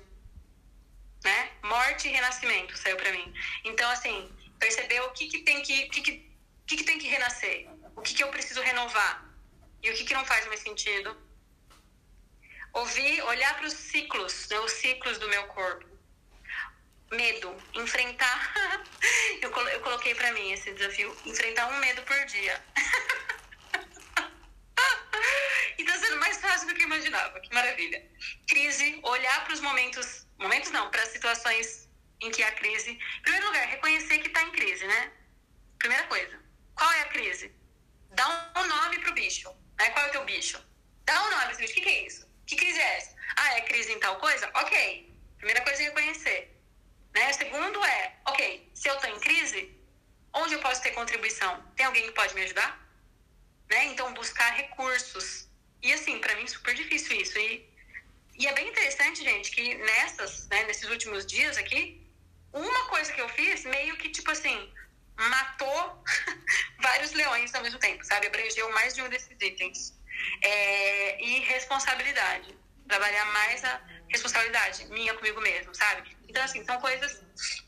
[1.23, 1.51] né?
[1.63, 3.33] Morte e renascimento saiu para mim.
[3.63, 6.31] Então, assim, perceber o que, que tem que, que, que,
[6.67, 9.32] que, que tem que renascer, o que, que eu preciso renovar
[9.83, 11.15] e o que, que não faz mais sentido.
[12.73, 14.59] Ouvir, olhar para os ciclos, né?
[14.59, 15.85] os ciclos do meu corpo.
[17.11, 18.53] Medo, enfrentar.
[19.41, 22.65] eu, colo- eu coloquei para mim esse desafio: enfrentar um medo por dia.
[25.77, 27.39] e tá sendo mais fácil do que eu imaginava.
[27.41, 28.03] Que maravilha.
[28.47, 30.25] Crise, olhar para os momentos.
[30.39, 31.87] Momentos não, para as situações
[32.21, 32.91] em que há crise.
[32.91, 35.11] Em primeiro lugar, reconhecer que está em crise, né?
[35.77, 36.39] Primeira coisa.
[36.73, 37.53] Qual é a crise?
[38.11, 39.53] Dá um nome pro bicho.
[39.77, 39.89] Né?
[39.91, 40.63] Qual é o teu bicho?
[41.05, 41.71] Dá um nome pro bicho.
[41.71, 42.27] O que, que é isso?
[42.45, 43.15] Que crise é essa?
[43.35, 44.49] Ah, é crise em tal coisa?
[44.53, 45.13] Ok.
[45.37, 46.53] Primeira coisa é reconhecer.
[47.13, 47.29] Né?
[47.29, 49.71] O segundo é, ok, se eu tô em crise,
[50.33, 51.61] onde eu posso ter contribuição?
[51.75, 52.79] Tem alguém que pode me ajudar?
[53.69, 53.85] Né?
[53.85, 55.47] Então, buscar recursos.
[55.81, 57.37] E assim, para mim, super difícil isso.
[57.37, 57.69] E,
[58.39, 62.01] e é bem interessante, gente, que nessas, né, nesses últimos dias aqui,
[62.51, 64.71] uma coisa que eu fiz, meio que tipo assim,
[65.17, 66.03] matou
[66.79, 68.27] vários leões ao mesmo tempo, sabe?
[68.27, 69.93] Abrangeu mais de um desses itens.
[70.41, 72.55] É, e responsabilidade.
[72.87, 76.15] Trabalhar mais a responsabilidade minha comigo mesmo, sabe?
[76.27, 77.21] Então, assim, são coisas,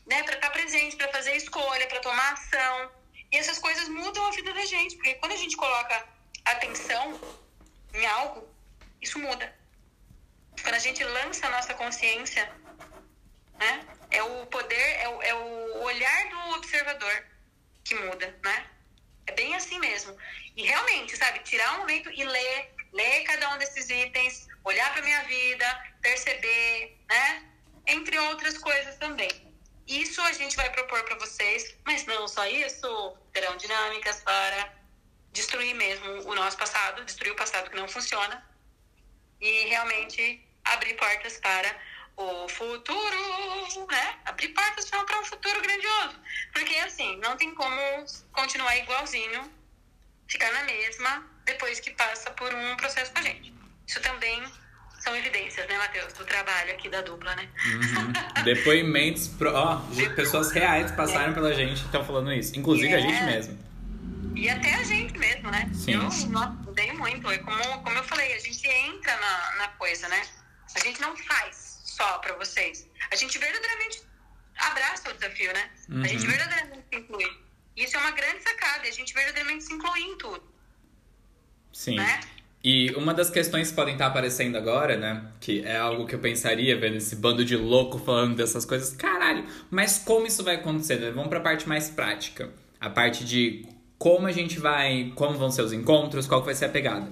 [0.06, 2.90] né, para estar presente, para fazer escolha, para tomar ação.
[3.32, 6.06] E essas coisas mudam a vida da gente, porque quando a gente coloca
[6.44, 7.20] atenção
[7.92, 8.48] em algo,
[9.00, 9.54] isso muda.
[10.62, 12.50] Quando a gente lança a nossa consciência,
[13.58, 13.86] né?
[14.10, 17.24] É o poder, é o, é o olhar do observador
[17.86, 18.66] que muda, né?
[19.26, 20.16] É bem assim mesmo.
[20.56, 25.02] E realmente, sabe, tirar um momento e ler, ler cada um desses itens, olhar para
[25.02, 27.48] minha vida, perceber, né?
[27.86, 29.30] Entre outras coisas também.
[29.86, 34.74] Isso a gente vai propor para vocês, mas não só isso, terão dinâmicas para
[35.32, 38.44] destruir mesmo o nosso passado, destruir o passado que não funciona
[39.40, 41.68] e realmente abrir portas para
[42.16, 44.14] o futuro, né?
[44.24, 46.16] Abrir portas para um futuro grandioso.
[46.52, 47.76] Porque, assim, não tem como
[48.32, 49.50] continuar igualzinho,
[50.26, 53.52] ficar na mesma, depois que passa por um processo com a gente.
[53.86, 54.42] Isso também
[54.98, 56.12] são evidências, né, Matheus?
[56.14, 57.48] Do trabalho aqui da dupla, né?
[57.66, 58.12] Uhum.
[58.44, 62.58] Depoimentos, pro, ó, de pessoas reais que passaram pela gente e estão falando isso.
[62.58, 63.26] Inclusive a gente É.
[63.26, 63.66] mesmo.
[64.34, 65.70] E até a gente mesmo, né?
[65.72, 65.92] Sim.
[65.92, 66.26] Eu nossa,
[66.68, 67.30] odeio muito.
[67.30, 70.22] É como, como eu falei, a gente entra na, na coisa, né?
[70.74, 71.65] A gente não faz
[71.96, 72.88] só pra vocês.
[73.10, 74.02] A gente verdadeiramente
[74.56, 75.70] abraça o desafio, né?
[75.88, 76.02] Uhum.
[76.02, 77.46] A gente verdadeiramente se inclui.
[77.76, 80.42] Isso é uma grande sacada, a gente verdadeiramente se inclui em tudo,
[81.72, 81.96] Sim.
[81.96, 82.20] né?
[82.64, 85.30] E uma das questões que podem estar aparecendo agora, né?
[85.40, 88.96] Que é algo que eu pensaria vendo esse bando de louco falando dessas coisas.
[88.96, 90.96] Caralho, mas como isso vai acontecer?
[90.96, 91.10] né?
[91.10, 92.52] Vamos pra parte mais prática.
[92.80, 93.64] A parte de
[93.98, 95.12] como a gente vai.
[95.14, 97.08] Como vão ser os encontros, qual vai ser a pegada.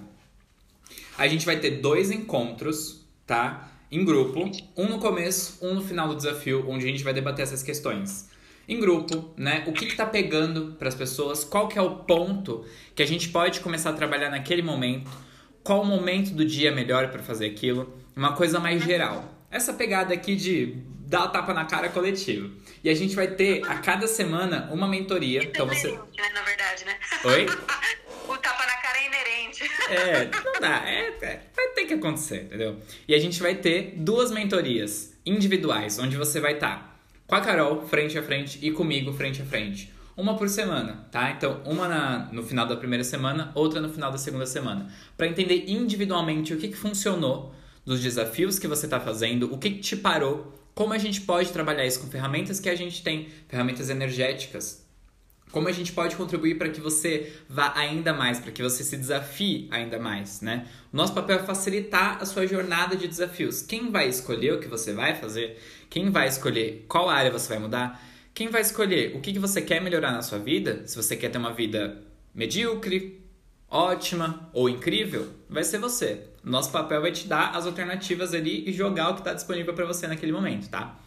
[1.16, 3.70] A gente vai ter dois encontros, tá?
[3.90, 4.50] Em grupo.
[4.76, 8.28] Um no começo, um no final do desafio, onde a gente vai debater essas questões.
[8.66, 9.62] Em grupo, né?
[9.66, 11.44] O que, que tá pegando para as pessoas?
[11.44, 15.10] Qual que é o ponto que a gente pode começar a trabalhar naquele momento?
[15.62, 17.94] Qual o momento do dia melhor para fazer aquilo?
[18.16, 19.32] Uma coisa mais geral.
[19.50, 22.50] Essa pegada aqui de dar o tapa na cara coletivo.
[22.82, 25.44] E a gente vai ter a cada semana uma mentoria.
[25.44, 25.92] Então é você.
[25.92, 26.96] né, na verdade, né?
[27.24, 27.46] Oi?
[28.28, 29.64] o tapa na cara é inerente.
[29.90, 30.88] É, não dá.
[30.88, 32.76] É, é, vai ter que acontecer, entendeu?
[33.06, 37.86] E a gente vai ter duas mentorias individuais, onde você vai estar com a Carol
[37.86, 39.92] frente a frente e comigo frente a frente.
[40.16, 41.30] Uma por semana, tá?
[41.32, 44.88] Então, uma na- no final da primeira semana, outra no final da segunda semana.
[45.16, 47.52] Pra entender individualmente o que, que funcionou
[47.84, 51.50] dos desafios que você tá fazendo, o que, que te parou, como a gente pode
[51.52, 54.83] trabalhar isso com ferramentas que a gente tem, ferramentas energéticas,
[55.54, 58.96] como a gente pode contribuir para que você vá ainda mais, para que você se
[58.96, 60.66] desafie ainda mais, né?
[60.92, 63.62] Nosso papel é facilitar a sua jornada de desafios.
[63.62, 65.56] Quem vai escolher o que você vai fazer?
[65.88, 68.04] Quem vai escolher qual área você vai mudar?
[68.34, 70.82] Quem vai escolher o que que você quer melhorar na sua vida?
[70.88, 72.02] Se você quer ter uma vida
[72.34, 73.24] medíocre,
[73.70, 76.24] ótima ou incrível, vai ser você.
[76.42, 79.86] Nosso papel vai te dar as alternativas ali e jogar o que está disponível para
[79.86, 80.98] você naquele momento, tá?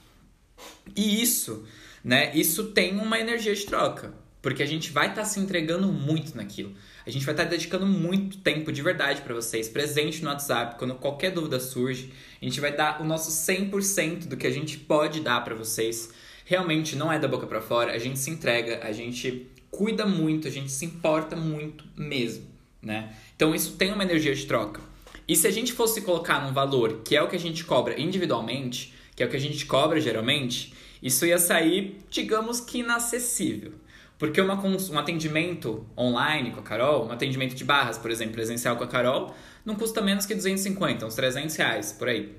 [0.95, 1.67] E isso,
[2.01, 2.33] né?
[2.33, 4.25] Isso tem uma energia de troca.
[4.41, 6.73] Porque a gente vai estar se entregando muito naquilo.
[7.05, 10.95] A gente vai estar dedicando muito tempo de verdade para vocês, presente no WhatsApp, quando
[10.95, 12.13] qualquer dúvida surge.
[12.41, 16.11] A gente vai dar o nosso 100% do que a gente pode dar para vocês.
[16.45, 20.47] Realmente não é da boca para fora, a gente se entrega, a gente cuida muito,
[20.47, 22.45] a gente se importa muito mesmo,
[22.81, 23.13] né?
[23.35, 24.81] Então isso tem uma energia de troca.
[25.27, 27.99] E se a gente fosse colocar num valor, que é o que a gente cobra
[27.99, 33.73] individualmente, que é o que a gente cobra geralmente, Isso ia sair, digamos que inacessível.
[34.17, 38.75] Porque uma, um atendimento online com a Carol, um atendimento de barras, por exemplo, presencial
[38.75, 42.35] com a Carol, não custa menos que 250, uns 300 reais, por aí.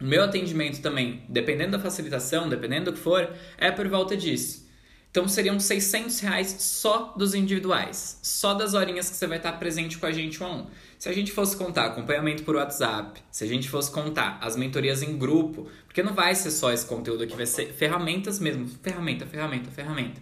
[0.00, 4.64] O meu atendimento também, dependendo da facilitação, dependendo do que for, é por volta disso.
[5.10, 9.96] Então seriam 600 reais só dos individuais, só das horinhas que você vai estar presente
[9.96, 10.66] com a gente um a um.
[10.98, 15.02] Se a gente fosse contar acompanhamento por WhatsApp, se a gente fosse contar as mentorias
[15.02, 19.24] em grupo, porque não vai ser só esse conteúdo aqui, vai ser ferramentas mesmo, ferramenta,
[19.24, 20.20] ferramenta, ferramenta.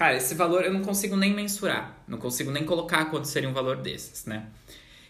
[0.00, 3.52] Cara, esse valor eu não consigo nem mensurar, não consigo nem colocar quanto seria um
[3.52, 4.46] valor desses, né?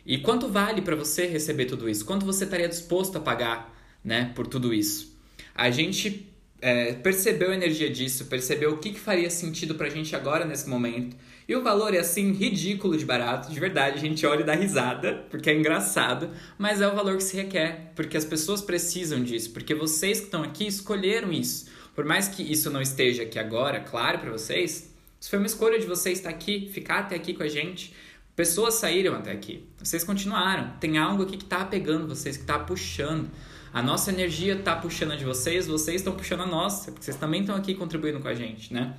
[0.04, 2.04] E quanto vale para você receber tudo isso?
[2.04, 3.72] Quanto você estaria disposto a pagar,
[4.02, 5.16] né, por tudo isso?
[5.54, 6.28] A gente
[6.60, 10.68] é, percebeu a energia disso, percebeu o que, que faria sentido pra gente agora nesse
[10.68, 11.16] momento.
[11.46, 14.56] E o valor é assim ridículo de barato, de verdade, a gente olha e dá
[14.56, 19.22] risada, porque é engraçado, mas é o valor que se requer, porque as pessoas precisam
[19.22, 21.69] disso, porque vocês que estão aqui escolheram isso.
[21.94, 24.90] Por mais que isso não esteja aqui agora, claro para vocês,
[25.20, 27.94] isso foi uma escolha de vocês estar aqui, ficar até aqui com a gente.
[28.34, 30.72] Pessoas saíram até aqui, vocês continuaram.
[30.80, 33.28] Tem algo aqui que está pegando vocês, que está puxando.
[33.72, 37.42] A nossa energia está puxando de vocês, vocês estão puxando a nossa, porque vocês também
[37.42, 38.96] estão aqui contribuindo com a gente, né?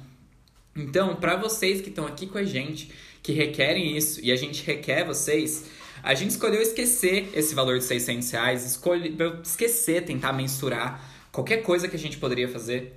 [0.76, 2.92] Então, para vocês que estão aqui com a gente,
[3.22, 5.66] que requerem isso e a gente requer vocês,
[6.04, 11.88] a gente escolheu esquecer esse valor de 600 reais, escolhe, esquecer, tentar mensurar qualquer coisa
[11.88, 12.94] que a gente poderia fazer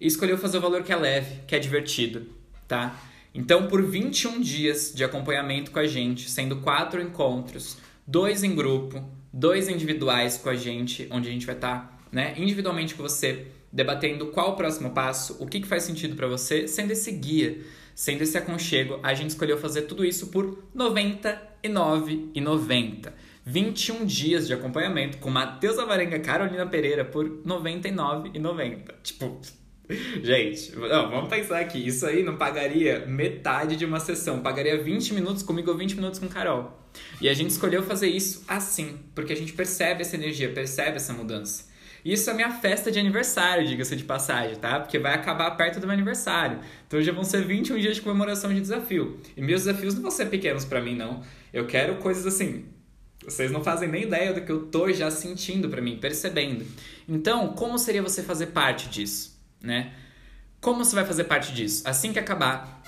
[0.00, 2.26] e escolheu fazer o valor que é leve, que é divertido,
[2.66, 3.00] tá?
[3.34, 9.04] Então, por 21 dias de acompanhamento com a gente, sendo quatro encontros, dois em grupo,
[9.32, 13.46] dois individuais com a gente, onde a gente vai estar tá, né, individualmente com você,
[13.70, 17.58] debatendo qual o próximo passo, o que, que faz sentido para você, sendo esse guia,
[17.94, 20.56] sendo esse aconchego, a gente escolheu fazer tudo isso por R$
[21.64, 23.12] 99,90.
[23.48, 28.92] 21 dias de acompanhamento com Matheus Avarenga Carolina Pereira por R$ 99,90.
[29.02, 29.40] Tipo,
[30.22, 31.78] gente, não, vamos pensar aqui.
[31.78, 34.40] Isso aí não pagaria metade de uma sessão.
[34.40, 36.78] Pagaria 20 minutos comigo ou 20 minutos com Carol.
[37.22, 41.14] E a gente escolheu fazer isso assim, porque a gente percebe essa energia, percebe essa
[41.14, 41.68] mudança.
[42.04, 44.78] Isso é minha festa de aniversário, diga-se de passagem, tá?
[44.78, 46.60] Porque vai acabar perto do meu aniversário.
[46.86, 49.18] Então já vão ser 21 dias de comemoração de desafio.
[49.34, 51.22] E meus desafios não vão ser pequenos para mim, não.
[51.50, 52.66] Eu quero coisas assim,
[53.24, 56.64] vocês não fazem nem ideia do que eu tô já sentindo para mim, percebendo.
[57.08, 59.92] Então, como seria você fazer parte disso, né?
[60.60, 61.82] Como você vai fazer parte disso?
[61.86, 62.82] Assim que acabar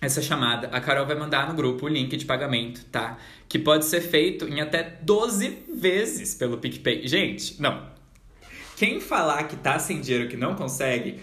[0.00, 3.18] essa chamada, a Carol vai mandar no grupo o link de pagamento, tá?
[3.48, 7.06] Que pode ser feito em até 12 vezes pelo PicPay.
[7.08, 7.88] Gente, não.
[8.76, 11.20] Quem falar que tá sem dinheiro que não consegue,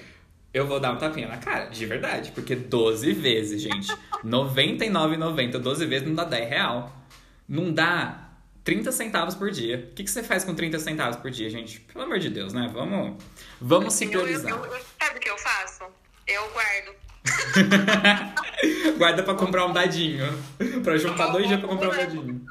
[0.54, 2.32] eu vou dar um tapinha na cara, de verdade.
[2.32, 3.92] Porque 12 vezes, gente.
[3.92, 7.06] R$ 99,90, 12 vezes não dá 10 real.
[7.48, 8.23] Não dá
[8.64, 9.90] 30 centavos por dia.
[9.92, 11.82] O que, que você faz com 30 centavos por dia, gente?
[11.82, 12.70] Pelo amor de Deus, né?
[12.74, 13.22] Vamos,
[13.60, 14.52] vamos se priorizar.
[14.52, 15.84] Eu, eu, eu, sabe o que eu faço?
[16.28, 16.96] Eu guardo.
[18.98, 20.26] Guarda pra comprar um dadinho.
[20.84, 22.46] Pra juntar dois dias pra comprar um dadinho.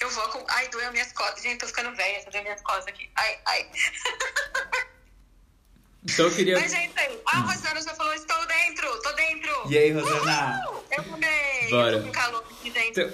[0.00, 0.44] Eu vou com.
[0.50, 1.42] Ai, doeu minhas costas.
[1.42, 3.08] Gente, tô ficando velha, tô minhas costas aqui.
[3.16, 3.70] Ai, ai.
[6.08, 6.58] Então eu queria.
[6.58, 6.92] Mas, gente,
[7.26, 9.70] a Rosana já falou: estou dentro, tô dentro.
[9.70, 10.64] E aí, Rosana?
[10.68, 10.84] Uhul!
[10.96, 11.70] Eu também.
[11.70, 11.92] Bora.
[11.92, 13.00] Eu tô com calor aqui, gente.
[13.00, 13.10] Então,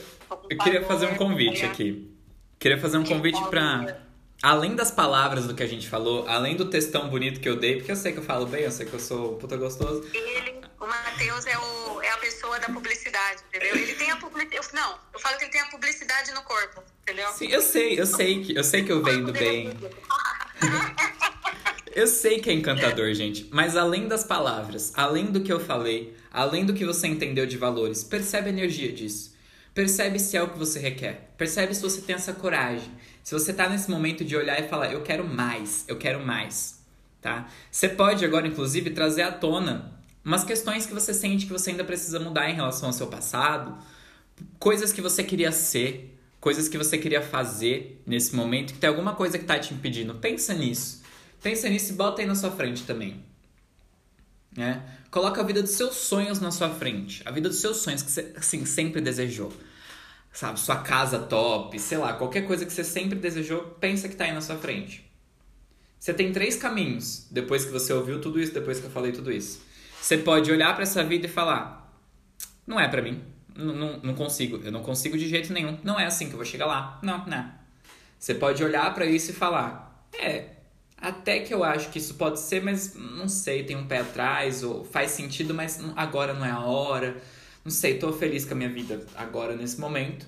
[0.50, 2.14] eu queria fazer um convite aqui.
[2.58, 4.02] Queria fazer um convite pra.
[4.42, 7.76] Além das palavras do que a gente falou, além do textão bonito que eu dei,
[7.76, 10.04] porque eu sei que eu falo bem, eu sei que eu sou puta gostoso.
[10.12, 13.76] Ele, o Matheus é, o, é a pessoa da publicidade, entendeu?
[13.76, 14.68] Ele tem a publicidade.
[14.72, 17.30] Não, eu falo que ele tem a publicidade no corpo, entendeu?
[17.30, 19.70] Sim, eu sei, eu sei que eu sei que eu vendo bem.
[21.94, 26.16] Eu sei que é encantador, gente, mas além das palavras, além do que eu falei,
[26.32, 29.34] além do que você entendeu de valores, percebe a energia disso.
[29.74, 31.32] Percebe se é o que você requer.
[31.36, 32.90] Percebe se você tem essa coragem.
[33.22, 36.82] Se você tá nesse momento de olhar e falar, eu quero mais, eu quero mais,
[37.20, 37.48] tá?
[37.70, 39.92] Você pode agora, inclusive, trazer à tona
[40.24, 43.76] umas questões que você sente que você ainda precisa mudar em relação ao seu passado,
[44.58, 49.14] coisas que você queria ser, coisas que você queria fazer nesse momento, que tem alguma
[49.14, 50.14] coisa que tá te impedindo.
[50.14, 51.01] Pensa nisso.
[51.42, 53.22] Pensa nisso e bota aí na sua frente também.
[54.56, 54.82] Né?
[55.10, 57.22] Coloca a vida dos seus sonhos na sua frente.
[57.24, 59.52] A vida dos seus sonhos que você assim, sempre desejou.
[60.32, 64.24] Sabe, sua casa top, sei lá, qualquer coisa que você sempre desejou, pensa que tá
[64.24, 65.04] aí na sua frente.
[65.98, 69.30] Você tem três caminhos depois que você ouviu tudo isso, depois que eu falei tudo
[69.30, 69.60] isso.
[70.00, 71.96] Você pode olhar para essa vida e falar:
[72.66, 73.22] não é para mim,
[73.54, 76.38] não, não, não consigo, eu não consigo de jeito nenhum, não é assim que eu
[76.38, 77.52] vou chegar lá, não, não.
[78.18, 80.46] Você pode olhar para isso e falar: é,
[81.02, 84.62] até que eu acho que isso pode ser, mas não sei, tem um pé atrás,
[84.62, 87.16] ou faz sentido, mas agora não é a hora.
[87.64, 90.26] Não sei, tô feliz com a minha vida agora nesse momento.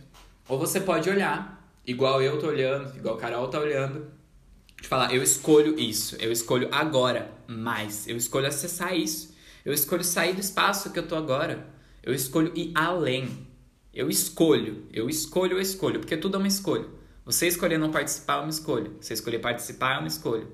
[0.48, 4.10] Ou você pode olhar, igual eu tô olhando, igual a Carol tá olhando,
[4.80, 9.34] de falar, eu escolho isso, eu escolho agora mais, eu escolho acessar isso,
[9.64, 11.66] eu escolho sair do espaço que eu tô agora,
[12.02, 13.46] eu escolho ir além.
[13.94, 16.86] Eu escolho, eu escolho, eu escolho, porque tudo é uma escolha.
[17.24, 20.48] Você escolher não participar é uma escolha, você escolher participar é uma escolha.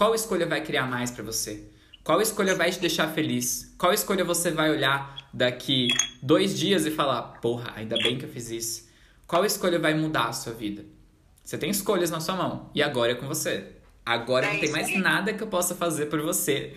[0.00, 1.62] Qual escolha vai criar mais para você?
[2.02, 3.74] Qual escolha vai te deixar feliz?
[3.76, 5.88] Qual escolha você vai olhar daqui
[6.22, 8.88] dois dias e falar, porra, ainda bem que eu fiz isso?
[9.26, 10.86] Qual escolha vai mudar a sua vida?
[11.44, 13.72] Você tem escolhas na sua mão e agora é com você.
[14.06, 14.96] Agora É não tem mais aí.
[14.96, 16.74] nada que eu possa fazer por você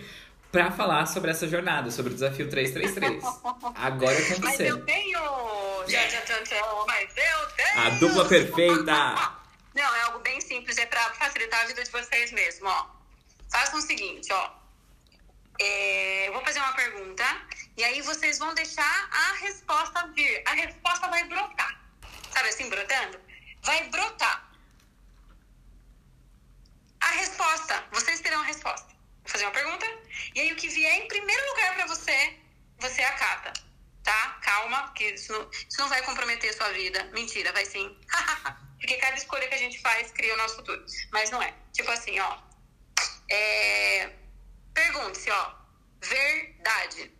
[0.52, 3.24] pra falar sobre essa jornada, sobre o desafio 333.
[3.74, 4.70] Agora é com Mas você.
[4.70, 5.18] eu tenho.
[5.86, 7.86] Mas eu tenho.
[7.86, 9.32] A dupla perfeita.
[9.74, 12.93] Não, é algo bem simples, é pra facilitar a vida de vocês mesmo, ó.
[13.54, 14.50] Façam o seguinte, ó.
[15.60, 17.24] É, eu vou fazer uma pergunta
[17.76, 20.42] e aí vocês vão deixar a resposta vir.
[20.44, 21.80] A resposta vai brotar.
[22.32, 23.20] Sabe assim, brotando?
[23.62, 24.50] Vai brotar.
[27.00, 28.88] A resposta, vocês terão a resposta.
[28.88, 29.86] Vou fazer uma pergunta
[30.34, 32.36] e aí o que vier em primeiro lugar pra você,
[32.80, 33.52] você acata.
[34.02, 34.38] Tá?
[34.42, 37.04] Calma, que isso não, isso não vai comprometer a sua vida.
[37.12, 37.96] Mentira, vai sim.
[38.80, 40.84] Porque cada escolha que a gente faz cria o nosso futuro.
[41.12, 41.54] Mas não é.
[41.72, 42.43] Tipo assim, ó.
[43.30, 44.12] É...
[44.72, 45.54] Pergunte-se, ó.
[46.00, 47.12] Verdade.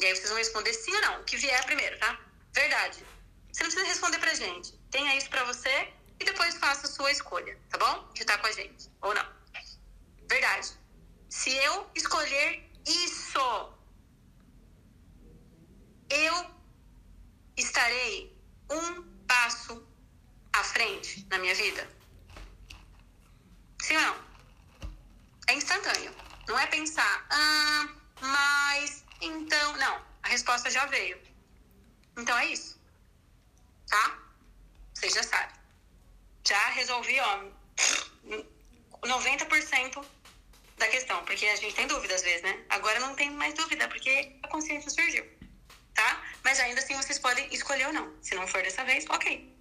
[0.00, 1.20] E aí vocês vão responder sim ou não.
[1.20, 2.18] O que vier primeiro, tá?
[2.52, 3.04] Verdade.
[3.52, 4.72] Você não precisa responder pra gente.
[4.90, 8.12] Tenha isso pra você e depois faça a sua escolha, tá bom?
[8.12, 8.90] De estar com a gente.
[9.02, 9.26] Ou não.
[10.28, 10.72] Verdade.
[11.28, 13.74] Se eu escolher isso,
[16.10, 16.50] eu
[17.56, 18.36] estarei
[18.70, 19.86] um passo
[20.52, 21.88] à frente na minha vida?
[23.82, 24.26] Sim ou não?
[25.48, 26.14] É instantâneo.
[26.48, 27.88] Não é pensar, ah,
[28.20, 29.76] mas, então.
[29.76, 31.20] Não, a resposta já veio.
[32.16, 32.80] Então é isso.
[33.88, 34.18] Tá?
[34.94, 35.56] Vocês já sabem.
[36.46, 37.44] Já resolvi, ó,
[39.02, 40.04] 90%
[40.78, 42.64] da questão, porque a gente tem dúvida às vezes, né?
[42.68, 45.24] Agora não tem mais dúvida, porque a consciência surgiu,
[45.94, 46.22] tá?
[46.44, 48.14] Mas ainda assim vocês podem escolher ou não.
[48.22, 49.55] Se não for dessa vez, ok.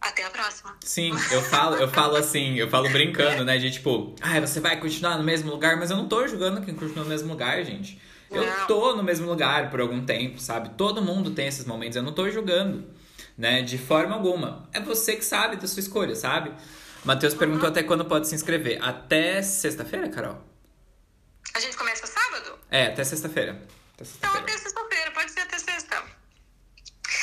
[0.00, 0.76] Até a próxima.
[0.84, 3.58] Sim, eu falo, eu falo assim, eu falo brincando, né?
[3.58, 6.74] De tipo, ai, você vai continuar no mesmo lugar, mas eu não tô julgando quem
[6.74, 8.00] continua no mesmo lugar, gente.
[8.30, 8.66] Eu Não.
[8.66, 10.70] tô no mesmo lugar por algum tempo, sabe?
[10.76, 12.86] Todo mundo tem esses momentos, eu não tô julgando,
[13.36, 13.62] né?
[13.62, 14.68] De forma alguma.
[14.72, 16.52] É você que sabe da sua escolha, sabe?
[17.04, 18.78] Matheus perguntou até quando pode se inscrever.
[18.84, 20.38] Até sexta-feira, Carol?
[21.54, 22.58] A gente começa sábado?
[22.70, 23.62] É, até sexta-feira.
[23.94, 26.02] Até Então até sexta-feira, pode ser até sexta.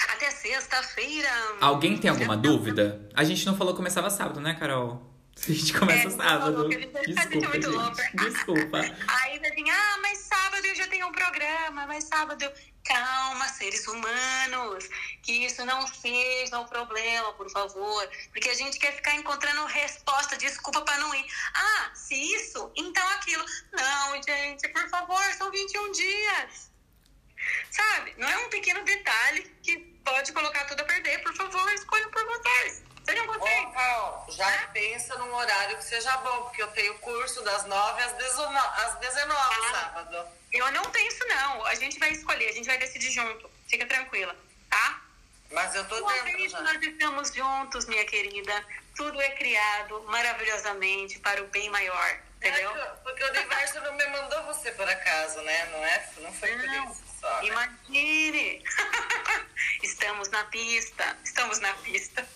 [0.10, 1.30] Até sexta-feira.
[1.60, 3.10] Alguém tem alguma dúvida?
[3.16, 5.12] A gente não falou que começava sábado, né, Carol?
[5.38, 6.72] A gente começa É, sábado.
[6.72, 8.16] gente- é Desculpa, muito gente.
[8.16, 8.78] Desculpa.
[8.80, 12.50] Aí vai assim, ah, mas sábado eu já tenho um programa, mas sábado.
[12.86, 14.88] Calma, seres humanos,
[15.24, 18.08] que isso não seja um problema, por favor.
[18.32, 21.26] Porque a gente quer ficar encontrando resposta, desculpa pra não ir.
[21.56, 23.44] Ah, se isso, então aquilo.
[23.74, 26.72] Não, gente, por favor, são 21 dias.
[27.72, 28.14] Sabe?
[28.20, 31.22] Não é um pequeno detalhe que pode colocar tudo a perder.
[31.24, 32.84] Por favor, escolham por vocês.
[33.06, 33.66] Sejam vocês.
[33.68, 38.02] Ô, Carol, já pensa num horário que seja bom, porque eu tenho curso das 9
[38.04, 39.72] às 19, às 19 Ah.
[39.72, 40.28] sábado.
[40.52, 41.66] Eu não penso, não.
[41.66, 43.50] A gente vai escolher, a gente vai decidir junto.
[43.68, 44.36] Fica tranquila,
[44.70, 45.02] tá?
[45.52, 46.62] Mas eu tô Uma dentro vez já.
[46.62, 48.66] nós estamos juntos, minha querida,
[48.96, 52.76] tudo é criado maravilhosamente para o bem maior, entendeu?
[52.76, 55.66] É, porque o universo não me mandou você por acaso, né?
[55.72, 56.92] Não, é, não foi por Não.
[56.92, 57.42] isso só.
[57.42, 57.48] né?
[57.48, 58.62] Imagine!
[59.84, 62.28] estamos na pista, estamos na pista.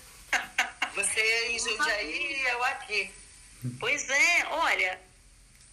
[0.95, 3.11] Você em Jundiaí e eu aqui.
[3.79, 4.99] Pois é, olha,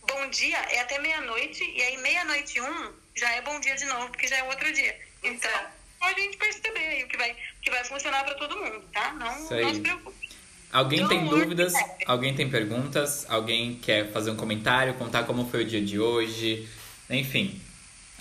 [0.07, 4.09] bom dia é até meia-noite, e aí meia-noite um já é bom dia de novo,
[4.09, 4.99] porque já é outro dia.
[5.23, 5.69] Então, É.
[6.01, 9.13] a gente perceber aí o que vai, o que vai funcionar para todo mundo, tá?
[9.15, 10.27] Não, não se preocupe.
[10.73, 11.73] Alguém Don't tem dúvidas?
[12.07, 13.25] Alguém tem perguntas?
[13.31, 16.69] Alguém quer fazer um comentário, contar como foi o dia de hoje?
[17.09, 17.63] Enfim.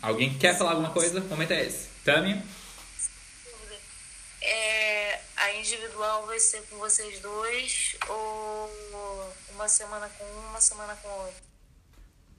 [0.06, 1.20] Alguém quer falar alguma coisa?
[1.20, 1.88] O momento é esse.
[2.06, 2.40] Tami?
[4.40, 8.70] É, a individual vai ser com vocês dois ou
[9.56, 11.42] uma semana com um, uma semana com outro?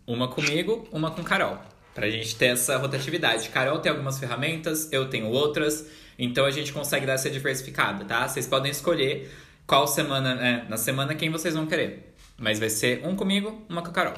[0.07, 1.59] Uma comigo, uma com Carol.
[1.93, 3.49] Pra gente ter essa rotatividade.
[3.49, 5.87] Carol tem algumas ferramentas, eu tenho outras.
[6.17, 8.29] Então a gente consegue dar essa diversificada, tá?
[8.29, 9.29] Vocês podem escolher
[9.67, 10.67] qual semana, né?
[10.69, 12.15] Na semana quem vocês vão querer.
[12.39, 14.15] Mas vai ser um comigo, uma com a Carol.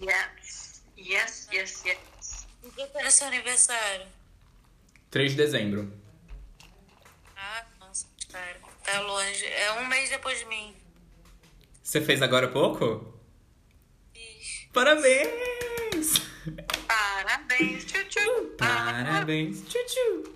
[0.00, 2.07] Yes, yes, yes, yes.
[2.78, 4.06] O que é seu aniversário?
[5.10, 5.92] 3 de dezembro.
[7.36, 8.56] Ah, nossa, cara.
[8.84, 9.44] Tá longe.
[9.46, 10.76] É um mês depois de mim.
[11.82, 13.18] Você fez agora há pouco?
[14.14, 14.68] Fiz.
[14.72, 16.20] Parabéns!
[16.86, 18.54] Parabéns, tchutchu.
[18.56, 19.64] Parabéns!
[19.64, 20.32] Tchutchu!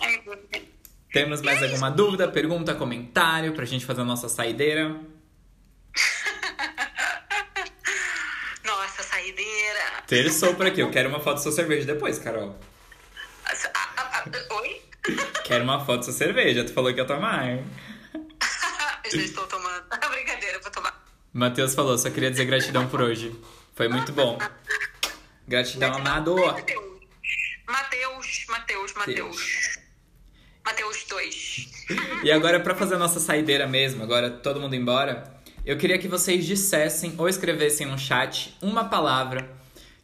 [0.00, 0.24] Ai,
[1.12, 4.98] Temos mais alguma dúvida, pergunta, comentário pra gente fazer a nossa saideira?
[10.06, 10.80] Terçou por aqui.
[10.80, 12.58] Eu quero uma foto da sua cerveja depois, Carol.
[14.50, 14.82] Oi?
[15.44, 16.64] Quero uma foto da sua cerveja.
[16.64, 17.46] Tu falou que ia tomar.
[19.04, 19.84] Eu já estou tomando.
[20.10, 21.04] Brincadeira, vou tomar.
[21.32, 23.34] Matheus falou, só queria dizer gratidão por hoje.
[23.74, 24.38] Foi muito bom.
[25.46, 26.36] Gratidão, amado.
[27.66, 29.78] Mateus, Mateus, Mateus.
[30.64, 31.68] Mateus 2.
[32.22, 35.24] E agora, pra fazer a nossa saideira mesmo, agora todo mundo embora,
[35.64, 39.50] eu queria que vocês dissessem ou escrevessem no chat uma palavra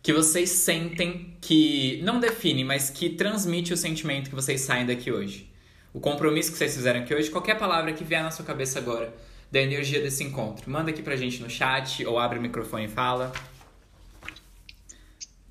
[0.02, 5.12] que vocês sentem que não define, mas que transmite o sentimento que vocês saem daqui
[5.12, 5.52] hoje.
[5.92, 9.14] O compromisso que vocês fizeram aqui hoje, qualquer palavra que vier na sua cabeça agora,
[9.52, 10.70] da energia desse encontro.
[10.70, 13.32] Manda aqui pra gente no chat ou abre o microfone e fala.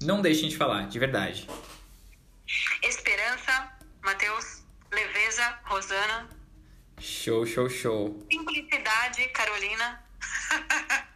[0.02, 1.48] Não deixem de falar, de verdade.
[2.82, 3.72] Esperança,
[4.02, 4.64] Mateus.
[4.92, 6.39] Leveza, Rosana.
[7.00, 8.26] Show, show, show.
[8.32, 10.04] Simplicidade, Carolina.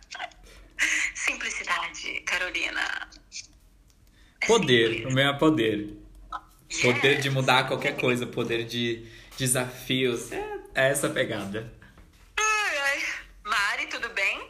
[1.15, 3.09] Simplicidade, Carolina.
[4.41, 5.11] É Poder, simples.
[5.11, 5.97] o meu é poder.
[6.81, 7.23] Poder Yes.
[7.23, 9.05] de mudar qualquer coisa, poder de
[9.37, 10.31] desafios.
[10.31, 11.71] É, é essa pegada.
[12.37, 13.03] Ai, ai.
[13.45, 14.49] Mari, tudo bem?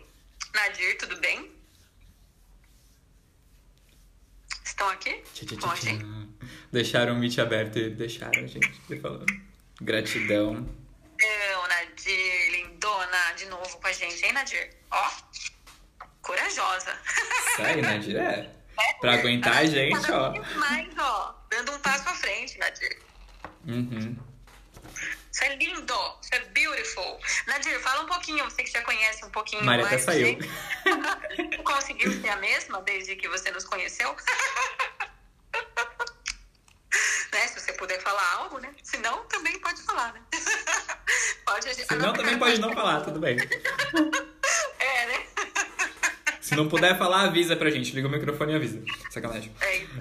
[0.53, 1.51] Nadir, tudo bem?
[4.63, 5.21] Estão aqui?
[5.33, 6.03] Tchá, tchá, Com a tchá, gente?
[6.03, 6.47] tchá.
[6.71, 9.25] Deixaram o meet aberto e deixaram a gente falando.
[9.81, 10.67] Gratidão.
[13.73, 14.69] Novo com a gente, hein, Nadir?
[14.91, 15.11] Ó,
[16.21, 16.97] corajosa.
[17.55, 18.17] Sério, Nadir?
[18.17, 18.49] É.
[18.99, 20.33] Pra aguentar a gente, Cada ó.
[20.57, 22.99] mais, ó, dando um passo à frente, Nadir.
[23.67, 24.17] Uhum.
[25.31, 27.19] Isso é lindo, isso é beautiful.
[27.47, 30.03] Nadir, fala um pouquinho, você que já conhece um pouquinho Mari até mais.
[30.03, 30.25] saiu.
[30.25, 30.49] gente.
[31.63, 34.15] Conseguiu ser a mesma desde que você nos conheceu?
[37.31, 37.47] né?
[37.47, 38.73] Se você puder falar algo, né?
[38.83, 40.21] Se não, também pode falar, né?
[41.45, 43.37] pode Se não, também pode não falar, tudo bem.
[44.79, 45.25] É, né?
[46.41, 47.95] Se não puder falar, avisa pra gente.
[47.95, 48.81] Liga o microfone e avisa.
[49.09, 49.51] Sacanagem.
[49.61, 49.91] É isso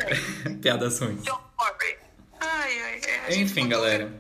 [0.45, 0.57] aí.
[0.57, 1.23] Piadas ruins.
[1.23, 1.97] Don't worry.
[2.41, 3.21] Ai, ai, ai.
[3.27, 4.13] A gente Enfim, galera.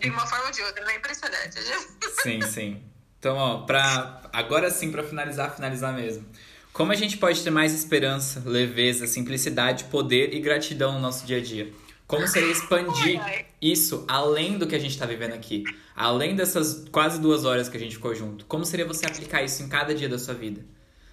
[0.00, 0.96] De uma forma ou de outra, né?
[0.96, 1.58] Impressionante.
[2.22, 2.82] Sim, sim.
[3.18, 4.22] Então, ó, pra.
[4.32, 6.26] Agora sim, pra finalizar, finalizar mesmo.
[6.72, 11.38] Como a gente pode ter mais esperança, leveza, simplicidade, poder e gratidão no nosso dia
[11.38, 11.72] a dia?
[12.08, 13.20] Como seria expandir
[13.60, 15.62] isso além do que a gente tá vivendo aqui?
[15.94, 18.46] Além dessas quase duas horas que a gente ficou junto?
[18.46, 20.64] Como seria você aplicar isso em cada dia da sua vida?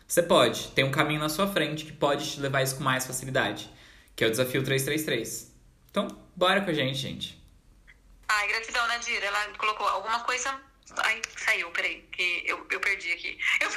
[0.07, 3.05] Você pode, tem um caminho na sua frente que pode te levar isso com mais
[3.05, 3.69] facilidade,
[4.15, 5.53] que é o desafio 333.
[5.91, 7.43] Então, bora com a gente, gente.
[8.29, 9.21] Ai, gratidão, Nadir.
[9.21, 10.57] Ela colocou alguma coisa.
[11.03, 13.37] Ai, saiu, peraí, que eu, eu perdi aqui.
[13.61, 13.69] Eu.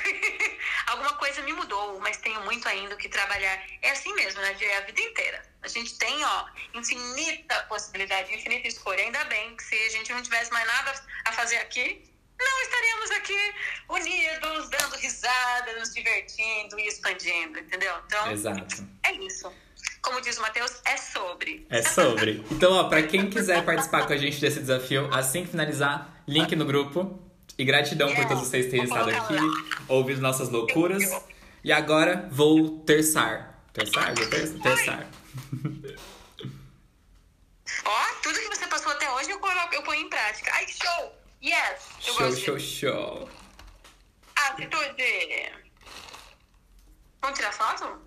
[0.89, 3.63] Alguma coisa me mudou, mas tenho muito ainda o que trabalhar.
[3.83, 5.43] É assim mesmo, Nadir, é a vida inteira.
[5.63, 9.03] A gente tem, ó, infinita possibilidade, infinita escolha.
[9.03, 12.05] Ainda bem que se a gente não tivesse mais nada a fazer aqui,
[12.39, 13.55] não estaríamos aqui
[13.89, 17.95] unidos, dando risada, nos divertindo e expandindo, entendeu?
[18.07, 18.87] Então, Exato.
[19.03, 19.53] é isso.
[20.01, 21.67] Como diz o Matheus, é sobre.
[21.69, 22.45] É sobre.
[22.51, 26.55] Então, ó, pra quem quiser participar com a gente desse desafio, assim que finalizar, link
[26.55, 27.23] no grupo.
[27.59, 29.35] E gratidão por todos vocês terem estado aqui,
[29.89, 31.03] ouvindo nossas loucuras.
[31.65, 33.61] E agora vou terçar.
[33.73, 34.15] Terçar?
[34.15, 35.07] Vou ter- terçar.
[37.85, 40.51] Ó, tudo que você passou até hoje eu, coloco, eu ponho em prática.
[40.55, 41.13] Ai, show!
[41.43, 41.89] Yes!
[42.07, 43.29] Eu Show, gosto show, show.
[44.37, 45.53] Atitude!
[47.21, 47.99] Vamos tirar foto?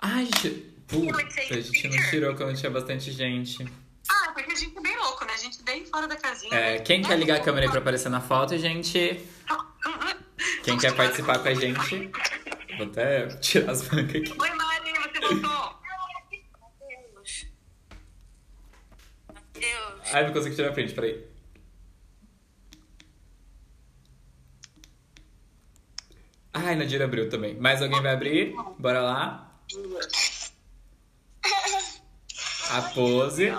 [0.00, 0.50] Ai, gente.
[0.86, 3.66] Puta, a gente não tirou quando tinha bastante gente.
[4.12, 5.32] Ah, porque a gente é bem louco, né?
[5.32, 6.54] A gente bem fora da casinha.
[6.54, 9.26] É, quem quer ligar a câmera aí pra aparecer na foto, gente?
[10.62, 12.10] Quem quer participar com a gente?
[12.76, 14.34] Vou até tirar as bancas aqui.
[14.38, 15.80] Oi, Mari, você voltou?
[16.12, 17.46] Mateus.
[19.32, 20.14] Mateus.
[20.14, 21.32] Ai, não consigo tirar a frente, peraí.
[26.52, 27.54] Ai, Nadir abriu também.
[27.56, 28.54] Mais alguém vai abrir?
[28.78, 29.56] Bora lá.
[32.70, 33.52] A pose.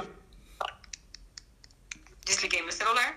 [2.34, 3.16] Desliguei meu celular.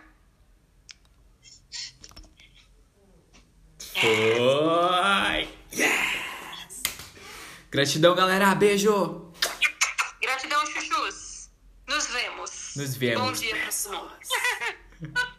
[3.94, 5.48] Foi!
[5.72, 6.82] Yes!
[7.70, 8.54] Gratidão, galera.
[8.54, 9.32] Beijo!
[10.20, 11.48] Gratidão, chuchus.
[11.88, 12.72] Nos vemos.
[12.76, 13.22] Nos vemos.
[13.22, 14.28] Bom dia todos.